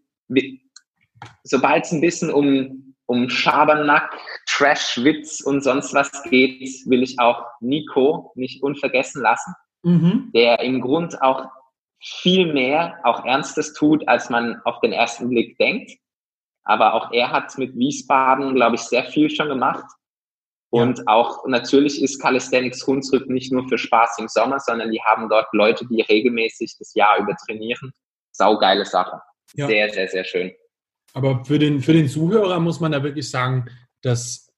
[1.45, 7.19] sobald es ein bisschen um um Schabernack, Trash, Witz und sonst was geht, will ich
[7.19, 9.53] auch Nico nicht unvergessen lassen,
[9.83, 10.31] mhm.
[10.33, 11.47] der im Grund auch
[11.99, 15.91] viel mehr, auch Ernstes tut, als man auf den ersten Blick denkt.
[16.63, 19.85] Aber auch er hat mit Wiesbaden, glaube ich, sehr viel schon gemacht.
[20.71, 21.05] Und ja.
[21.07, 25.49] auch natürlich ist Calisthenics Hunsrück nicht nur für Spaß im Sommer, sondern die haben dort
[25.51, 27.93] Leute, die regelmäßig das Jahr über trainieren.
[28.31, 29.21] Saugeile Sache.
[29.55, 29.67] Ja.
[29.67, 30.53] Sehr, sehr, sehr schön.
[31.13, 33.67] Aber für den, für den Zuhörer muss man da wirklich sagen,
[34.03, 34.53] das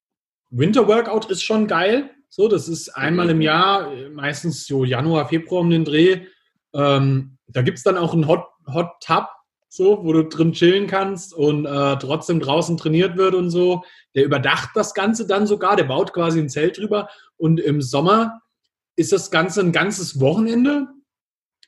[0.50, 2.11] Winter Workout ist schon geil.
[2.28, 6.26] So, das ist einmal im Jahr, meistens so Januar, Februar um den Dreh.
[6.74, 9.28] Ähm, da gibt es dann auch einen Hot, Hot Tub,
[9.68, 13.82] so, wo du drin chillen kannst und äh, trotzdem draußen trainiert wird und so.
[14.14, 17.09] Der überdacht das Ganze dann sogar, der baut quasi ein Zelt drüber.
[17.36, 18.40] Und im Sommer
[18.96, 20.88] ist das Ganze ein ganzes Wochenende.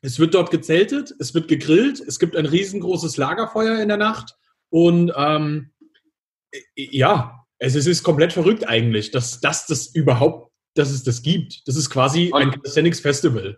[0.03, 4.35] Es wird dort gezeltet, es wird gegrillt, es gibt ein riesengroßes Lagerfeuer in der Nacht.
[4.75, 5.71] Und ähm,
[6.75, 11.63] ja, es, es ist komplett verrückt eigentlich, dass, dass das überhaupt, dass es das gibt.
[11.69, 13.57] Das ist quasi und, ein Calisthenics Festival.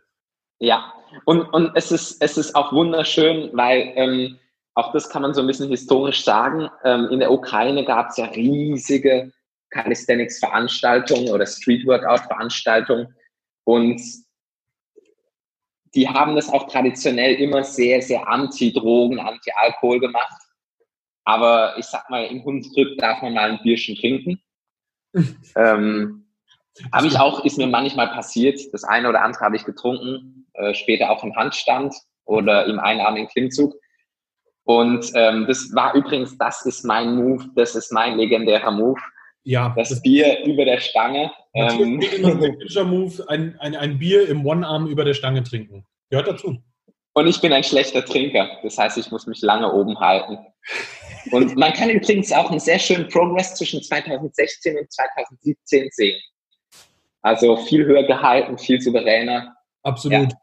[0.58, 0.92] Ja,
[1.24, 4.38] und, und es, ist, es ist auch wunderschön, weil ähm,
[4.74, 6.68] auch das kann man so ein bisschen historisch sagen.
[6.84, 9.32] Ähm, in der Ukraine gab es ja riesige
[9.70, 13.06] Calisthenics-Veranstaltung oder Street-Workout-Veranstaltung
[13.64, 14.02] und
[15.94, 20.42] die haben das auch traditionell immer sehr, sehr anti-Drogen, anti-Alkohol gemacht.
[21.26, 24.40] Aber ich sag mal, im Hunsrück darf man mal ein Bierchen trinken.
[25.56, 26.24] ähm,
[26.92, 28.60] habe ich auch, ist mir manchmal passiert.
[28.72, 33.28] Das eine oder andere habe ich getrunken, äh, später auch im Handstand oder im einarmigen
[33.28, 33.74] Klimmzug.
[34.64, 39.00] Und ähm, das war übrigens, das ist mein Move, das ist mein legendärer Move.
[39.42, 39.72] Ja.
[39.76, 41.32] Das, das Bier über der Stange.
[41.54, 42.00] Ähm,
[42.84, 45.86] Move, ein, ein, ein Bier im One-Arm über der Stange trinken.
[46.10, 46.58] Gehört dazu.
[47.14, 48.48] Und ich bin ein schlechter Trinker.
[48.62, 50.38] Das heißt, ich muss mich lange oben halten.
[51.32, 56.20] Und man kann übrigens auch einen sehr schönen Progress zwischen 2016 und 2017 sehen.
[57.22, 59.56] Also viel höher gehalten, viel souveräner.
[59.82, 60.32] Absolut.
[60.32, 60.38] Ja.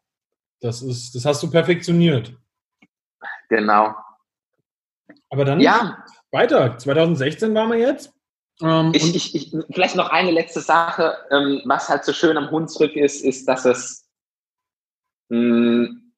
[0.60, 2.34] Das, ist, das hast du perfektioniert.
[3.50, 3.94] Genau.
[5.30, 6.04] Aber dann ja.
[6.32, 6.78] weiter.
[6.78, 8.14] 2016 waren wir jetzt.
[8.62, 11.18] Ähm, ich, ich, ich, vielleicht noch eine letzte Sache.
[11.32, 14.08] Ähm, was halt so schön am Hunsrück ist, ist, dass es
[15.30, 16.14] mh, hm,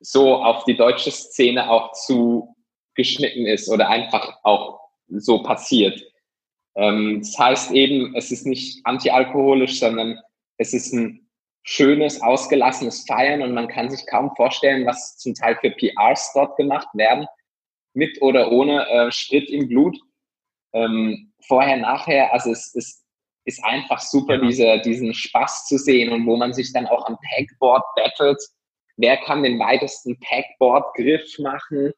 [0.00, 2.54] so auf die deutsche Szene auch zu
[2.98, 6.02] geschnitten ist oder einfach auch so passiert.
[6.74, 10.18] Ähm, das heißt eben, es ist nicht antialkoholisch, sondern
[10.58, 11.26] es ist ein
[11.62, 16.56] schönes, ausgelassenes Feiern und man kann sich kaum vorstellen, was zum Teil für PRs dort
[16.56, 17.26] gemacht werden,
[17.94, 19.96] mit oder ohne äh, Sprit im Blut.
[20.72, 23.04] Ähm, vorher, nachher, also es, es
[23.44, 24.46] ist einfach super, ja.
[24.46, 28.42] diese, diesen Spaß zu sehen und wo man sich dann auch am Packboard battelt.
[28.96, 31.92] Wer kann den weitesten Packboard-Griff machen?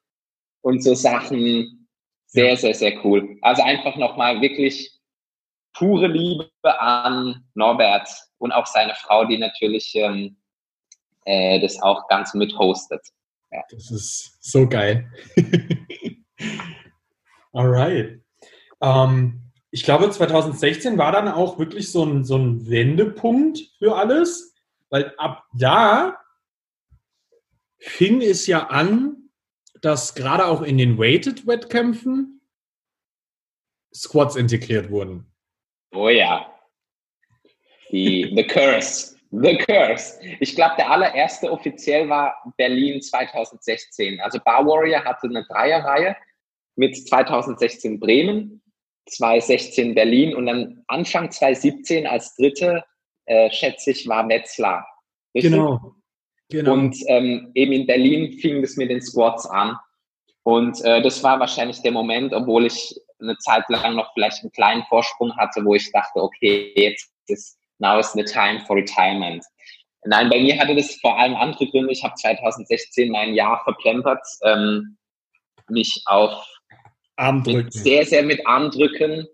[0.62, 1.88] Und so Sachen.
[2.26, 3.38] Sehr, sehr, sehr cool.
[3.42, 5.00] Also einfach nochmal wirklich
[5.72, 8.08] pure Liebe an Norbert
[8.38, 10.36] und auch seine Frau, die natürlich ähm,
[11.24, 13.02] äh, das auch ganz mit hostet.
[13.50, 13.62] Ja.
[13.70, 15.10] Das ist so geil.
[17.52, 18.20] Alright.
[18.80, 24.54] Ähm, ich glaube, 2016 war dann auch wirklich so ein, so ein Wendepunkt für alles,
[24.88, 26.16] weil ab da
[27.78, 29.19] fing es ja an,
[29.82, 32.40] dass gerade auch in den Weighted-Wettkämpfen
[33.94, 35.26] Squats integriert wurden.
[35.92, 36.46] Oh ja.
[37.90, 39.16] Die, the Curse.
[39.32, 40.20] The Curse.
[40.40, 44.20] Ich glaube, der allererste offiziell war Berlin 2016.
[44.20, 46.16] Also Bar Warrior hatte eine Dreierreihe
[46.76, 48.62] mit 2016 Bremen,
[49.06, 52.84] 2016 Berlin und dann Anfang 2017 als dritte,
[53.26, 54.84] äh, schätze ich, war Metzler.
[55.34, 55.52] Richtig?
[55.52, 55.94] Genau.
[56.50, 56.72] Genau.
[56.72, 59.76] Und ähm, eben in Berlin fing es mit den Squats an.
[60.42, 64.52] Und äh, das war wahrscheinlich der Moment, obwohl ich eine Zeit lang noch vielleicht einen
[64.52, 69.44] kleinen Vorsprung hatte, wo ich dachte, okay, jetzt ist now is the time for retirement.
[70.04, 71.92] Nein, bei mir hatte das vor allem andere Gründe.
[71.92, 74.96] Ich habe 2016 mein Jahr verplempert, ähm,
[75.68, 76.46] mich auf
[77.16, 77.70] Armdrücken.
[77.70, 79.26] sehr, sehr mit Armdrücken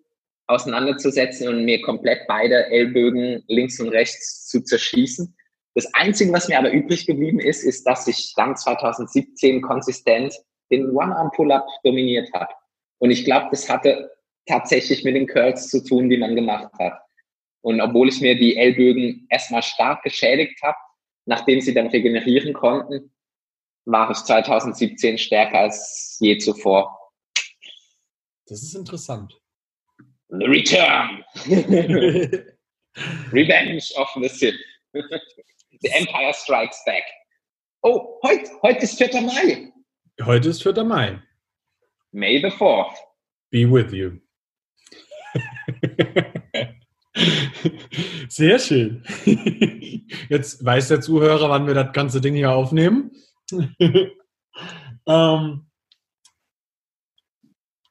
[0.49, 5.36] auseinanderzusetzen und mir komplett beide Ellbögen links und rechts zu zerschießen.
[5.77, 10.35] Das Einzige, was mir aber übrig geblieben ist, ist, dass ich dann 2017 konsistent
[10.71, 12.51] den One-Arm-Pull-Up dominiert habe.
[12.97, 14.11] Und ich glaube, das hatte
[14.47, 16.95] tatsächlich mit den Curls zu tun, die man gemacht hat.
[17.61, 20.79] Und obwohl ich mir die Ellbögen erstmal stark geschädigt habe,
[21.27, 23.13] nachdem sie dann regenerieren konnten,
[23.85, 27.13] war ich 2017 stärker als je zuvor.
[28.47, 29.39] Das ist interessant.
[30.31, 31.23] The Return.
[33.31, 34.57] Revenge of the Sith.
[35.83, 37.05] The Empire Strikes Back.
[37.83, 39.21] Oh, heute, heute ist 4.
[39.23, 39.73] Mai.
[40.25, 40.85] Heute ist 4.
[40.85, 41.23] Mai.
[42.13, 42.97] May the 4th.
[43.51, 44.19] Be with you.
[48.29, 49.03] Sehr schön.
[50.29, 53.13] Jetzt weiß der Zuhörer, wann wir das ganze Ding hier aufnehmen.
[55.07, 55.67] ähm,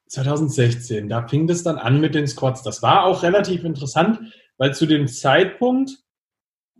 [0.08, 2.62] 2016, da fing das dann an mit den Squats.
[2.62, 4.20] Das war auch relativ interessant,
[4.56, 5.98] weil zu dem Zeitpunkt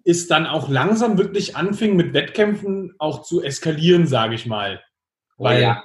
[0.06, 4.80] ist dann auch langsam wirklich anfing mit Wettkämpfen auch zu eskalieren, sage ich mal.
[5.36, 5.82] Weil ja.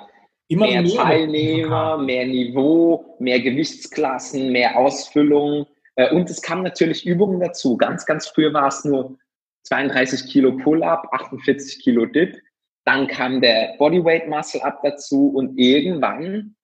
[0.48, 5.66] immer mehr, mehr Teilnehmer, mehr Niveau, mehr Gewichtsklassen, mehr Ausfüllung.
[5.96, 7.78] Äh, und es kamen natürlich Übungen dazu.
[7.78, 9.18] Ganz, ganz früh war es nur
[9.64, 12.38] 32 Kilo Pull-Up, 48 Kilo Dip.
[12.86, 16.56] Dann kam der Bodyweight Muscle Up dazu und irgendwann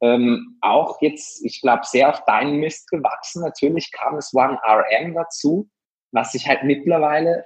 [0.00, 3.42] ähm, auch jetzt, ich glaube, sehr auf deinen Mist gewachsen.
[3.42, 5.68] Natürlich kam es One RM dazu
[6.16, 7.44] was sich halt mittlerweile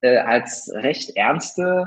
[0.00, 1.86] äh, als recht ernste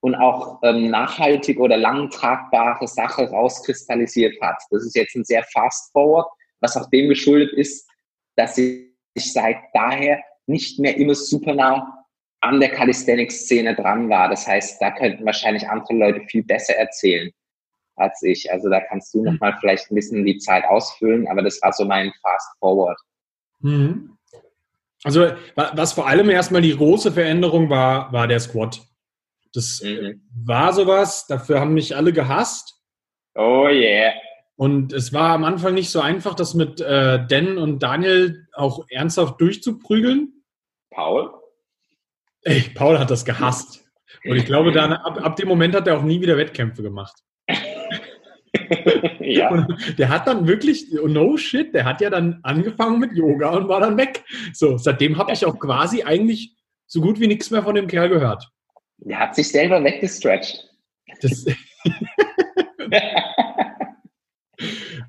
[0.00, 4.62] und auch ähm, nachhaltig oder lang tragbare Sache rauskristallisiert hat.
[4.70, 6.28] Das ist jetzt ein sehr fast forward,
[6.60, 7.88] was auch dem geschuldet ist,
[8.36, 12.04] dass ich seit daher nicht mehr immer super nah
[12.40, 14.28] an der Calisthenics-Szene dran war.
[14.28, 17.32] Das heißt, da könnten wahrscheinlich andere Leute viel besser erzählen.
[17.96, 18.50] als ich.
[18.52, 21.84] Also da kannst du nochmal vielleicht ein bisschen die Zeit ausfüllen, aber das war so
[21.84, 22.98] mein Fast Forward.
[23.60, 24.17] Mhm.
[25.04, 28.80] Also was vor allem erstmal die große Veränderung war, war der Squat.
[29.54, 30.22] Das mhm.
[30.44, 32.74] war sowas, dafür haben mich alle gehasst.
[33.34, 34.12] Oh yeah.
[34.56, 38.84] Und es war am Anfang nicht so einfach, das mit äh, Dan und Daniel auch
[38.90, 40.42] ernsthaft durchzuprügeln.
[40.90, 41.32] Paul?
[42.42, 43.84] Ey, Paul hat das gehasst.
[44.24, 47.22] Und ich glaube, dann, ab, ab dem Moment hat er auch nie wieder Wettkämpfe gemacht.
[49.20, 49.50] ja.
[49.50, 53.68] Und der hat dann wirklich, no shit, der hat ja dann angefangen mit Yoga und
[53.68, 54.24] war dann weg.
[54.52, 56.54] So, seitdem habe ich auch quasi eigentlich
[56.86, 58.48] so gut wie nichts mehr von dem Kerl gehört.
[58.98, 60.68] Der hat sich selber weggestretcht.
[61.20, 61.44] Das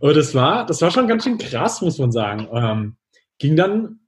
[0.01, 2.47] Aber das war, das war schon ganz schön krass, muss man sagen.
[2.53, 2.97] Ähm,
[3.37, 3.99] ging dann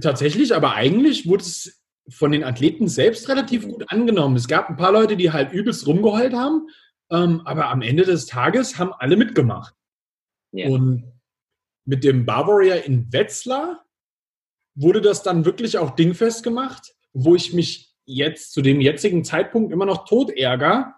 [0.00, 4.36] tatsächlich, aber eigentlich wurde es von den Athleten selbst relativ gut angenommen.
[4.36, 6.68] Es gab ein paar Leute, die halt übelst rumgeheult haben,
[7.10, 9.74] ähm, aber am Ende des Tages haben alle mitgemacht.
[10.52, 10.70] Yeah.
[10.70, 11.12] Und
[11.84, 13.84] mit dem Bavaria in Wetzlar
[14.74, 19.72] wurde das dann wirklich auch dingfest gemacht, wo ich mich jetzt zu dem jetzigen Zeitpunkt
[19.72, 20.94] immer noch tot ärgere,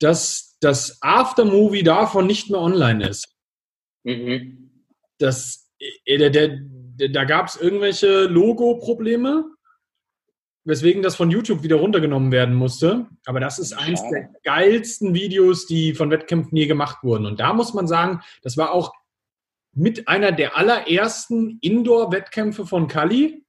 [0.00, 3.34] dass das Aftermovie davon nicht mehr online ist.
[4.04, 4.84] Mhm.
[5.18, 9.53] Das, äh, der, der, der, da gab es irgendwelche Logo-Probleme
[10.64, 13.06] weswegen das von YouTube wieder runtergenommen werden musste.
[13.26, 17.26] Aber das ist eins der geilsten Videos, die von Wettkämpfen je gemacht wurden.
[17.26, 18.92] Und da muss man sagen, das war auch
[19.74, 23.44] mit einer der allerersten Indoor-Wettkämpfe von Kali,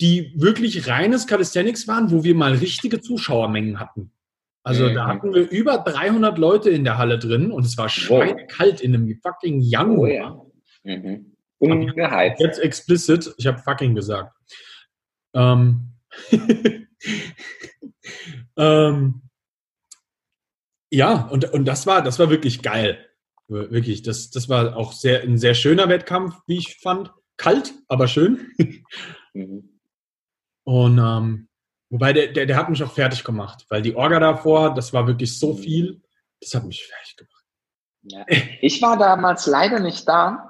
[0.00, 4.12] die wirklich reines Calisthenics waren, wo wir mal richtige Zuschauermengen hatten.
[4.62, 4.94] Also mhm.
[4.94, 8.94] da hatten wir über 300 Leute in der Halle drin und es war schweinekalt in
[8.94, 10.42] einem fucking Januar.
[10.44, 10.52] Oh,
[10.84, 10.96] ja.
[10.96, 11.36] mhm.
[11.58, 12.40] Ungeheizt.
[12.40, 14.36] Jetzt explicit, ich habe fucking gesagt.
[15.34, 15.92] Ähm,
[18.56, 19.22] ähm,
[20.90, 23.04] ja, und, und das war, das war wirklich geil.
[23.48, 27.12] Wirklich, das, das war auch sehr, ein sehr schöner Wettkampf, wie ich fand.
[27.36, 28.52] Kalt, aber schön.
[29.34, 29.78] Mhm.
[30.64, 31.48] Und ähm,
[31.90, 35.06] wobei der, der, der hat mich auch fertig gemacht, weil die Orga davor, das war
[35.06, 35.58] wirklich so mhm.
[35.58, 36.02] viel,
[36.40, 37.44] das hat mich fertig gemacht.
[38.02, 38.24] Ja.
[38.62, 40.47] Ich war damals leider nicht da,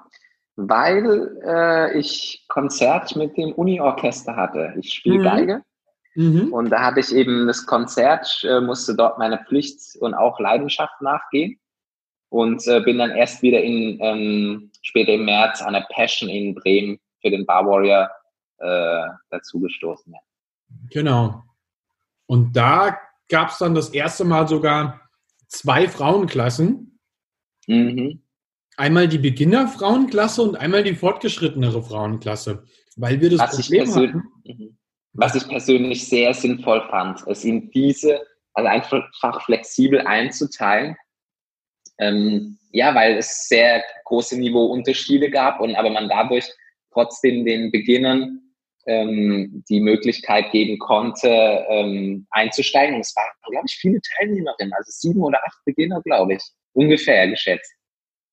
[0.61, 4.75] weil äh, ich Konzert mit dem Uni-Orchester hatte.
[4.77, 5.23] Ich spiele mhm.
[5.23, 5.63] Geige.
[6.17, 6.53] Mhm.
[6.53, 11.01] Und da hatte ich eben das Konzert, äh, musste dort meiner Pflicht und auch Leidenschaft
[11.01, 11.61] nachgehen.
[12.29, 16.57] Und äh, bin dann erst wieder in, ähm, später im März an der Passion in
[16.57, 18.11] Bremen für den Bar Warrior
[18.59, 20.13] äh, dazugestoßen.
[20.91, 21.45] Genau.
[22.27, 22.99] Und da
[23.29, 25.09] gab es dann das erste Mal sogar
[25.47, 26.99] zwei Frauenklassen.
[27.69, 28.23] Mhm.
[28.79, 32.63] Einmal die Beginner-Frauenklasse und einmal die fortgeschrittenere Frauenklasse,
[32.97, 34.23] weil wir das was Problem ich hatten.
[34.45, 34.79] Mhm.
[35.15, 38.21] Was ich persönlich sehr sinnvoll fand, es in diese,
[38.55, 40.95] also einfach flexibel einzuteilen.
[41.99, 46.49] Ähm, ja, weil es sehr große Niveauunterschiede gab und aber man dadurch
[46.93, 48.41] trotzdem den Beginnern
[48.87, 51.29] ähm, die Möglichkeit geben konnte,
[51.69, 52.95] ähm, einzusteigen.
[52.95, 56.43] Und es waren, glaube ich, viele Teilnehmerinnen, also sieben oder acht Beginner, glaube ich,
[56.75, 57.75] ungefähr geschätzt.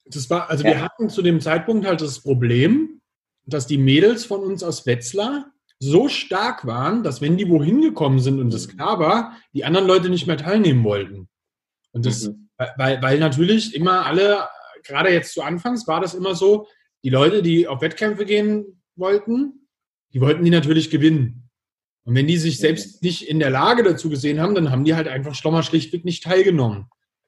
[0.05, 0.71] Das war, also ja.
[0.71, 3.01] wir hatten zu dem Zeitpunkt halt das Problem,
[3.45, 8.19] dass die Mädels von uns aus Wetzlar so stark waren, dass wenn die wohin gekommen
[8.19, 11.27] sind und das klar war, die anderen Leute nicht mehr teilnehmen wollten.
[11.91, 12.49] Und das, mhm.
[12.77, 14.47] weil, weil natürlich immer alle,
[14.83, 16.67] gerade jetzt zu Anfangs war das immer so,
[17.03, 19.67] die Leute, die auf Wettkämpfe gehen wollten,
[20.13, 21.49] die wollten die natürlich gewinnen.
[22.03, 24.95] Und wenn die sich selbst nicht in der Lage dazu gesehen haben, dann haben die
[24.95, 26.87] halt einfach Stommer schlichtweg nicht teilgenommen.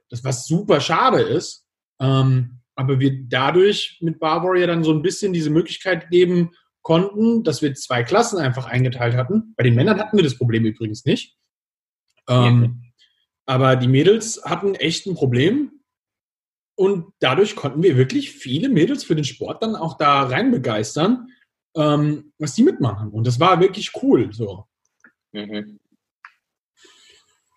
[0.10, 1.66] Das, was super schade ist.
[2.00, 6.52] Ähm, aber wir dadurch mit Bar Warrior dann so ein bisschen diese Möglichkeit geben
[6.84, 9.54] konnten, dass wir zwei Klassen einfach eingeteilt hatten.
[9.58, 11.36] Bei den Männern hatten wir das Problem übrigens nicht.
[12.30, 12.70] Ähm, ja.
[13.48, 15.72] Aber die Mädels hatten echt ein Problem.
[16.76, 21.30] Und dadurch konnten wir wirklich viele Mädels für den Sport dann auch da rein begeistern,
[21.76, 23.10] ähm, was die mitmachen.
[23.10, 24.32] Und das war wirklich cool.
[24.32, 24.66] So.
[25.32, 25.80] Mhm.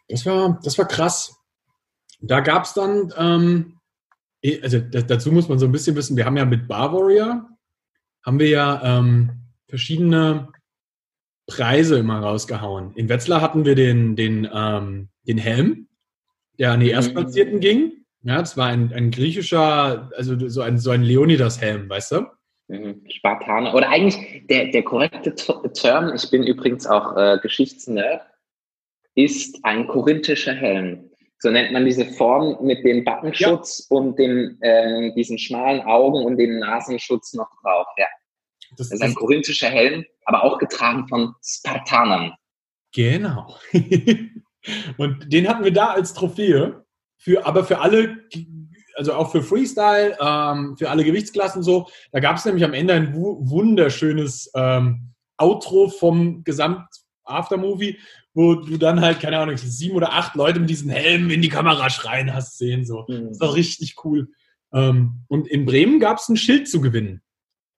[0.09, 1.37] Das, war, das war krass.
[2.21, 3.80] Da gab es dann ähm,
[4.63, 7.49] also dazu muss man so ein bisschen wissen, wir haben ja mit Bar Warrior,
[8.25, 9.31] haben wir ja ähm,
[9.69, 10.49] verschiedene
[11.47, 12.93] Preise immer rausgehauen.
[12.95, 15.89] In Wetzlar hatten wir den, den, ähm, den Helm,
[16.59, 16.93] der an die mhm.
[16.93, 17.61] Erstplatzierten mhm.
[17.61, 17.93] ging.
[18.23, 22.27] Ja, das war ein, ein griechischer, also so ein, so ein Leonidas-Helm, weißt du?
[22.69, 23.03] Mhm.
[23.09, 23.75] Spartaner.
[23.75, 28.23] Oder eigentlich der, der korrekte Term, ich bin übrigens auch äh, Geschichtsnerd,
[29.15, 31.10] ist ein korinthischer Helm.
[31.41, 33.97] So nennt man diese Form mit dem Backenschutz ja.
[33.97, 37.87] und dem, äh, diesen schmalen Augen und dem Nasenschutz noch drauf.
[37.97, 38.07] Ja.
[38.77, 42.35] Das, das ist ein korinthischer Helm, aber auch getragen von Spartanern.
[42.93, 43.57] Genau.
[44.99, 46.85] und den hatten wir da als Trophäe.
[47.17, 48.19] für, aber für alle,
[48.97, 51.89] also auch für Freestyle, ähm, für alle Gewichtsklassen so.
[52.13, 57.99] Da gab es nämlich am Ende ein wunderschönes ähm, Outro vom Gesamt-Aftermovie,
[58.35, 61.49] wo du dann halt, keine Ahnung, sieben oder acht Leute mit diesen Helmen in die
[61.49, 62.85] Kamera schreien hast sehen.
[62.85, 63.05] So.
[63.09, 63.29] Mhm.
[63.29, 64.29] Das doch richtig cool.
[64.73, 67.23] Ähm, und in Bremen gab es ein Schild zu gewinnen.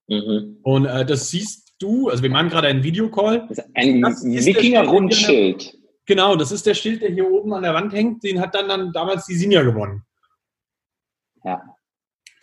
[0.09, 0.59] Mhm.
[0.63, 3.49] Und äh, das siehst du, also wir machen gerade einen Videocall.
[3.75, 5.79] Ein Wikinger-Rundschild.
[6.07, 8.23] Genau, das ist der Schild, der hier oben an der Wand hängt.
[8.25, 10.05] Den hat dann, dann damals die Sinja gewonnen.
[11.45, 11.63] Ja.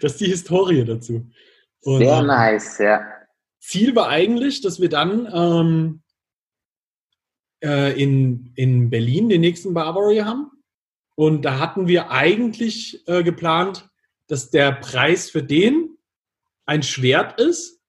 [0.00, 1.30] das ist die Historie dazu.
[1.82, 3.00] Und, Sehr ähm, nice, ja.
[3.60, 6.02] Ziel war eigentlich, dass wir dann ähm,
[7.64, 10.50] äh, in, in Berlin den nächsten Barbary haben.
[11.16, 13.88] Und da hatten wir eigentlich äh, geplant,
[14.28, 15.96] dass der Preis für den
[16.66, 17.80] ein Schwert ist.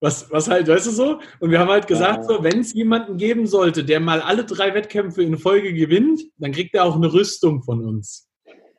[0.00, 1.20] Was, was halt, weißt du so?
[1.38, 4.74] Und wir haben halt gesagt, so, wenn es jemanden geben sollte, der mal alle drei
[4.74, 8.28] Wettkämpfe in Folge gewinnt, dann kriegt er auch eine Rüstung von uns.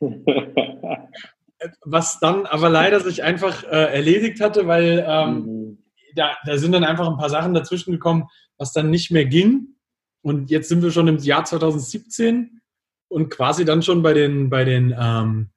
[1.84, 5.78] was dann aber leider sich einfach äh, erledigt hatte, weil ähm, mhm.
[6.14, 8.24] da, da sind dann einfach ein paar Sachen dazwischen gekommen,
[8.58, 9.76] was dann nicht mehr ging.
[10.22, 12.60] Und jetzt sind wir schon im Jahr 2017
[13.08, 15.50] und quasi dann schon bei den, bei den ähm,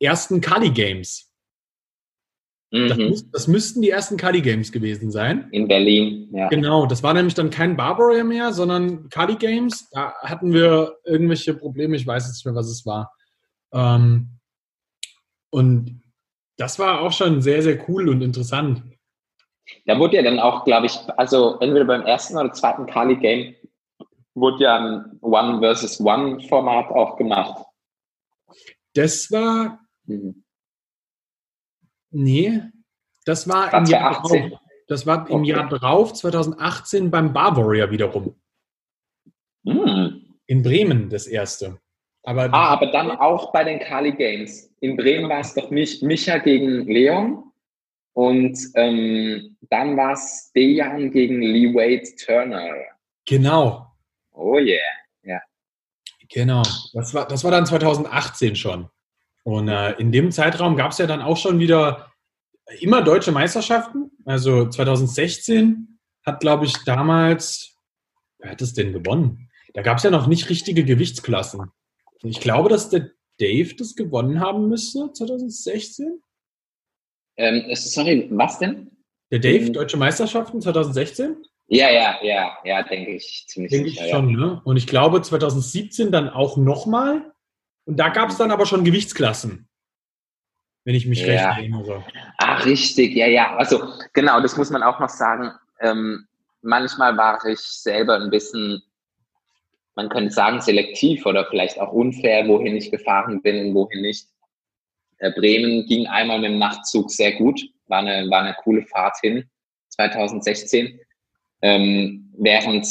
[0.00, 1.32] ersten Kali Games.
[2.72, 2.88] Mhm.
[2.88, 5.48] Das, das, müssten die ersten Kali Games gewesen sein.
[5.52, 6.48] In Berlin, ja.
[6.48, 9.90] Genau, das war nämlich dann kein Barbarian mehr, sondern Kali Games.
[9.90, 13.12] Da hatten wir irgendwelche Probleme, ich weiß jetzt nicht mehr, was es war.
[13.74, 14.38] Ähm,
[15.50, 16.02] und
[16.56, 18.82] das war auch schon sehr, sehr cool und interessant.
[19.86, 23.54] Da wurde ja dann auch, glaube ich, also entweder beim ersten oder zweiten Kali Game
[24.34, 27.64] wurde ja ein One versus One Format auch gemacht.
[28.94, 29.80] Das war.
[30.04, 30.44] Mhm.
[32.10, 32.62] Nee,
[33.24, 34.50] das war im Jahr 18.
[34.50, 34.60] drauf.
[34.88, 35.50] Das war im okay.
[35.50, 38.34] Jahr drauf, 2018, beim Bar Warrior wiederum.
[39.62, 40.38] Mhm.
[40.46, 41.78] In Bremen das erste.
[42.24, 44.70] Aber ah, aber dann auch bei den Kali Games.
[44.80, 47.51] In Bremen war es doch nicht Micha gegen Leon
[48.14, 52.70] und ähm, dann war es Dejan gegen Lee Wade Turner.
[53.24, 53.86] Genau.
[54.32, 54.78] Oh yeah,
[55.22, 55.40] ja.
[56.28, 56.62] Genau.
[56.92, 58.88] Das war, das war dann 2018 schon.
[59.44, 62.12] Und äh, in dem Zeitraum gab es ja dann auch schon wieder
[62.80, 64.10] immer deutsche Meisterschaften.
[64.24, 67.76] Also 2016 hat, glaube ich, damals,
[68.38, 69.50] wer hat es denn gewonnen?
[69.74, 71.70] Da gab es ja noch nicht richtige Gewichtsklassen.
[72.22, 73.10] Ich glaube, dass der
[73.40, 76.22] Dave das gewonnen haben müsste, 2016.
[77.36, 78.90] Ähm, sorry, was denn?
[79.30, 81.36] Der Dave, ähm, Deutsche Meisterschaften 2016?
[81.68, 83.88] Ja, ja, ja, ja, denke ich ziemlich denke.
[83.88, 84.36] Ich schon, ja.
[84.36, 84.60] ne?
[84.64, 87.32] Und ich glaube 2017 dann auch nochmal.
[87.84, 89.68] Und da gab es dann aber schon Gewichtsklassen.
[90.84, 91.26] Wenn ich mich ja.
[91.26, 92.04] recht erinnere.
[92.38, 93.56] Ach, richtig, ja, ja.
[93.56, 95.52] Also genau, das muss man auch noch sagen.
[95.80, 96.26] Ähm,
[96.60, 98.82] manchmal war ich selber ein bisschen
[99.94, 104.28] man könnte sagen, selektiv oder vielleicht auch unfair, wohin ich gefahren bin und wohin nicht.
[105.22, 109.16] Äh, Bremen ging einmal mit dem Nachtzug sehr gut, war eine, war eine coole Fahrt
[109.20, 109.44] hin,
[109.90, 110.98] 2016.
[111.62, 112.86] Ähm, während,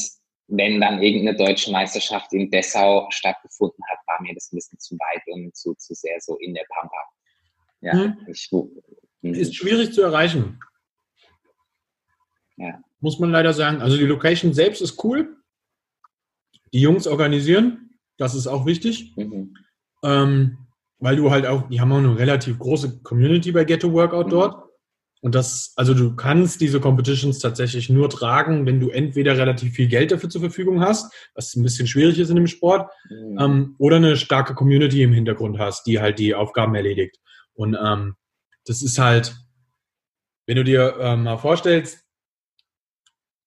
[0.47, 4.95] wenn dann irgendeine deutsche Meisterschaft in Dessau stattgefunden hat, war mir das ein bisschen zu
[4.95, 6.97] weit und zu, zu sehr so in der Pampa.
[7.82, 8.17] Ja, hm.
[8.27, 8.49] ich.
[9.23, 10.59] Ist schwierig zu erreichen.
[12.57, 12.79] Ja.
[12.99, 13.82] Muss man leider sagen.
[13.82, 15.36] Also die Location selbst ist cool
[16.73, 19.15] die Jungs organisieren, das ist auch wichtig.
[19.17, 19.55] Mhm.
[20.03, 20.57] Ähm,
[21.02, 24.32] weil du halt auch, die haben auch eine relativ große Community bei Ghetto Workout mhm.
[24.32, 24.64] dort.
[25.24, 29.88] Und das, also du kannst diese Competitions tatsächlich nur tragen, wenn du entweder relativ viel
[29.88, 33.38] Geld dafür zur Verfügung hast, was ein bisschen schwierig ist in dem Sport, mhm.
[33.39, 37.18] ähm, oder eine starke Community im Hintergrund hast, die halt die Aufgaben erledigt.
[37.54, 38.16] Und ähm,
[38.66, 39.36] das ist halt,
[40.47, 42.04] wenn du dir ähm, mal vorstellst,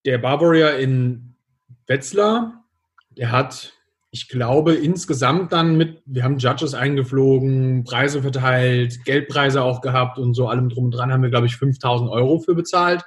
[0.04, 1.36] der Barbaria in
[1.86, 2.64] Wetzlar
[3.16, 3.72] der hat,
[4.14, 10.34] ich glaube, insgesamt dann mit, wir haben Judges eingeflogen, Preise verteilt, Geldpreise auch gehabt und
[10.34, 13.02] so allem drum und dran haben wir, glaube ich, 5000 Euro für bezahlt.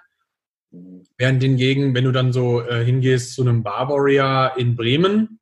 [1.18, 5.39] Während hingegen, wenn du dann so äh, hingehst zu einem Barbaria in Bremen,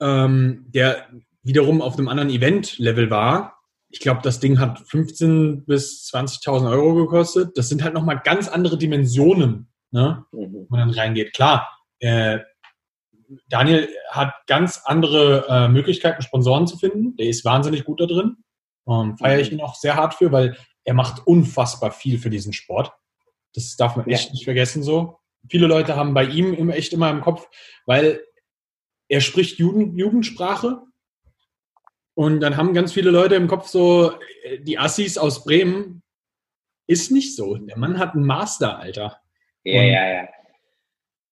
[0.00, 1.08] ähm, der
[1.42, 3.58] wiederum auf einem anderen Event-Level war,
[3.88, 7.58] ich glaube, das Ding hat 15.000 bis 20.000 Euro gekostet.
[7.58, 10.24] Das sind halt nochmal ganz andere Dimensionen, ne?
[10.30, 10.52] Mhm.
[10.52, 11.34] wo man dann reingeht.
[11.34, 11.68] Klar,
[11.98, 12.38] äh,
[13.48, 17.16] Daniel hat ganz andere äh, Möglichkeiten, Sponsoren zu finden.
[17.16, 18.36] Der ist wahnsinnig gut da drin.
[18.88, 19.58] Ähm, Feiere ich mhm.
[19.58, 22.92] ihn auch sehr hart für, weil er macht unfassbar viel für diesen Sport.
[23.54, 24.32] Das darf man echt ja.
[24.32, 25.18] nicht vergessen so.
[25.48, 27.48] Viele Leute haben bei ihm immer echt immer im Kopf,
[27.86, 28.22] weil
[29.08, 30.80] er spricht Jugend, Jugendsprache.
[32.14, 34.12] Und dann haben ganz viele Leute im Kopf so,
[34.44, 36.02] äh, die Assis aus Bremen
[36.86, 37.56] ist nicht so.
[37.56, 39.20] Der Mann hat einen Master, Alter.
[39.64, 40.28] Ja, ja, ja.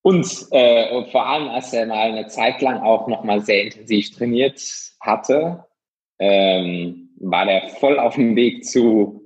[0.03, 4.61] Und äh, vor allem, als er mal eine Zeit lang auch nochmal sehr intensiv trainiert
[5.01, 5.65] hatte,
[6.19, 9.21] ähm, war der voll auf dem Weg zu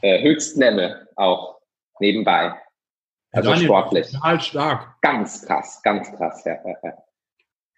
[0.00, 1.58] äh, Höchstlevel auch
[2.00, 2.54] nebenbei.
[3.32, 4.10] Also Daniel, sportlich.
[4.10, 5.00] Total stark.
[5.00, 6.44] Ganz krass, ganz krass.
[6.44, 6.94] Ja, ja,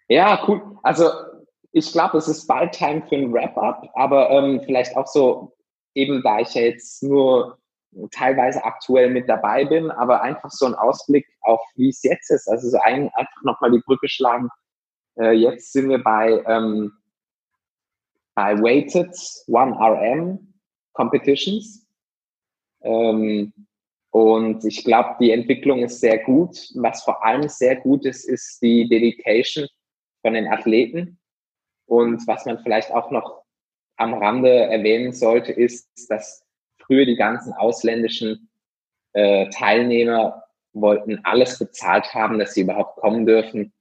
[0.08, 0.44] ja.
[0.48, 0.78] cool.
[0.82, 1.10] Also
[1.72, 5.56] ich glaube, es ist bald Time für ein Wrap-up, aber ähm, vielleicht auch so,
[5.94, 7.58] eben da ich ja jetzt nur
[8.10, 12.48] teilweise aktuell mit dabei bin, aber einfach so ein Ausblick auf, wie es jetzt ist.
[12.48, 14.48] Also so ein, einfach nochmal die Brücke schlagen.
[15.18, 16.92] Äh, jetzt sind wir bei, ähm,
[18.34, 19.14] bei Weighted
[19.48, 20.38] 1RM
[20.92, 21.86] Competitions.
[22.82, 23.52] Ähm,
[24.10, 26.56] und ich glaube, die Entwicklung ist sehr gut.
[26.74, 29.66] Was vor allem sehr gut ist, ist die Dedication
[30.22, 31.18] von den Athleten.
[31.86, 33.42] Und was man vielleicht auch noch
[33.96, 36.43] am Rande erwähnen sollte, ist, dass
[36.86, 38.48] früher die ganzen ausländischen
[39.12, 43.72] äh, Teilnehmer wollten alles bezahlt haben, dass sie überhaupt kommen dürfen.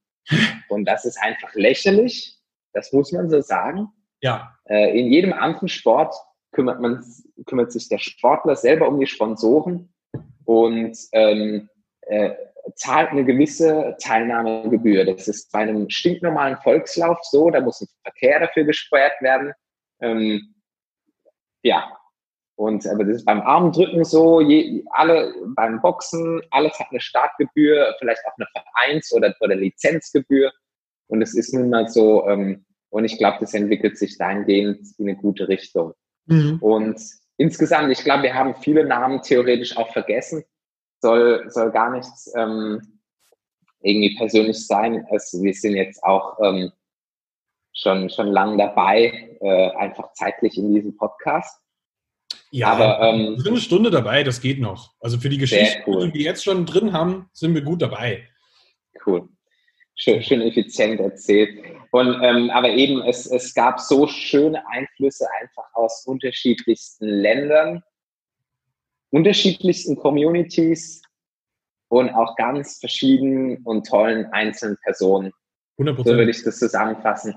[0.70, 2.38] Und das ist einfach lächerlich.
[2.74, 3.89] Das muss man so sagen.
[4.22, 4.56] Ja.
[4.66, 6.16] Äh, in jedem anderen Sport
[6.51, 7.04] kümmert man,
[7.45, 9.93] kümmert sich der Sportler selber um die Sponsoren
[10.45, 11.70] und ähm,
[12.01, 12.32] äh,
[12.76, 15.06] zahlt eine gewisse Teilnahmegebühr.
[15.06, 19.51] Das ist bei einem stinknormalen Volkslauf so, da muss ein Verkehr dafür gesperrt werden.
[19.99, 20.56] Ähm,
[21.64, 21.97] ja,
[22.56, 27.95] und aber das ist beim Armdrücken so, je, alle beim Boxen, alles hat eine Startgebühr,
[27.99, 30.51] vielleicht auch eine Vereins- oder, oder Lizenzgebühr.
[31.08, 35.10] Und es ist nun mal so, ähm, und ich glaube, das entwickelt sich dahingehend in
[35.10, 35.93] eine gute Richtung.
[36.28, 36.60] Mhm.
[36.62, 37.01] Und
[37.38, 40.43] insgesamt, ich glaube, wir haben viele Namen theoretisch auch vergessen.
[41.01, 42.99] Soll, soll gar nichts ähm,
[43.82, 45.06] irgendwie persönlich sein.
[45.10, 46.72] Also wir sind jetzt auch ähm,
[47.74, 51.62] schon, schon lang dabei, äh, einfach zeitlich in diesem Podcast.
[52.54, 54.93] Ja, aber ähm, wir sind eine Stunde dabei, das geht noch.
[54.99, 56.12] Also für die Geschichte, cool.
[56.12, 58.28] die wir jetzt schon drin haben, sind wir gut dabei.
[59.04, 59.28] Cool.
[59.95, 61.49] Schön, schön effizient erzählt.
[61.89, 67.82] Und ähm, aber eben, es, es gab so schöne Einflüsse einfach aus unterschiedlichsten Ländern,
[69.10, 71.01] unterschiedlichsten Communities
[71.88, 75.32] und auch ganz verschiedenen und tollen einzelnen Personen.
[75.80, 75.97] 100%.
[75.97, 77.34] So würde ich das zusammenfassen.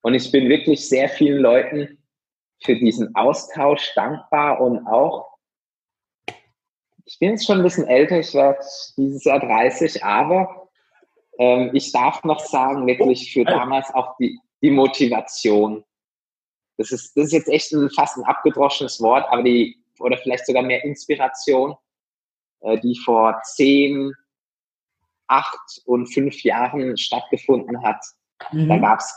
[0.00, 1.95] Und ich bin wirklich sehr vielen Leuten
[2.64, 5.28] für diesen Austausch dankbar und auch,
[7.04, 8.58] ich bin jetzt schon ein bisschen älter, ich werde
[8.96, 10.68] dieses Jahr 30, aber
[11.38, 15.84] ähm, ich darf noch sagen, wirklich für damals auch die, die Motivation.
[16.78, 20.46] Das ist, das ist jetzt echt ein, fast ein abgedroschenes Wort, aber die, oder vielleicht
[20.46, 21.76] sogar mehr Inspiration,
[22.60, 24.12] äh, die vor zehn,
[25.28, 28.04] acht und fünf Jahren stattgefunden hat.
[28.52, 28.68] Mhm.
[28.68, 29.14] Da gab es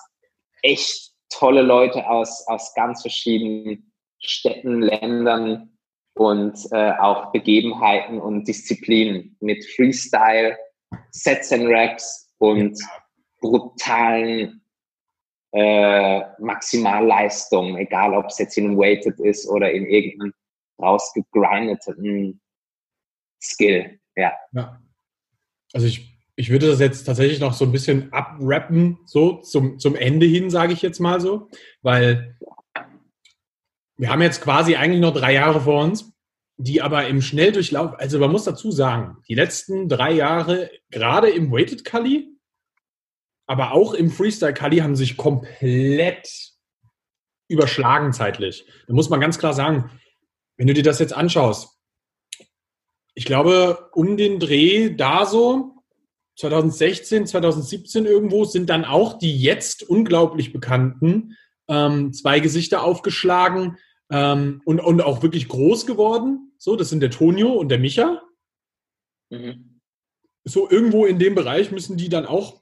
[0.61, 5.77] echt tolle Leute aus, aus ganz verschiedenen Städten, Ländern
[6.15, 10.57] und äh, auch Begebenheiten und Disziplinen mit Freestyle,
[11.11, 12.77] Sets and Raps und
[13.39, 14.61] brutalen
[15.51, 20.33] äh, Maximalleistungen, egal ob es jetzt in einem Weighted ist oder in irgendeinem
[20.79, 22.41] rausgegrindeten
[23.41, 23.99] Skill.
[24.15, 24.33] Ja.
[24.51, 24.81] ja.
[25.73, 29.97] Also ich ich würde das jetzt tatsächlich noch so ein bisschen abrappen, so zum, zum
[29.97, 31.49] Ende hin, sage ich jetzt mal so,
[31.81, 32.37] weil
[33.97, 36.13] wir haben jetzt quasi eigentlich noch drei Jahre vor uns,
[36.55, 41.51] die aber im Schnelldurchlauf, also man muss dazu sagen, die letzten drei Jahre, gerade im
[41.51, 42.29] Weighted Kali,
[43.45, 46.53] aber auch im Freestyle Kali, haben sich komplett
[47.49, 48.65] überschlagen zeitlich.
[48.87, 49.91] Da muss man ganz klar sagen,
[50.55, 51.67] wenn du dir das jetzt anschaust,
[53.13, 55.75] ich glaube, um den Dreh da so,
[56.39, 61.35] 2016, 2017 irgendwo sind dann auch die jetzt unglaublich bekannten
[61.67, 63.77] ähm, zwei Gesichter aufgeschlagen
[64.09, 66.53] ähm, und, und auch wirklich groß geworden.
[66.57, 68.21] So, das sind der Tonio und der Micha.
[69.29, 69.81] Mhm.
[70.45, 72.61] So irgendwo in dem Bereich müssen die dann auch.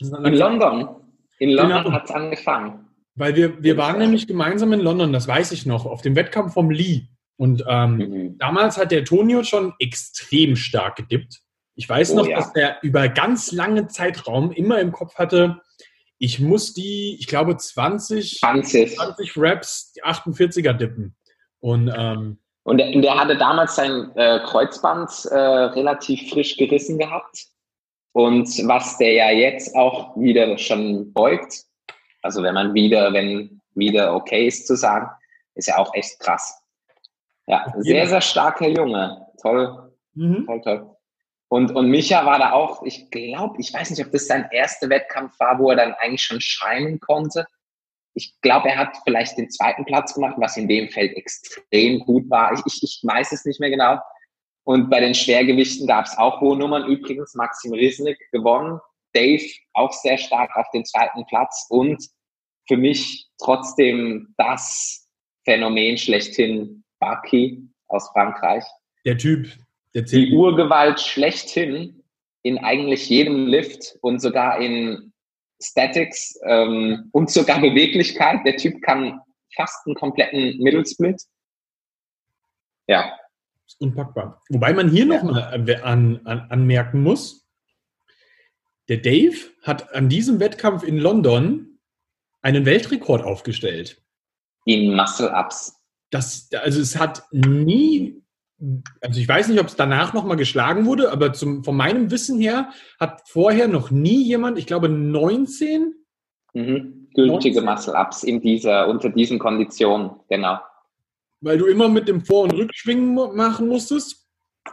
[0.00, 0.88] Dann in London.
[1.38, 1.92] In London genau.
[1.92, 2.88] hat es angefangen.
[3.14, 6.54] Weil wir, wir waren nämlich gemeinsam in London, das weiß ich noch, auf dem Wettkampf
[6.54, 7.08] vom Lee.
[7.36, 8.38] Und ähm, mhm.
[8.38, 11.42] damals hat der Tonio schon extrem stark gedippt.
[11.76, 12.38] Ich weiß oh, noch, ja.
[12.38, 15.60] dass der über ganz lange Zeitraum immer im Kopf hatte,
[16.18, 18.96] ich muss die, ich glaube, 20, 20.
[18.96, 21.14] 20 Raps, die 48er dippen.
[21.60, 27.46] Und, ähm, und der, der, hatte damals sein äh, Kreuzband äh, relativ frisch gerissen gehabt.
[28.12, 31.64] Und was der ja jetzt auch wieder schon beugt,
[32.22, 35.08] also wenn man wieder, wenn wieder okay ist zu sagen,
[35.54, 36.62] ist ja auch echt krass.
[37.46, 39.26] Ja, sehr, sehr starker Junge.
[39.40, 39.92] Toll.
[40.14, 40.46] Mhm.
[40.46, 40.95] Toll, toll.
[41.48, 44.88] Und, und Micha war da auch, ich glaube, ich weiß nicht, ob das sein erster
[44.88, 47.46] Wettkampf war, wo er dann eigentlich schon scheinen konnte.
[48.14, 52.28] Ich glaube, er hat vielleicht den zweiten Platz gemacht, was in dem Feld extrem gut
[52.30, 52.52] war.
[52.52, 54.00] Ich, ich, ich weiß es nicht mehr genau.
[54.64, 56.86] Und bei den Schwergewichten gab es auch hohe Nummern.
[56.86, 58.80] Übrigens Maxim Risnik gewonnen.
[59.12, 59.44] Dave
[59.74, 61.66] auch sehr stark auf den zweiten Platz.
[61.68, 62.04] Und
[62.66, 65.08] für mich trotzdem das
[65.44, 68.64] Phänomen schlechthin Baki aus Frankreich.
[69.04, 69.46] Der Typ,
[70.04, 72.02] Die Urgewalt schlechthin
[72.42, 75.12] in eigentlich jedem Lift und sogar in
[75.62, 78.40] Statics ähm, und sogar Beweglichkeit.
[78.44, 79.20] Der Typ kann
[79.54, 81.22] fast einen kompletten Mittelsplit.
[82.86, 83.18] Ja.
[83.78, 84.40] Unpackbar.
[84.48, 85.22] Wobei man hier ja.
[85.22, 85.42] nochmal
[85.82, 87.46] an, an, anmerken muss,
[88.88, 91.80] der Dave hat an diesem Wettkampf in London
[92.42, 94.00] einen Weltrekord aufgestellt.
[94.64, 95.74] In Muscle-Ups.
[96.10, 98.22] Das, also es hat nie,
[99.00, 102.40] also ich weiß nicht, ob es danach nochmal geschlagen wurde, aber zum, von meinem Wissen
[102.40, 105.94] her hat vorher noch nie jemand, ich glaube 19
[106.54, 107.08] mhm.
[107.14, 110.58] gültige Muscle-Ups in dieser, unter diesen Konditionen, genau
[111.40, 114.26] weil du immer mit dem Vor- und Rückschwingen machen musstest.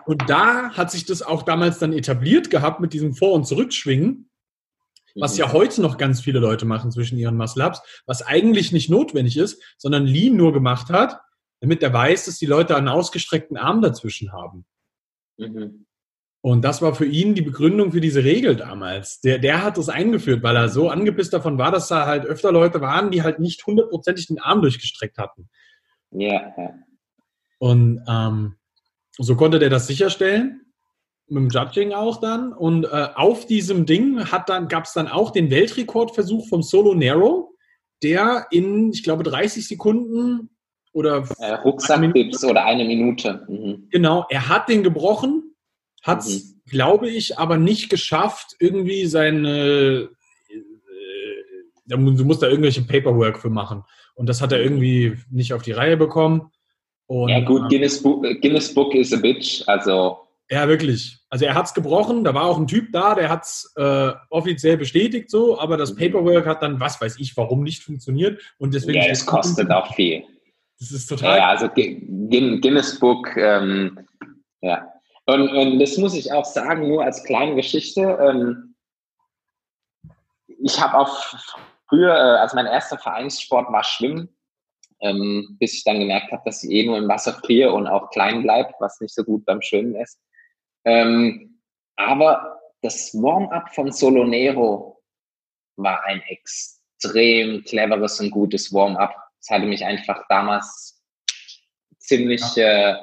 [0.06, 4.30] Und da hat sich das auch damals dann etabliert gehabt mit diesem Vor- und Zurückschwingen,
[5.16, 5.54] was ja mhm.
[5.54, 10.08] heute noch ganz viele Leute machen zwischen ihren Muscle-Ups, was eigentlich nicht notwendig ist, sondern
[10.08, 11.20] Lean nur gemacht hat,
[11.64, 14.65] damit er weiß, dass die Leute einen ausgestreckten Arm dazwischen haben.
[15.38, 15.85] Mhm.
[16.41, 19.22] Und das war für ihn die Begründung für diese Regel damals.
[19.22, 22.52] Der, der hat das eingeführt, weil er so angepisst davon war, dass da halt öfter
[22.52, 25.48] Leute waren, die halt nicht hundertprozentig den Arm durchgestreckt hatten.
[26.11, 26.53] Ja.
[26.57, 26.73] ja.
[27.60, 28.57] Und ähm,
[29.18, 30.65] so konnte der das sicherstellen
[31.30, 32.52] mit dem Judging auch dann.
[32.52, 36.94] Und äh, auf diesem Ding hat dann, gab es dann auch den Weltrekordversuch vom Solo
[36.94, 37.56] Nero,
[38.03, 40.49] der in, ich glaube, 30 Sekunden
[40.94, 43.45] oder äh, Rucksackdips oder eine Minute.
[43.48, 43.88] Mhm.
[43.91, 45.56] Genau, er hat den gebrochen,
[46.02, 46.61] hat es, mhm.
[46.70, 50.10] glaube ich, aber nicht geschafft, irgendwie seine
[50.49, 53.84] äh, du musst da irgendwelche Paperwork für machen.
[54.15, 56.52] Und das hat er irgendwie nicht auf die Reihe bekommen.
[57.07, 60.20] Und, ja gut, Guinness Book, Guinness Book is a bitch, also.
[60.49, 61.18] Ja, wirklich.
[61.30, 64.11] Also er hat es gebrochen, da war auch ein Typ da, der hat es äh,
[64.30, 65.98] offiziell bestätigt so, aber das mhm.
[65.98, 68.40] Paperwork hat dann, was weiß ich, warum nicht funktioniert.
[68.60, 70.24] Und deswegen ja, es kostet auch viel.
[70.84, 71.38] Das ist total.
[71.38, 74.06] Ja, also Guinness Book, ähm,
[74.60, 74.92] ja.
[75.26, 78.02] Und, und das muss ich auch sagen, nur als kleine Geschichte.
[78.02, 78.76] Ähm,
[80.46, 81.38] ich habe auch
[81.88, 84.36] früher, äh, also mein erster Vereinssport war Schwimmen,
[85.00, 88.10] ähm, bis ich dann gemerkt habe, dass ich eh nur im Wasser friere und auch
[88.10, 90.20] klein bleibe, was nicht so gut beim Schwimmen ist.
[90.84, 91.62] Ähm,
[91.96, 95.02] aber das Warm-up von Solonero
[95.78, 99.23] war ein extrem cleveres und gutes Warm-up.
[99.44, 101.03] Es hatte mich einfach damals
[101.99, 102.95] ziemlich äh,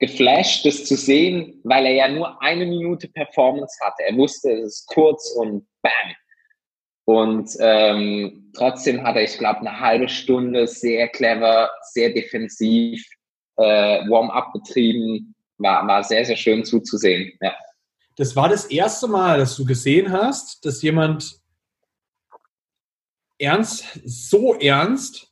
[0.00, 4.02] geflasht, das zu sehen, weil er ja nur eine Minute Performance hatte.
[4.02, 6.14] Er wusste, es ist kurz und bam,
[7.08, 13.02] und ähm, trotzdem hat er, ich glaube, eine halbe Stunde sehr clever, sehr defensiv
[13.56, 15.34] äh, Warm-up betrieben.
[15.56, 17.32] War, war sehr, sehr schön zuzusehen.
[17.40, 17.54] Ja.
[18.16, 21.40] Das war das erste Mal, dass du gesehen hast, dass jemand
[23.38, 25.27] ernst, so ernst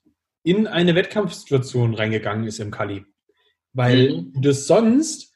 [0.47, 3.05] in eine Wettkampfsituation reingegangen ist im Kali.
[3.73, 4.33] Weil mhm.
[4.41, 5.35] das sonst,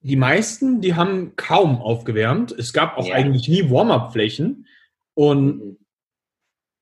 [0.00, 2.50] die meisten, die haben kaum aufgewärmt.
[2.50, 3.14] Es gab auch ja.
[3.14, 4.66] eigentlich nie Warm-up-Flächen.
[5.14, 5.78] Und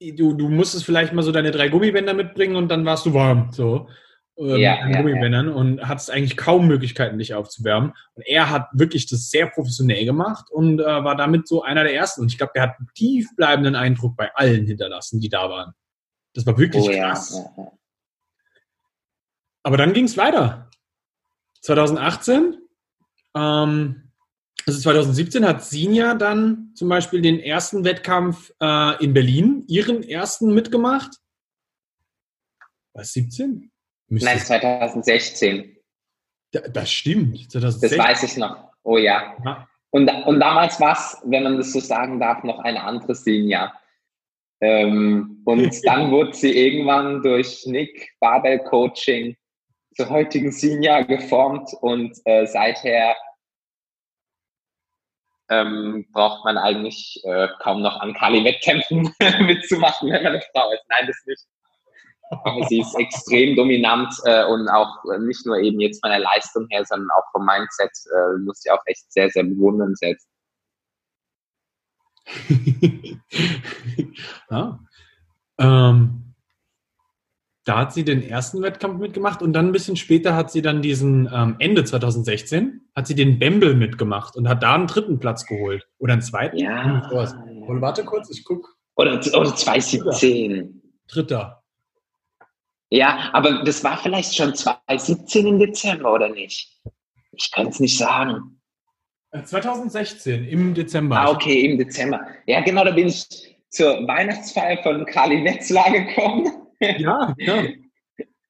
[0.00, 0.16] mhm.
[0.16, 3.50] du, du musstest vielleicht mal so deine drei Gummibänder mitbringen und dann warst du warm.
[3.52, 3.90] So.
[4.38, 5.52] Ähm, ja, ja, Gummibändern ja.
[5.52, 7.92] und hattest eigentlich kaum Möglichkeiten, dich aufzuwärmen.
[8.14, 11.94] Und er hat wirklich das sehr professionell gemacht und äh, war damit so einer der
[11.94, 12.22] ersten.
[12.22, 15.74] Und ich glaube, der hat einen tiefbleibenden Eindruck bei allen hinterlassen, die da waren.
[16.34, 17.42] Das war wirklich oh, krass.
[19.62, 20.70] Aber dann ging es weiter.
[21.62, 22.58] 2018
[23.34, 24.08] ähm,
[24.66, 30.52] also 2017 hat Sinja dann zum Beispiel den ersten Wettkampf äh, in Berlin, ihren ersten
[30.52, 31.10] mitgemacht.
[32.92, 33.70] Was, 17?
[34.08, 35.76] Müsste Nein, 2016.
[36.72, 37.50] das stimmt.
[37.50, 37.98] 2016.
[37.98, 38.72] Das weiß ich noch.
[38.82, 39.36] Oh ja.
[39.44, 39.66] ja.
[39.90, 43.72] Und, und damals war es, wenn man das so sagen darf, noch eine andere Sinja.
[44.60, 49.36] Ähm, und dann wurde sie irgendwann durch Nick Barbell Coaching
[49.94, 53.16] zur heutigen Sinja geformt und äh, seither
[55.50, 59.14] ähm, braucht man eigentlich äh, kaum noch an Kali-Wettkämpfen
[59.46, 60.84] mitzumachen, wenn man eine Frau ist.
[60.88, 61.42] Nein, das nicht.
[62.30, 66.66] Aber sie ist extrem dominant äh, und auch nicht nur eben jetzt von der Leistung
[66.68, 70.20] her, sondern auch vom Mindset äh, muss sie auch echt sehr, sehr bewundernswert.
[74.50, 74.80] ja.
[75.58, 76.34] Ähm,
[77.64, 80.80] da hat sie den ersten Wettkampf mitgemacht und dann ein bisschen später hat sie dann
[80.80, 85.44] diesen ähm, Ende 2016 hat sie den Bembel mitgemacht und hat da einen dritten Platz
[85.44, 86.56] geholt oder einen zweiten.
[86.56, 87.10] Ja.
[87.10, 88.74] Und warte kurz, ich guck.
[88.96, 90.80] Oder, oder 2017.
[91.08, 91.62] Dritter.
[92.90, 96.74] Ja, aber das war vielleicht schon 2017 im Dezember oder nicht?
[97.32, 98.57] Ich kann es nicht sagen.
[99.32, 101.20] 2016 äh, im Dezember.
[101.20, 102.26] Ah, okay, im Dezember.
[102.46, 103.26] Ja, genau, da bin ich
[103.70, 106.50] zur Weihnachtsfeier von Kali Wetzlar gekommen.
[106.80, 107.64] Ja, ja.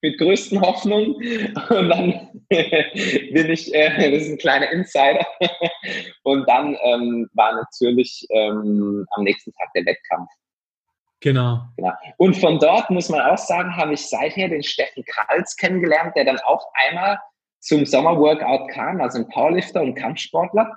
[0.01, 1.17] Mit größten Hoffnungen.
[1.17, 5.27] Und dann bin ich, äh, das ist ein kleiner Insider.
[6.23, 10.31] Und dann ähm, war natürlich ähm, am nächsten Tag der Wettkampf.
[11.21, 11.63] Genau.
[11.77, 11.93] genau.
[12.17, 16.25] Und von dort muss man auch sagen, habe ich seither den Steffen Kralz kennengelernt, der
[16.25, 17.19] dann auch einmal
[17.61, 20.77] zum Sommerworkout kam, also ein Powerlifter und Kampfsportler.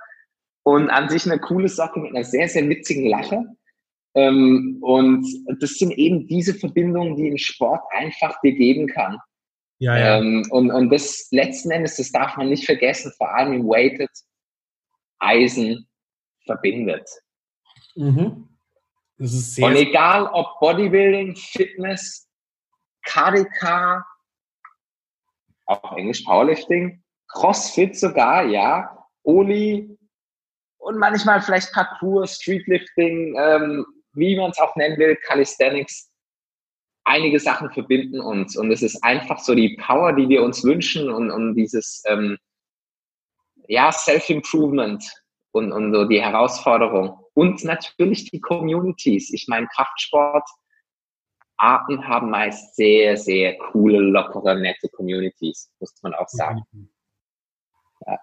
[0.64, 3.46] Und an sich eine coole Sache mit einer sehr, sehr witzigen Lache.
[4.14, 5.26] Ähm, und
[5.60, 9.18] das sind eben diese Verbindungen, die ein Sport einfach dir geben kann.
[9.80, 10.20] Ja, ja.
[10.20, 14.12] Ähm, und, und das letzten Endes, das darf man nicht vergessen, vor allem im Weighted,
[15.18, 15.88] Eisen
[16.46, 17.10] verbindet.
[17.96, 18.48] Mhm.
[19.18, 22.28] Und egal ob Bodybuilding, Fitness,
[23.04, 24.04] KDK,
[25.72, 29.98] auf Englisch Powerlifting, Crossfit sogar, ja, Oli
[30.78, 36.12] und manchmal vielleicht Parkour, Streetlifting, ähm, wie man es auch nennen will, Calisthenics.
[37.04, 41.10] Einige Sachen verbinden uns und es ist einfach so die Power, die wir uns wünschen
[41.10, 42.38] und, und dieses ähm,
[43.68, 45.04] ja, Self-Improvement
[45.52, 47.18] und, und so die Herausforderung.
[47.34, 49.32] Und natürlich die Communities.
[49.34, 50.48] Ich meine, Kraftsport,
[51.62, 56.62] Arten haben meist sehr, sehr coole, lockere, nette Communities, muss man auch sagen.
[58.06, 58.20] Ja.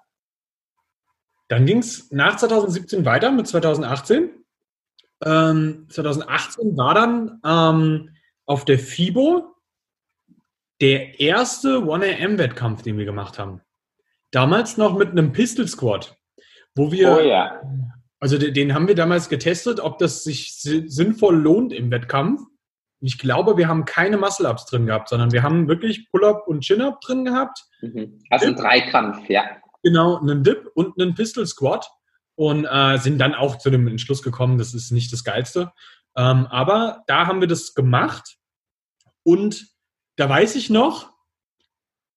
[1.48, 4.30] Dann ging es nach 2017 weiter mit 2018.
[5.24, 8.10] Ähm, 2018 war dann ähm,
[8.46, 9.54] auf der FIBO
[10.80, 13.60] der erste 1AM-Wettkampf, den wir gemacht haben.
[14.30, 16.16] Damals noch mit einem Pistol Squad,
[16.74, 17.62] wo wir, oh ja.
[18.20, 22.42] also den, den haben wir damals getestet, ob das sich sinnvoll lohnt im Wettkampf.
[23.00, 27.00] Ich glaube, wir haben keine Muscle-Ups drin gehabt, sondern wir haben wirklich Pull-Up und Chin-Up
[27.00, 27.64] drin gehabt.
[27.80, 28.20] Mhm.
[28.30, 29.44] Also ein Dreikampf, ja.
[29.82, 31.88] Genau, einen Dip und einen Pistol Squat
[32.34, 35.72] und äh, sind dann auch zu dem Entschluss gekommen, das ist nicht das Geilste.
[36.16, 38.36] Ähm, aber da haben wir das gemacht
[39.22, 39.68] und
[40.16, 41.12] da weiß ich noch,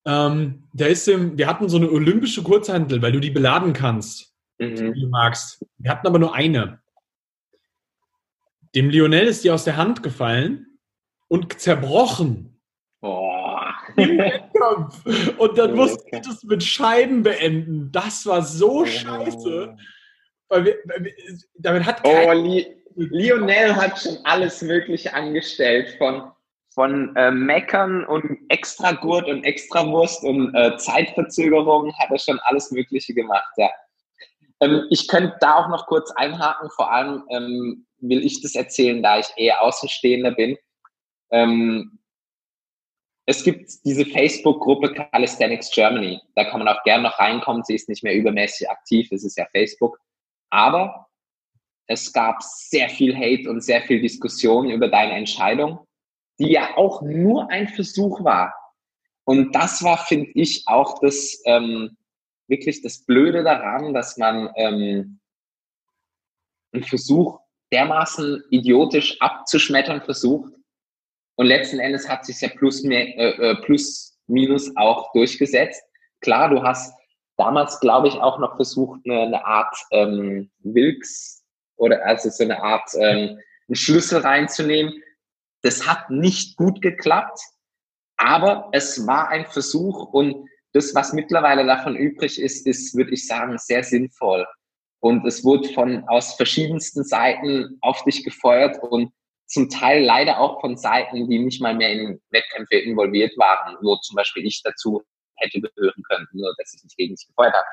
[0.06, 4.34] ähm, da ist im, wir hatten so eine olympische Kurzhandel, weil du die beladen kannst,
[4.58, 4.94] mhm.
[4.94, 5.64] wie du magst.
[5.78, 6.82] Wir hatten aber nur eine.
[8.74, 10.71] Dem Lionel ist die aus der Hand gefallen
[11.32, 12.60] und zerbrochen.
[13.00, 13.74] Boah.
[13.96, 17.90] Und dann musste ich das mit Scheiben beenden.
[17.92, 18.86] Das war so oh.
[18.86, 19.78] scheiße.
[20.50, 21.14] Weil wir, weil wir,
[21.56, 25.96] damit hat oh, Li Lionel hat schon alles Mögliche angestellt.
[25.98, 26.32] Von,
[26.76, 33.14] von äh, Meckern und Extragurt und Extrawurst und äh, Zeitverzögerung hat er schon alles Mögliche
[33.14, 33.54] gemacht.
[33.56, 33.70] Ja.
[34.60, 36.70] Ähm, ich könnte da auch noch kurz einhaken.
[36.76, 40.58] Vor allem ähm, will ich das erzählen, da ich eher Außenstehender bin.
[41.32, 42.00] Ähm,
[43.26, 46.20] es gibt diese Facebook-Gruppe Calisthenics Germany.
[46.36, 47.64] Da kann man auch gerne noch reinkommen.
[47.64, 49.12] Sie ist nicht mehr übermäßig aktiv.
[49.12, 50.00] Es ist ja Facebook.
[50.50, 51.08] Aber
[51.88, 55.88] es gab sehr viel Hate und sehr viel Diskussion über deine Entscheidung,
[56.40, 58.54] die ja auch nur ein Versuch war.
[59.24, 61.98] Und das war, finde ich, auch das ähm,
[62.48, 65.20] wirklich das Blöde daran, dass man ähm,
[66.74, 67.40] einen Versuch
[67.72, 70.54] dermaßen idiotisch abzuschmettern versucht,
[71.36, 75.82] und letzten Endes hat sich ja plus, mehr, äh, äh, plus minus auch durchgesetzt.
[76.22, 76.94] Klar, du hast
[77.38, 81.44] damals, glaube ich, auch noch versucht, eine, eine Art ähm, Wilks
[81.78, 85.02] oder also so eine Art ähm, einen Schlüssel reinzunehmen.
[85.64, 87.40] Das hat nicht gut geklappt,
[88.18, 93.28] aber es war ein Versuch und das, was mittlerweile davon übrig ist, ist, würde ich
[93.28, 94.46] sagen, sehr sinnvoll.
[95.00, 99.12] Und es wurde von aus verschiedensten Seiten auf dich gefeuert und
[99.52, 103.98] zum Teil leider auch von Seiten, die nicht mal mehr in Wettkämpfe involviert waren, wo
[103.98, 105.04] zum Beispiel ich dazu
[105.36, 107.66] hätte gehören können, nur dass ich nicht gegen sich gefeuert habe.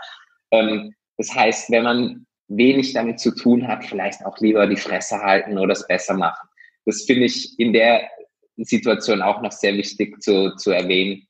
[0.51, 5.19] Ähm, das heißt, wenn man wenig damit zu tun hat, vielleicht auch lieber die Fresse
[5.19, 6.49] halten oder es besser machen.
[6.85, 8.09] Das finde ich in der
[8.57, 11.29] Situation auch noch sehr wichtig zu, zu erwähnen.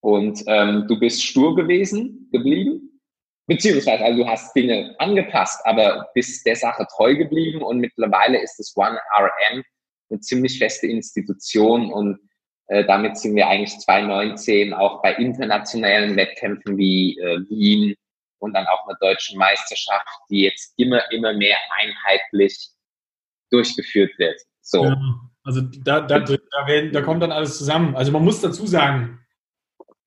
[0.00, 2.89] Und ähm, du bist stur gewesen, geblieben,
[3.50, 8.56] Beziehungsweise, also du hast Dinge angepasst, aber bist der Sache treu geblieben und mittlerweile ist
[8.60, 9.64] das One RM
[10.08, 12.20] eine ziemlich feste Institution und
[12.68, 17.96] äh, damit sind wir eigentlich 2019 auch bei internationalen Wettkämpfen wie äh, Wien
[18.38, 22.70] und dann auch einer deutschen Meisterschaft, die jetzt immer, immer mehr einheitlich
[23.50, 24.40] durchgeführt wird.
[24.60, 24.84] So.
[24.84, 24.96] Ja,
[25.42, 27.96] also da, da, da, werden, da kommt dann alles zusammen.
[27.96, 29.19] Also man muss dazu sagen,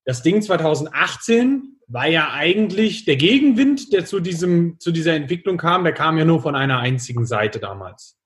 [0.06, 5.84] das Ding 2018 war ja eigentlich der Gegenwind, der zu, diesem, zu dieser Entwicklung kam,
[5.84, 8.18] der kam ja nur von einer einzigen Seite damals.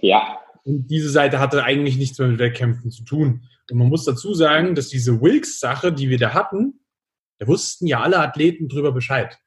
[0.00, 0.38] Ja.
[0.64, 3.44] Und diese Seite hatte eigentlich nichts mehr mit Wettkämpfen zu tun.
[3.70, 6.80] Und man muss dazu sagen, dass diese Wilks-Sache, die wir da hatten,
[7.38, 9.38] da wussten ja alle Athleten drüber Bescheid.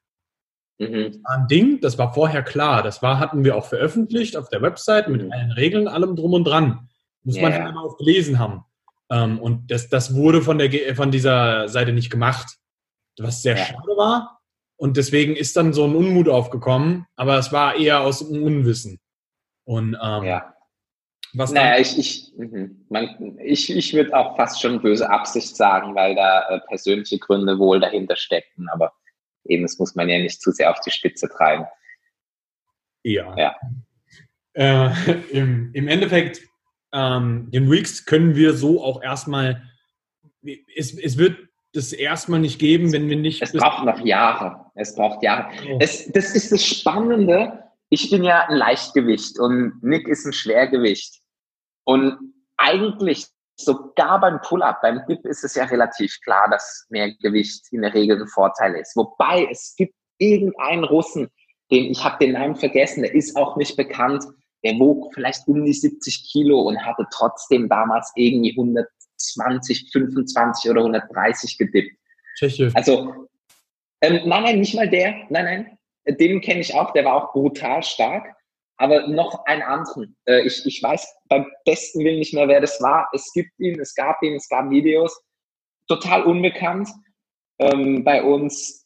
[0.78, 1.20] Mhm.
[1.24, 2.82] Ein Ding, das war vorher klar.
[2.82, 5.32] Das war, hatten wir auch veröffentlicht auf der Website mit mhm.
[5.32, 6.88] allen Regeln, allem drum und dran.
[7.22, 7.50] Muss yeah.
[7.50, 8.64] man immer auch gelesen haben.
[9.12, 12.56] Ähm, und das, das wurde von, der, von dieser Seite nicht gemacht,
[13.18, 13.64] was sehr ja.
[13.64, 14.40] schade war.
[14.76, 18.98] Und deswegen ist dann so ein Unmut aufgekommen, aber es war eher aus dem Unwissen.
[19.64, 20.54] Und ähm, ja.
[21.34, 22.86] was naja, ich, ich, mhm.
[22.88, 27.58] man, ich, ich würde auch fast schon böse Absicht sagen, weil da äh, persönliche Gründe
[27.58, 28.92] wohl dahinter steckten, aber
[29.44, 31.66] eben, das muss man ja nicht zu sehr auf die Spitze treiben.
[33.04, 33.36] Ja.
[33.36, 33.56] ja.
[34.54, 34.90] Äh,
[35.30, 36.40] im, Im Endeffekt,
[36.92, 39.62] ähm, den Weeks können wir so auch erstmal,
[40.76, 41.36] es, es wird
[41.72, 43.42] das erstmal nicht geben, wenn wir nicht.
[43.42, 44.66] Es braucht noch Jahre.
[44.74, 45.50] Es braucht Jahre.
[45.70, 45.78] Oh.
[45.80, 47.62] Es, das ist das Spannende.
[47.88, 51.20] Ich bin ja ein Leichtgewicht und Nick ist ein Schwergewicht.
[51.84, 52.18] Und
[52.56, 57.82] eigentlich sogar beim Pull-up, beim Dip ist es ja relativ klar, dass mehr Gewicht in
[57.82, 58.96] der Regel ein Vorteil ist.
[58.96, 61.30] Wobei es gibt irgendeinen Russen,
[61.70, 64.24] den ich habe den Namen vergessen, der ist auch nicht bekannt.
[64.64, 68.86] Der wog vielleicht um die 70 Kilo und hatte trotzdem damals irgendwie 100
[69.30, 71.96] 120, 25 oder 130 gedippt.
[72.36, 72.70] Tscheche.
[72.74, 73.28] Also,
[74.00, 75.12] ähm, nein, nein, nicht mal der.
[75.30, 75.78] Nein, nein.
[76.18, 78.34] Den kenne ich auch, der war auch brutal stark.
[78.76, 80.16] Aber noch einen anderen.
[80.24, 83.08] Äh, ich, ich weiß beim besten Willen nicht mehr, wer das war.
[83.12, 85.22] Es gibt ihn, es gab ihn, es gab Videos.
[85.86, 86.88] Total unbekannt.
[87.58, 88.81] Ähm, bei uns,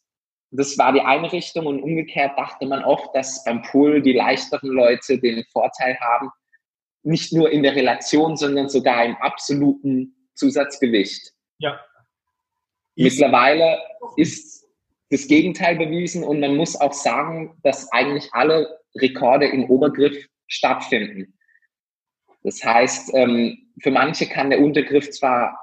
[0.50, 4.70] das war die eine Richtung und umgekehrt dachte man oft, dass beim Pool die leichteren
[4.70, 6.30] Leute den Vorteil haben.
[7.02, 11.32] Nicht nur in der Relation, sondern sogar im absoluten Zusatzgewicht.
[11.58, 11.80] Ja.
[12.94, 13.78] Mittlerweile
[14.16, 14.66] ist
[15.10, 21.38] das Gegenteil bewiesen und man muss auch sagen, dass eigentlich alle Rekorde im Obergriff stattfinden.
[22.42, 25.58] Das heißt, ähm, für manche kann der Untergriff zwar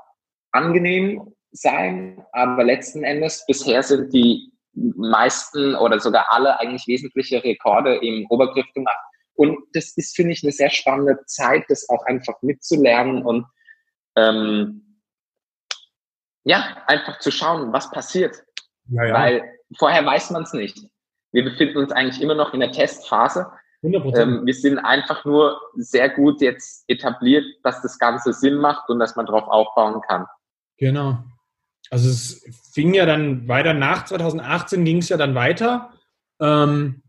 [0.52, 7.96] angenehm sein, aber letzten Endes bisher sind die meisten oder sogar alle eigentlich wesentliche Rekorde
[7.98, 8.98] im Obergriff gemacht.
[9.36, 13.46] Und das ist, finde ich, eine sehr spannende Zeit, das auch einfach mitzulernen und
[14.16, 15.00] ähm,
[16.44, 18.44] ja, einfach zu schauen, was passiert.
[18.90, 19.14] Ja, ja.
[19.14, 20.78] Weil vorher weiß man es nicht.
[21.32, 23.48] Wir befinden uns eigentlich immer noch in der Testphase.
[23.82, 29.00] Ähm, wir sind einfach nur sehr gut jetzt etabliert, dass das Ganze Sinn macht und
[29.00, 30.26] dass man darauf aufbauen kann.
[30.78, 31.18] Genau.
[31.94, 32.44] Also es
[32.74, 35.92] fing ja dann weiter nach 2018 ging es ja dann weiter.
[36.40, 37.04] Ähm,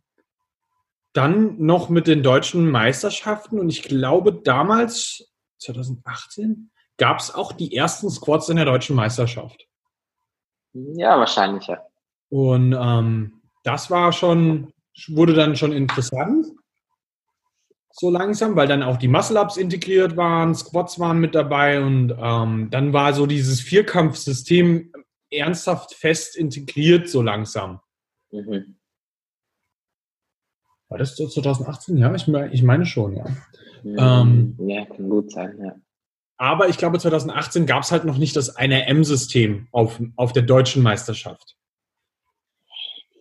[1.14, 7.74] dann noch mit den deutschen Meisterschaften und ich glaube damals 2018 gab es auch die
[7.74, 9.66] ersten Squads in der deutschen Meisterschaft.
[10.74, 11.82] Ja, wahrscheinlich, ja.
[12.28, 14.70] Und ähm, das war schon,
[15.08, 16.48] wurde dann schon interessant,
[17.96, 22.68] so langsam, weil dann auch die Muscle-Ups integriert waren, Squats waren mit dabei und ähm,
[22.70, 24.92] dann war so dieses Vierkampfsystem
[25.30, 27.80] ernsthaft fest integriert, so langsam.
[28.32, 28.76] Mhm.
[30.88, 31.96] War das so 2018?
[31.96, 33.26] Ja, ich, ich meine schon, ja.
[33.84, 34.56] Mhm.
[34.58, 35.76] Ähm, ja, kann gut sein, ja.
[36.36, 40.82] Aber ich glaube, 2018 gab es halt noch nicht das NRM-System auf, auf der deutschen
[40.82, 41.56] Meisterschaft.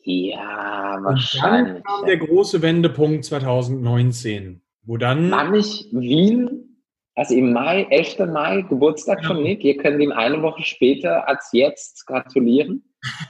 [0.01, 1.75] Ja, wahrscheinlich.
[1.75, 5.31] Und dann kam der große Wendepunkt 2019, wo dann.
[5.31, 6.81] War nicht Wien,
[7.15, 8.19] also im Mai, 11.
[8.31, 9.27] Mai, Geburtstag ja.
[9.27, 9.63] von Nick.
[9.63, 12.83] Ihr könnt ihm eine Woche später als jetzt gratulieren.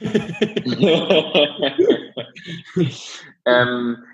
[3.44, 4.04] ähm,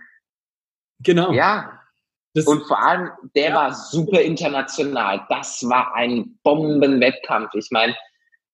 [1.01, 1.33] genau.
[1.33, 1.81] Ja,
[2.35, 3.55] das und vor allem, der ja.
[3.55, 5.27] war super international.
[5.29, 7.55] Das war ein Bombenwettkampf.
[7.55, 7.97] Ich meine,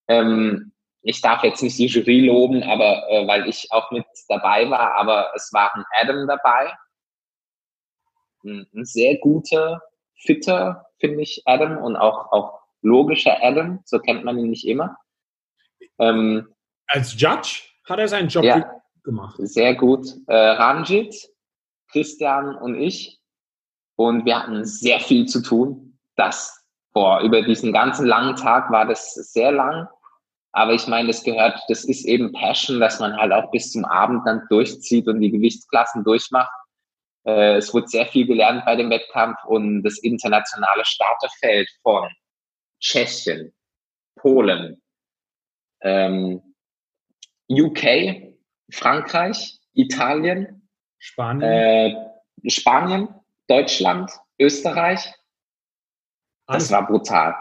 [0.09, 0.73] ähm,
[1.03, 4.95] ich darf jetzt nicht die Jury loben, aber äh, weil ich auch mit dabei war,
[4.95, 6.73] aber es war ein Adam dabei.
[8.45, 9.83] Ein, sehr guter,
[10.15, 13.81] fitter, finde ich, Adam und auch, auch logischer Adam.
[13.85, 14.97] So kennt man ihn nicht immer.
[15.99, 16.49] Ähm,
[16.87, 18.71] Als Judge hat er seinen Job ja,
[19.03, 19.37] gemacht.
[19.39, 20.07] Sehr gut.
[20.27, 21.15] Äh, Ranjit,
[21.91, 23.21] Christian und ich
[23.97, 25.99] und wir hatten sehr viel zu tun.
[26.17, 29.89] Das, boah, über diesen ganzen langen Tag war das sehr lang.
[30.53, 33.85] Aber ich meine, das gehört, das ist eben Passion, dass man halt auch bis zum
[33.85, 36.51] Abend dann durchzieht und die Gewichtsklassen durchmacht.
[37.27, 42.09] Äh, es wurde sehr viel gelernt bei dem Wettkampf und das internationale Starterfeld von
[42.81, 43.53] Tschechien,
[44.17, 44.81] Polen,
[45.83, 46.55] ähm,
[47.51, 48.33] UK,
[48.73, 53.09] Frankreich, Italien, Spanien, äh, Spanien
[53.49, 55.13] Deutschland, Österreich.
[56.47, 57.35] Das war brutal.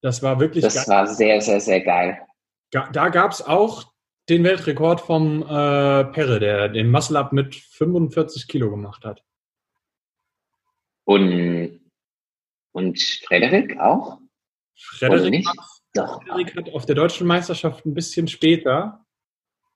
[0.00, 0.86] Das war wirklich Das geil.
[0.88, 2.24] war sehr, sehr, sehr geil.
[2.70, 3.87] Da gab es auch
[4.28, 9.22] den Weltrekord vom äh, Perre, der den Muscle-Up mit 45 Kilo gemacht hat.
[11.04, 11.80] Und,
[12.72, 14.18] und Frederik auch?
[14.76, 15.46] Frederik
[15.94, 16.22] Doch.
[16.22, 19.04] Frederik hat auf der deutschen Meisterschaft ein bisschen später,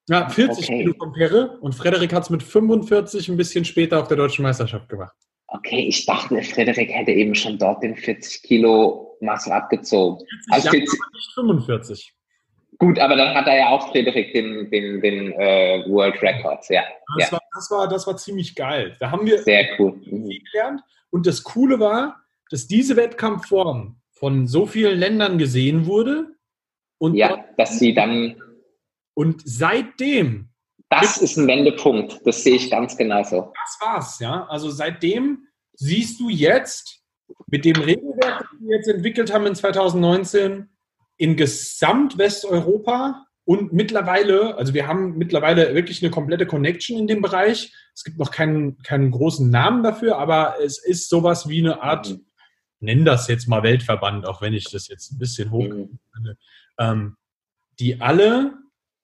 [0.09, 0.79] ja, 40 okay.
[0.79, 4.43] Kilo vom Perre und Frederik hat es mit 45 ein bisschen später auf der deutschen
[4.43, 5.17] Meisterschaft gemacht.
[5.47, 10.19] Okay, ich dachte, Frederik hätte eben schon dort den 40 Kilo Muscle abgezogen.
[10.51, 12.15] 40, also 40, nicht 45.
[12.83, 16.83] Gut, aber dann hat er ja auch Frederik den, den, den uh, World Records, ja.
[17.17, 17.33] Das, ja.
[17.33, 18.97] War, das, war, das war ziemlich geil.
[18.99, 20.01] Da haben wir Sehr cool.
[20.03, 20.81] Viel gelernt.
[21.11, 26.35] Und das Coole war, dass diese Wettkampfform von so vielen Ländern gesehen wurde.
[26.99, 28.43] Und ja, dass sie dann.
[29.15, 30.49] Und seitdem.
[30.89, 32.21] Das ist ein Wendepunkt.
[32.25, 33.53] Das sehe ich ganz genauso.
[33.63, 34.45] Das war's, ja.
[34.49, 37.01] Also seitdem siehst du jetzt
[37.47, 40.69] mit dem Regelwerk, das wir jetzt entwickelt haben in 2019,
[41.17, 47.73] in Gesamtwesteuropa und mittlerweile, also wir haben mittlerweile wirklich eine komplette Connection in dem Bereich.
[47.95, 52.11] Es gibt noch keinen, keinen großen Namen dafür, aber es ist sowas wie eine Art,
[52.11, 52.27] mhm.
[52.81, 55.99] nenn das jetzt mal Weltverband, auch wenn ich das jetzt ein bisschen hoch mhm.
[56.79, 57.17] ähm,
[57.81, 58.55] die alle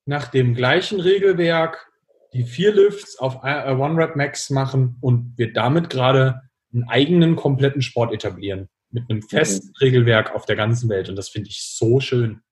[0.04, 1.90] nach dem gleichen Regelwerk
[2.32, 7.82] die vier Lifts auf One Rep Max machen und wir damit gerade einen eigenen kompletten
[7.82, 9.72] Sport etablieren mit einem festen.
[9.80, 11.08] Regelwerk auf der ganzen Welt.
[11.08, 12.42] Und das finde ich so schön.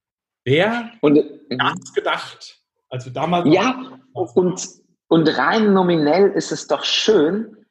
[0.45, 1.19] Wer und,
[1.61, 3.53] hat gedacht, als wir damals.
[3.53, 4.69] Ja, und,
[5.09, 7.67] und rein nominell ist es doch schön,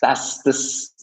[0.00, 0.96] dass das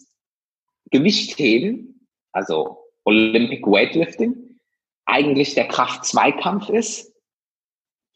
[0.90, 4.60] Gewichtheben, also Olympic Weightlifting,
[5.06, 7.14] eigentlich der Kraft-2-Kampf ist.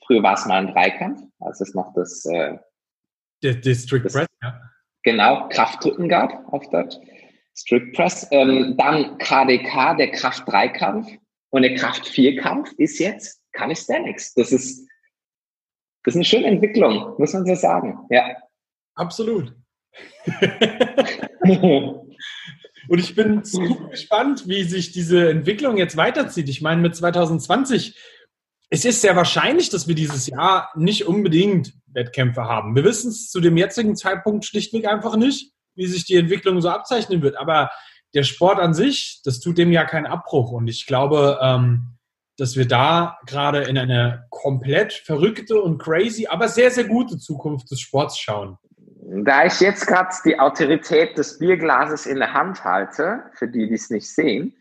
[0.06, 2.26] Früher war es mal ein Dreikampf, als es noch das.
[2.26, 2.58] Äh,
[3.44, 4.62] der District Press, ja.
[5.04, 6.96] Genau, Kraftdrücken gab auf Deutsch.
[7.56, 8.28] Strict Press.
[8.32, 11.08] Ähm, dann KDK, der Kraft-3-Kampf.
[11.50, 14.34] Und der Kraft-4-Kampf ist jetzt Calisthenics.
[14.34, 14.88] Das ist,
[16.04, 18.00] das ist eine schöne Entwicklung, muss man so sagen.
[18.10, 18.36] Ja.
[18.96, 19.54] Absolut.
[22.90, 26.50] Und ich bin super gespannt, wie sich diese Entwicklung jetzt weiterzieht.
[26.50, 27.98] Ich meine, mit 2020,
[28.70, 32.76] es ist sehr wahrscheinlich, dass wir dieses Jahr nicht unbedingt Wettkämpfe haben.
[32.76, 36.70] Wir wissen es zu dem jetzigen Zeitpunkt schlichtweg einfach nicht wie sich die Entwicklung so
[36.70, 37.38] abzeichnen wird.
[37.38, 37.72] Aber
[38.14, 40.52] der Sport an sich, das tut dem ja keinen Abbruch.
[40.52, 41.98] Und ich glaube, ähm,
[42.38, 47.70] dass wir da gerade in eine komplett verrückte und crazy, aber sehr, sehr gute Zukunft
[47.72, 48.58] des Sports schauen.
[49.24, 53.76] Da ich jetzt gerade die Autorität des Bierglases in der Hand halte, für die, die
[53.76, 54.56] es nicht sehen,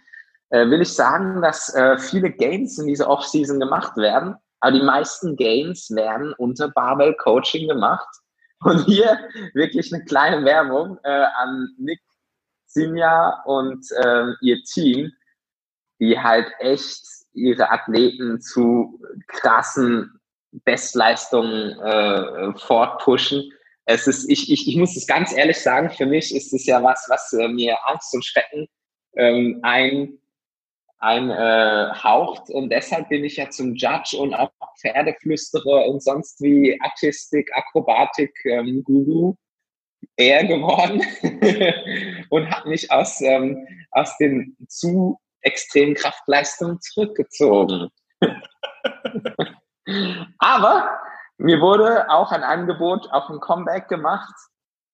[0.51, 4.35] äh, will ich sagen, dass äh, viele Gains in dieser Offseason gemacht werden.
[4.61, 8.09] Aber die meisten Gains werden unter Barbell Coaching gemacht.
[8.63, 9.19] Und hier
[9.55, 12.01] wirklich eine kleine Werbung äh, an Nick,
[12.67, 15.13] Sinja und äh, ihr Team,
[15.99, 20.21] die halt echt ihre Athleten zu krassen
[20.65, 23.51] Bestleistungen äh, fortpushen.
[23.87, 26.83] Es ist, ich, ich, ich muss es ganz ehrlich sagen, für mich ist es ja
[26.83, 28.69] was, was äh, mir Angst und Schrecken
[29.17, 30.20] ähm, ein
[31.01, 31.93] ein äh,
[32.53, 38.33] und deshalb bin ich ja zum Judge und auch Pferdeflüsterer und sonst wie Artistik, Akrobatik,
[38.45, 39.35] ähm, Guru
[40.17, 41.03] eher geworden
[42.31, 47.89] und habe mich aus, ähm, aus den zu extremen Kraftleistungen zurückgezogen.
[50.39, 50.99] Aber
[51.39, 54.35] mir wurde auch ein Angebot auf ein Comeback gemacht,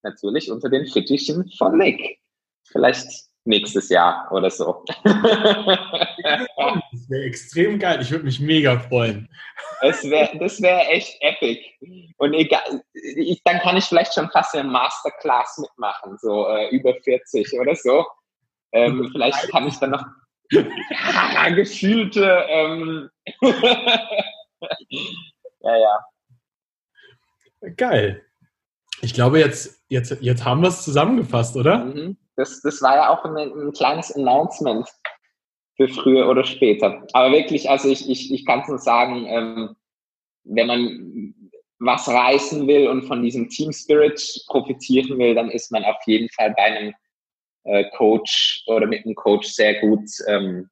[0.03, 2.21] natürlich unter den Fittichen von Nick.
[2.69, 4.85] Vielleicht nächstes Jahr oder so.
[5.05, 5.09] das
[7.09, 8.01] wäre extrem geil.
[8.03, 9.29] Ich würde mich mega freuen.
[9.81, 11.63] Das wäre das wär echt epic.
[12.19, 16.95] Und egal, ich, dann kann ich vielleicht schon fast eine Masterclass mitmachen, so äh, über
[16.95, 18.05] 40 oder so.
[18.73, 20.05] Ähm, vielleicht kann ich dann noch
[20.51, 22.45] ja, gefühlte.
[22.49, 23.11] Ähm
[25.61, 26.05] ja, ja.
[27.77, 28.23] Geil.
[29.03, 31.85] Ich glaube, jetzt, jetzt, jetzt haben wir es zusammengefasst, oder?
[31.85, 32.17] Mhm.
[32.37, 34.89] Das, das war ja auch ein, ein kleines Announcement
[35.77, 37.07] für früher oder später.
[37.13, 39.77] Aber wirklich, also ich, ich, ich kann es nur sagen, ähm,
[40.45, 41.35] wenn man
[41.79, 46.31] was reißen will und von diesem Team Spirit profitieren will, dann ist man auf jeden
[46.31, 46.95] Fall bei einem
[47.65, 50.71] äh, Coach oder mit einem Coach sehr gut ähm,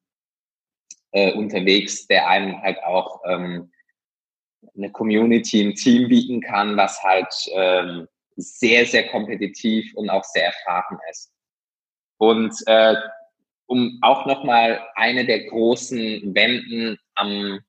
[1.11, 3.71] äh, unterwegs, der einem halt auch ähm,
[4.75, 10.45] eine Community, ein Team bieten kann, was halt ähm, sehr, sehr kompetitiv und auch sehr
[10.47, 11.34] erfahren ist.
[12.17, 12.95] Und äh,
[13.67, 17.59] um auch nochmal eine der großen Wenden am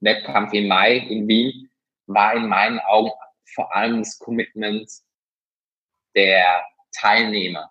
[0.00, 1.70] Wettkampf im Mai in Wien
[2.06, 3.10] war in meinen Augen
[3.54, 4.90] vor allem das Commitment
[6.14, 6.62] der
[6.92, 7.70] Teilnehmer,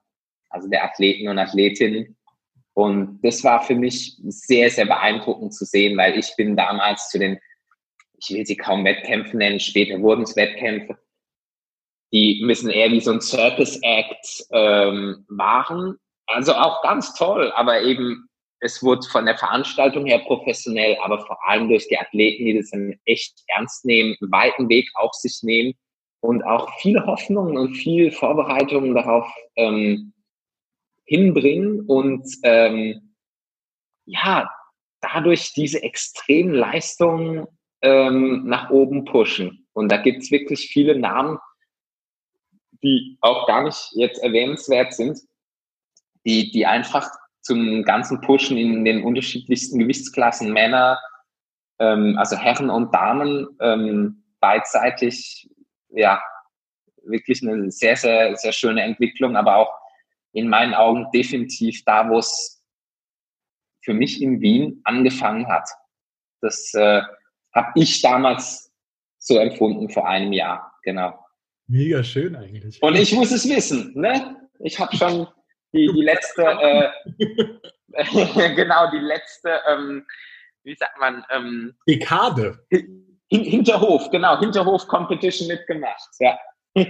[0.49, 2.17] also der Athleten und Athletinnen.
[2.73, 7.19] Und das war für mich sehr, sehr beeindruckend zu sehen, weil ich bin damals zu
[7.19, 7.39] den,
[8.17, 10.97] ich will sie kaum Wettkämpfen nennen, später wurden es Wettkämpfe,
[12.13, 15.97] die müssen eher wie so ein Circus Act ähm, waren
[16.33, 18.27] also auch ganz toll, aber eben
[18.61, 22.71] es wurde von der Veranstaltung her professionell, aber vor allem durch die Athleten, die das
[23.05, 25.73] echt ernst nehmen, einen weiten Weg auf sich nehmen
[26.21, 30.13] und auch viele Hoffnungen und viel Vorbereitungen darauf ähm,
[31.05, 33.15] hinbringen und ähm,
[34.05, 34.49] ja,
[35.01, 37.47] dadurch diese extremen Leistungen
[37.81, 39.67] ähm, nach oben pushen.
[39.73, 41.39] Und da gibt es wirklich viele Namen,
[42.83, 45.19] die auch gar nicht jetzt erwähnenswert sind,
[46.25, 47.09] die, die einfach
[47.41, 50.99] zum ganzen Pushen in den unterschiedlichsten Gewichtsklassen Männer,
[51.79, 55.49] ähm, also Herren und Damen, ähm, beidseitig,
[55.89, 56.21] ja,
[57.03, 59.73] wirklich eine sehr, sehr, sehr schöne Entwicklung, aber auch
[60.33, 62.63] in meinen Augen definitiv da, wo es
[63.83, 65.67] für mich in Wien angefangen hat.
[66.41, 67.01] Das äh,
[67.53, 68.71] habe ich damals
[69.17, 71.17] so empfunden vor einem Jahr, genau.
[71.67, 72.81] Mega schön eigentlich.
[72.81, 74.37] Und ich muss es wissen, ne?
[74.59, 75.27] Ich habe schon
[75.73, 76.89] die, die letzte, äh,
[78.55, 80.05] genau, die letzte, ähm,
[80.63, 81.23] wie sagt man?
[81.29, 82.65] Ähm, Dekade.
[82.69, 86.37] Hin, Hinterhof, genau, Hinterhof-Competition mitgemacht, ja.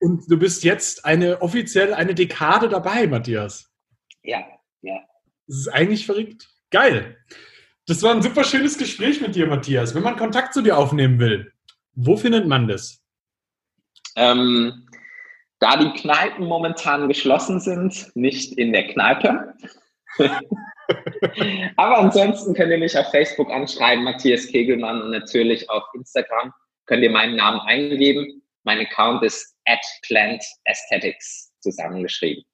[0.00, 3.70] Und du bist jetzt eine offiziell eine Dekade dabei, Matthias.
[4.22, 4.42] Ja,
[4.82, 4.98] ja.
[5.46, 6.48] Das ist eigentlich verrückt.
[6.70, 7.18] Geil.
[7.86, 9.94] Das war ein super schönes Gespräch mit dir, Matthias.
[9.94, 11.52] Wenn man Kontakt zu dir aufnehmen will,
[11.92, 13.02] wo findet man das?
[14.16, 14.86] Ähm,
[15.60, 19.54] da die Kneipen momentan geschlossen sind, nicht in der Kneipe.
[21.76, 26.52] Aber ansonsten könnt ihr mich auf Facebook anschreiben, Matthias Kegelmann, und natürlich auf Instagram
[26.86, 28.42] könnt ihr meinen Namen eingeben.
[28.64, 32.44] Mein Account ist at Plant Aesthetics zusammengeschrieben.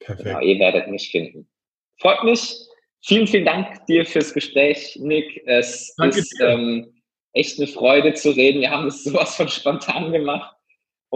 [0.00, 0.26] Perfekt.
[0.26, 1.48] Genau, ihr werdet mich finden.
[2.00, 2.56] Freut mich.
[3.04, 5.42] Vielen, vielen Dank dir fürs Gespräch, Nick.
[5.46, 7.02] Es Danke ist ähm,
[7.34, 8.60] echt eine Freude zu reden.
[8.60, 10.55] Wir haben es sowas von spontan gemacht.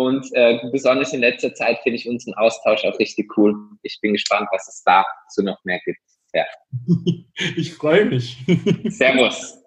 [0.01, 3.55] Und äh, besonders in letzter Zeit finde ich unseren Austausch auch richtig cool.
[3.83, 6.01] Ich bin gespannt, was es dazu noch mehr gibt.
[6.33, 6.45] Ja.
[7.57, 8.37] Ich freue mich.
[8.89, 9.59] Servus.